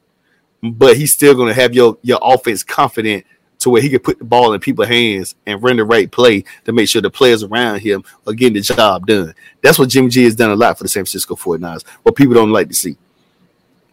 But 0.62 0.97
he's 0.97 1.12
still 1.12 1.35
gonna 1.35 1.55
have 1.55 1.75
your 1.75 1.99
your 2.03 2.19
offense 2.23 2.62
confident 2.62 3.25
to 3.61 3.71
where 3.71 3.83
he 3.83 3.91
could 3.91 4.03
put 4.03 4.19
the 4.19 4.25
ball 4.25 4.53
in 4.53 4.61
people's 4.61 4.89
hands 4.89 5.35
and 5.47 5.63
run 5.63 5.77
the 5.77 5.85
right 5.85 6.11
play 6.11 6.45
to 6.65 6.73
make 6.73 6.89
sure 6.89 7.03
the 7.03 7.11
players 7.11 7.43
around 7.43 7.81
him 7.81 8.05
are 8.27 8.33
getting 8.33 8.55
the 8.55 8.61
job 8.61 9.07
done. 9.07 9.35
That's 9.63 9.79
what 9.79 9.89
Jimmy 9.89 10.09
G 10.09 10.25
has 10.25 10.37
done 10.37 10.51
a 10.51 10.57
lot 10.57 10.79
for 10.79 10.85
the 10.85 10.89
San 10.89 11.03
Francisco 11.03 11.35
49ers, 11.35 11.87
what 12.03 12.17
people 12.17 12.35
don't 12.35 12.53
like 12.53 12.69
to 12.69 12.75
see. 12.75 12.97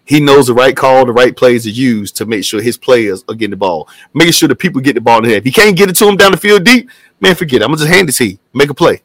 He 0.06 0.20
knows 0.20 0.48
the 0.48 0.54
right 0.54 0.76
call, 0.78 1.06
the 1.06 1.12
right 1.12 1.36
plays 1.36 1.64
to 1.64 1.72
use 1.72 2.12
to 2.14 2.28
make 2.28 2.44
sure 2.44 2.62
his 2.62 2.78
players 2.78 3.24
are 3.28 3.34
getting 3.34 3.52
the 3.52 3.58
ball, 3.58 3.90
making 4.14 4.34
sure 4.34 4.48
the 4.48 4.56
people 4.56 4.80
get 4.80 4.94
the 4.94 5.02
ball 5.02 5.18
in 5.18 5.24
the 5.24 5.30
head. 5.30 5.40
If 5.40 5.46
he 5.46 5.52
can't 5.52 5.76
get 5.76 5.90
it 5.90 5.96
to 5.96 6.08
him 6.08 6.16
down 6.16 6.32
the 6.32 6.38
field 6.38 6.64
deep, 6.64 6.90
man, 7.20 7.34
forget 7.34 7.62
it. 7.62 7.64
I'm 7.64 7.70
gonna 7.70 7.80
just 7.80 7.92
hand 7.92 8.10
it 8.10 8.12
to 8.14 8.26
you. 8.26 8.38
Make 8.54 8.70
a 8.70 8.76
play. 8.76 9.02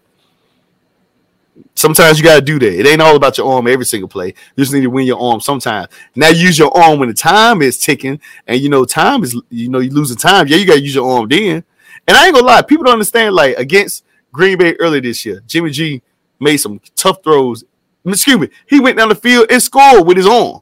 Sometimes 1.80 2.18
you 2.18 2.24
got 2.24 2.34
to 2.34 2.42
do 2.42 2.58
that. 2.58 2.78
It 2.78 2.86
ain't 2.86 3.00
all 3.00 3.16
about 3.16 3.38
your 3.38 3.50
arm 3.50 3.66
every 3.66 3.86
single 3.86 4.06
play. 4.06 4.26
You 4.26 4.62
just 4.62 4.74
need 4.74 4.82
to 4.82 4.90
win 4.90 5.06
your 5.06 5.18
arm 5.18 5.40
sometimes. 5.40 5.88
Now 6.14 6.28
you 6.28 6.44
use 6.44 6.58
your 6.58 6.76
arm 6.76 6.98
when 6.98 7.08
the 7.08 7.14
time 7.14 7.62
is 7.62 7.78
ticking, 7.78 8.20
and 8.46 8.60
you 8.60 8.68
know 8.68 8.84
time 8.84 9.24
is 9.24 9.34
you 9.48 9.70
know 9.70 9.78
you 9.78 9.88
losing 9.88 10.18
time. 10.18 10.46
Yeah, 10.46 10.58
you 10.58 10.66
got 10.66 10.74
to 10.74 10.82
use 10.82 10.94
your 10.94 11.10
arm 11.10 11.26
then. 11.28 11.64
And 12.06 12.16
I 12.18 12.26
ain't 12.26 12.34
gonna 12.34 12.46
lie, 12.46 12.60
people 12.60 12.84
don't 12.84 12.92
understand. 12.92 13.34
Like 13.34 13.56
against 13.56 14.04
Green 14.30 14.58
Bay 14.58 14.74
earlier 14.78 15.00
this 15.00 15.24
year, 15.24 15.42
Jimmy 15.46 15.70
G 15.70 16.02
made 16.38 16.58
some 16.58 16.82
tough 16.96 17.22
throws. 17.24 17.64
Excuse 18.04 18.38
me, 18.38 18.50
he 18.66 18.78
went 18.78 18.98
down 18.98 19.08
the 19.08 19.14
field 19.14 19.46
and 19.50 19.62
scored 19.62 20.06
with 20.06 20.18
his 20.18 20.26
arm, 20.26 20.60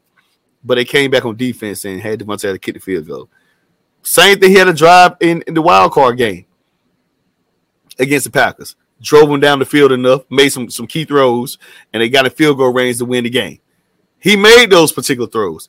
but 0.63 0.77
they 0.77 0.85
came 0.85 1.11
back 1.11 1.25
on 1.25 1.37
defense 1.37 1.85
and 1.85 2.01
had 2.01 2.21
Davante 2.21 2.53
to 2.53 2.59
kick 2.61 2.75
the 2.75 2.81
field 2.81 3.09
goal. 3.09 3.29
Same 4.03 4.39
thing. 4.39 4.51
He 4.51 4.57
had 4.57 4.69
a 4.69 4.73
drive 4.73 5.17
in, 5.19 5.43
in 5.49 5.55
the 5.55 5.63
wild 5.63 5.91
card 5.91 6.17
game 6.17 6.47
against 7.99 8.27
the 8.27 8.31
Packers 8.31 8.77
drove 9.01 9.31
him 9.31 9.41
down 9.41 9.59
the 9.59 9.65
field 9.65 9.93
enough, 9.93 10.23
made 10.31 10.51
some 10.51 10.71
some 10.71 10.87
key 10.87 11.05
throws, 11.05 11.59
and 11.93 12.03
they 12.03 12.09
got 12.09 12.27
a 12.27 12.31
field 12.31 12.59
goal 12.59 12.73
range 12.73 12.99
to 12.99 13.05
win 13.05 13.25
the 13.25 13.31
game. 13.31 13.61
He 14.19 14.37
made 14.37 14.71
those 14.71 14.93
particular 14.93 15.29
throws. 15.29 15.69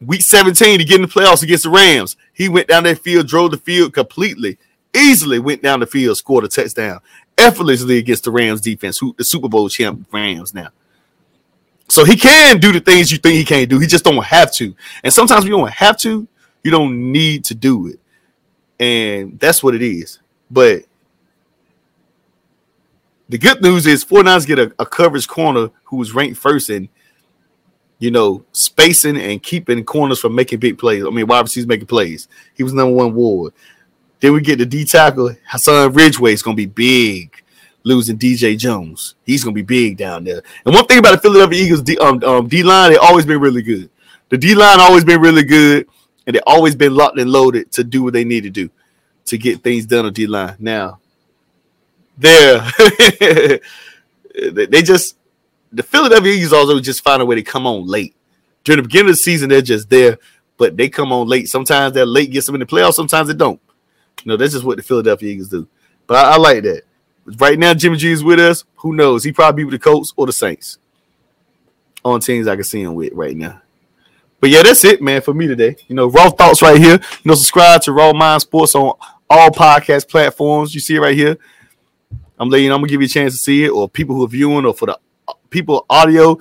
Week 0.00 0.22
17 0.22 0.78
to 0.78 0.84
get 0.84 0.96
in 0.96 1.02
the 1.02 1.08
playoffs 1.08 1.42
against 1.42 1.64
the 1.64 1.70
Rams, 1.70 2.16
he 2.32 2.48
went 2.48 2.68
down 2.68 2.84
that 2.84 2.98
field, 2.98 3.26
drove 3.26 3.50
the 3.52 3.56
field 3.56 3.92
completely, 3.92 4.58
easily 4.94 5.38
went 5.38 5.62
down 5.62 5.80
the 5.80 5.86
field, 5.86 6.16
scored 6.16 6.44
a 6.44 6.48
touchdown, 6.48 7.00
effortlessly 7.38 7.98
against 7.98 8.24
the 8.24 8.30
Rams 8.30 8.60
defense, 8.60 8.98
who 8.98 9.14
the 9.16 9.24
Super 9.24 9.48
Bowl 9.48 9.68
champ 9.68 10.06
Rams 10.12 10.54
now. 10.54 10.68
So 11.88 12.04
he 12.04 12.16
can 12.16 12.58
do 12.58 12.72
the 12.72 12.80
things 12.80 13.12
you 13.12 13.18
think 13.18 13.36
he 13.36 13.44
can't 13.44 13.68
do. 13.68 13.78
He 13.78 13.86
just 13.86 14.04
don't 14.04 14.24
have 14.24 14.52
to. 14.54 14.74
And 15.02 15.12
sometimes 15.12 15.44
you 15.44 15.50
don't 15.50 15.70
have 15.70 15.98
to, 15.98 16.26
you 16.62 16.70
don't 16.70 17.12
need 17.12 17.44
to 17.46 17.54
do 17.54 17.88
it. 17.88 18.00
And 18.78 19.38
that's 19.38 19.62
what 19.62 19.74
it 19.74 19.82
is. 19.82 20.18
But 20.50 20.84
the 23.28 23.38
good 23.38 23.62
news 23.62 23.86
is 23.86 24.04
49ers 24.04 24.46
get 24.46 24.58
a, 24.58 24.72
a 24.78 24.86
coverage 24.86 25.26
corner 25.26 25.70
who 25.84 25.96
was 25.96 26.14
ranked 26.14 26.38
first 26.38 26.68
in, 26.68 26.88
you 27.98 28.10
know, 28.10 28.44
spacing 28.52 29.16
and 29.16 29.42
keeping 29.42 29.84
corners 29.84 30.20
from 30.20 30.34
making 30.34 30.58
big 30.58 30.78
plays. 30.78 31.04
I 31.04 31.10
mean, 31.10 31.26
wide 31.26 31.40
receivers 31.40 31.66
making 31.66 31.86
plays. 31.86 32.28
He 32.54 32.62
was 32.62 32.74
number 32.74 32.94
one 32.94 33.14
ward. 33.14 33.54
Then 34.20 34.32
we 34.32 34.40
get 34.40 34.58
the 34.58 34.66
D 34.66 34.84
tackle. 34.84 35.34
Hassan 35.46 35.92
Ridgeway 35.92 36.32
is 36.32 36.42
going 36.42 36.56
to 36.56 36.66
be 36.66 36.66
big, 36.66 37.42
losing 37.82 38.18
DJ 38.18 38.58
Jones. 38.58 39.14
He's 39.24 39.42
going 39.42 39.54
to 39.54 39.62
be 39.62 39.66
big 39.66 39.96
down 39.96 40.24
there. 40.24 40.42
And 40.64 40.74
one 40.74 40.86
thing 40.86 40.98
about 40.98 41.12
the 41.12 41.18
Philadelphia 41.18 41.62
Eagles 41.62 41.82
D, 41.82 41.96
um, 41.98 42.22
um, 42.24 42.48
line, 42.48 42.92
they 42.92 42.96
always 42.96 43.26
been 43.26 43.40
really 43.40 43.62
good. 43.62 43.90
The 44.28 44.38
D 44.38 44.54
line 44.54 44.80
always 44.80 45.04
been 45.04 45.20
really 45.20 45.44
good, 45.44 45.86
and 46.26 46.34
they 46.34 46.40
always 46.46 46.74
been 46.74 46.94
locked 46.94 47.18
and 47.18 47.30
loaded 47.30 47.70
to 47.72 47.84
do 47.84 48.02
what 48.02 48.12
they 48.12 48.24
need 48.24 48.42
to 48.42 48.50
do 48.50 48.70
to 49.26 49.38
get 49.38 49.62
things 49.62 49.86
done 49.86 50.06
on 50.06 50.12
D 50.12 50.26
line. 50.26 50.56
Now, 50.58 51.00
there. 52.16 52.70
they 54.52 54.82
just 54.82 55.16
the 55.72 55.82
Philadelphia 55.82 56.32
Eagles 56.32 56.52
also 56.52 56.80
just 56.80 57.02
find 57.02 57.20
a 57.20 57.26
way 57.26 57.34
to 57.34 57.42
come 57.42 57.66
on 57.66 57.86
late. 57.86 58.14
During 58.62 58.82
the 58.82 58.88
beginning 58.88 59.10
of 59.10 59.16
the 59.16 59.22
season, 59.22 59.50
they're 59.50 59.60
just 59.60 59.90
there, 59.90 60.18
but 60.56 60.76
they 60.76 60.88
come 60.88 61.12
on 61.12 61.26
late. 61.26 61.48
Sometimes 61.48 61.94
that 61.94 62.06
late 62.06 62.30
gets 62.30 62.46
them 62.46 62.54
in 62.54 62.60
the 62.60 62.66
playoffs, 62.66 62.94
sometimes 62.94 63.28
they 63.28 63.34
don't. 63.34 63.60
You 64.22 64.30
know, 64.30 64.36
that's 64.36 64.52
just 64.52 64.64
what 64.64 64.76
the 64.76 64.82
Philadelphia 64.82 65.32
Eagles 65.32 65.48
do. 65.48 65.66
But 66.06 66.24
I, 66.24 66.34
I 66.34 66.36
like 66.36 66.62
that. 66.62 66.82
Right 67.38 67.58
now, 67.58 67.74
Jimmy 67.74 67.96
G 67.96 68.12
is 68.12 68.22
with 68.22 68.38
us. 68.38 68.64
Who 68.76 68.94
knows? 68.94 69.24
He 69.24 69.32
probably 69.32 69.62
be 69.62 69.64
with 69.64 69.72
the 69.72 69.78
Colts 69.78 70.12
or 70.16 70.26
the 70.26 70.32
Saints. 70.32 70.78
On 72.04 72.20
teams 72.20 72.46
I 72.46 72.54
can 72.54 72.64
see 72.64 72.82
him 72.82 72.94
with 72.94 73.12
right 73.12 73.36
now. 73.36 73.60
But 74.40 74.50
yeah, 74.50 74.62
that's 74.62 74.84
it, 74.84 75.00
man, 75.00 75.22
for 75.22 75.32
me 75.32 75.46
today. 75.46 75.76
You 75.88 75.96
know, 75.96 76.06
raw 76.06 76.30
thoughts 76.30 76.60
right 76.60 76.78
here. 76.78 76.94
You 76.94 77.24
know, 77.24 77.34
subscribe 77.34 77.80
to 77.82 77.92
Raw 77.92 78.12
Mind 78.12 78.42
Sports 78.42 78.74
on 78.74 78.92
all 79.30 79.50
podcast 79.50 80.08
platforms. 80.08 80.74
You 80.74 80.80
see 80.80 80.96
it 80.96 81.00
right 81.00 81.16
here. 81.16 81.38
I'm 82.38 82.48
letting 82.48 82.70
I'm 82.72 82.78
gonna 82.78 82.88
give 82.88 83.00
you 83.00 83.06
a 83.06 83.08
chance 83.08 83.34
to 83.34 83.38
see 83.38 83.64
it, 83.64 83.70
or 83.70 83.88
people 83.88 84.16
who 84.16 84.24
are 84.24 84.28
viewing, 84.28 84.64
or 84.64 84.74
for 84.74 84.86
the 84.86 84.98
people 85.50 85.86
audio, 85.88 86.38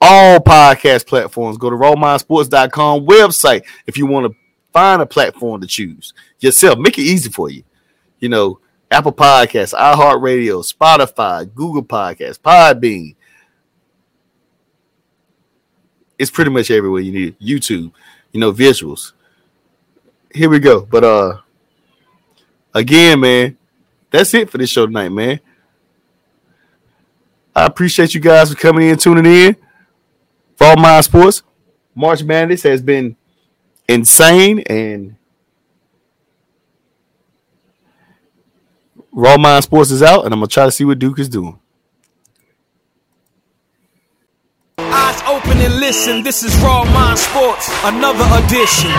all 0.00 0.38
podcast 0.40 1.06
platforms. 1.06 1.58
Go 1.58 1.70
to 1.70 1.76
rawmindsports.com 1.76 3.06
website 3.06 3.64
if 3.86 3.98
you 3.98 4.06
want 4.06 4.30
to 4.30 4.38
find 4.72 5.02
a 5.02 5.06
platform 5.06 5.60
to 5.60 5.66
choose 5.66 6.12
yourself. 6.40 6.78
Make 6.78 6.98
it 6.98 7.02
easy 7.02 7.30
for 7.30 7.50
you. 7.50 7.64
You 8.20 8.28
know, 8.28 8.60
Apple 8.90 9.12
Podcasts, 9.12 9.74
iHeartRadio, 9.74 10.72
Spotify, 10.72 11.52
Google 11.52 11.82
Podcasts, 11.82 12.38
Podbean. 12.38 13.16
It's 16.18 16.30
pretty 16.30 16.50
much 16.50 16.70
everywhere 16.70 17.00
you 17.00 17.12
need. 17.12 17.38
YouTube, 17.40 17.90
you 18.32 18.40
know, 18.40 18.52
visuals. 18.52 19.12
Here 20.32 20.48
we 20.48 20.60
go. 20.60 20.82
But 20.82 21.04
uh 21.04 21.40
again, 22.72 23.20
man, 23.20 23.56
that's 24.14 24.32
it 24.34 24.48
for 24.48 24.58
this 24.58 24.70
show 24.70 24.86
tonight, 24.86 25.08
man. 25.08 25.40
I 27.54 27.66
appreciate 27.66 28.14
you 28.14 28.20
guys 28.20 28.50
for 28.50 28.56
coming 28.56 28.88
in, 28.88 28.96
tuning 28.96 29.26
in 29.26 29.56
for 30.56 30.68
all 30.68 30.76
my 30.76 31.00
sports. 31.00 31.42
March 31.94 32.22
Madness 32.22 32.62
has 32.62 32.82
been 32.82 33.16
insane 33.88 34.60
and 34.60 35.16
Raw 39.12 39.36
Mind 39.36 39.62
Sports 39.62 39.92
is 39.92 40.02
out, 40.02 40.24
and 40.24 40.34
I'm 40.34 40.40
gonna 40.40 40.48
try 40.48 40.64
to 40.64 40.72
see 40.72 40.84
what 40.84 40.98
Duke 40.98 41.20
is 41.20 41.28
doing. 41.28 41.58
Eyes 44.78 45.22
open 45.28 45.58
and 45.58 45.78
listen. 45.78 46.24
This 46.24 46.42
is 46.42 46.56
Raw 46.56 46.84
Mind 46.84 47.18
Sports, 47.18 47.70
another 47.84 48.26
edition. 48.44 48.90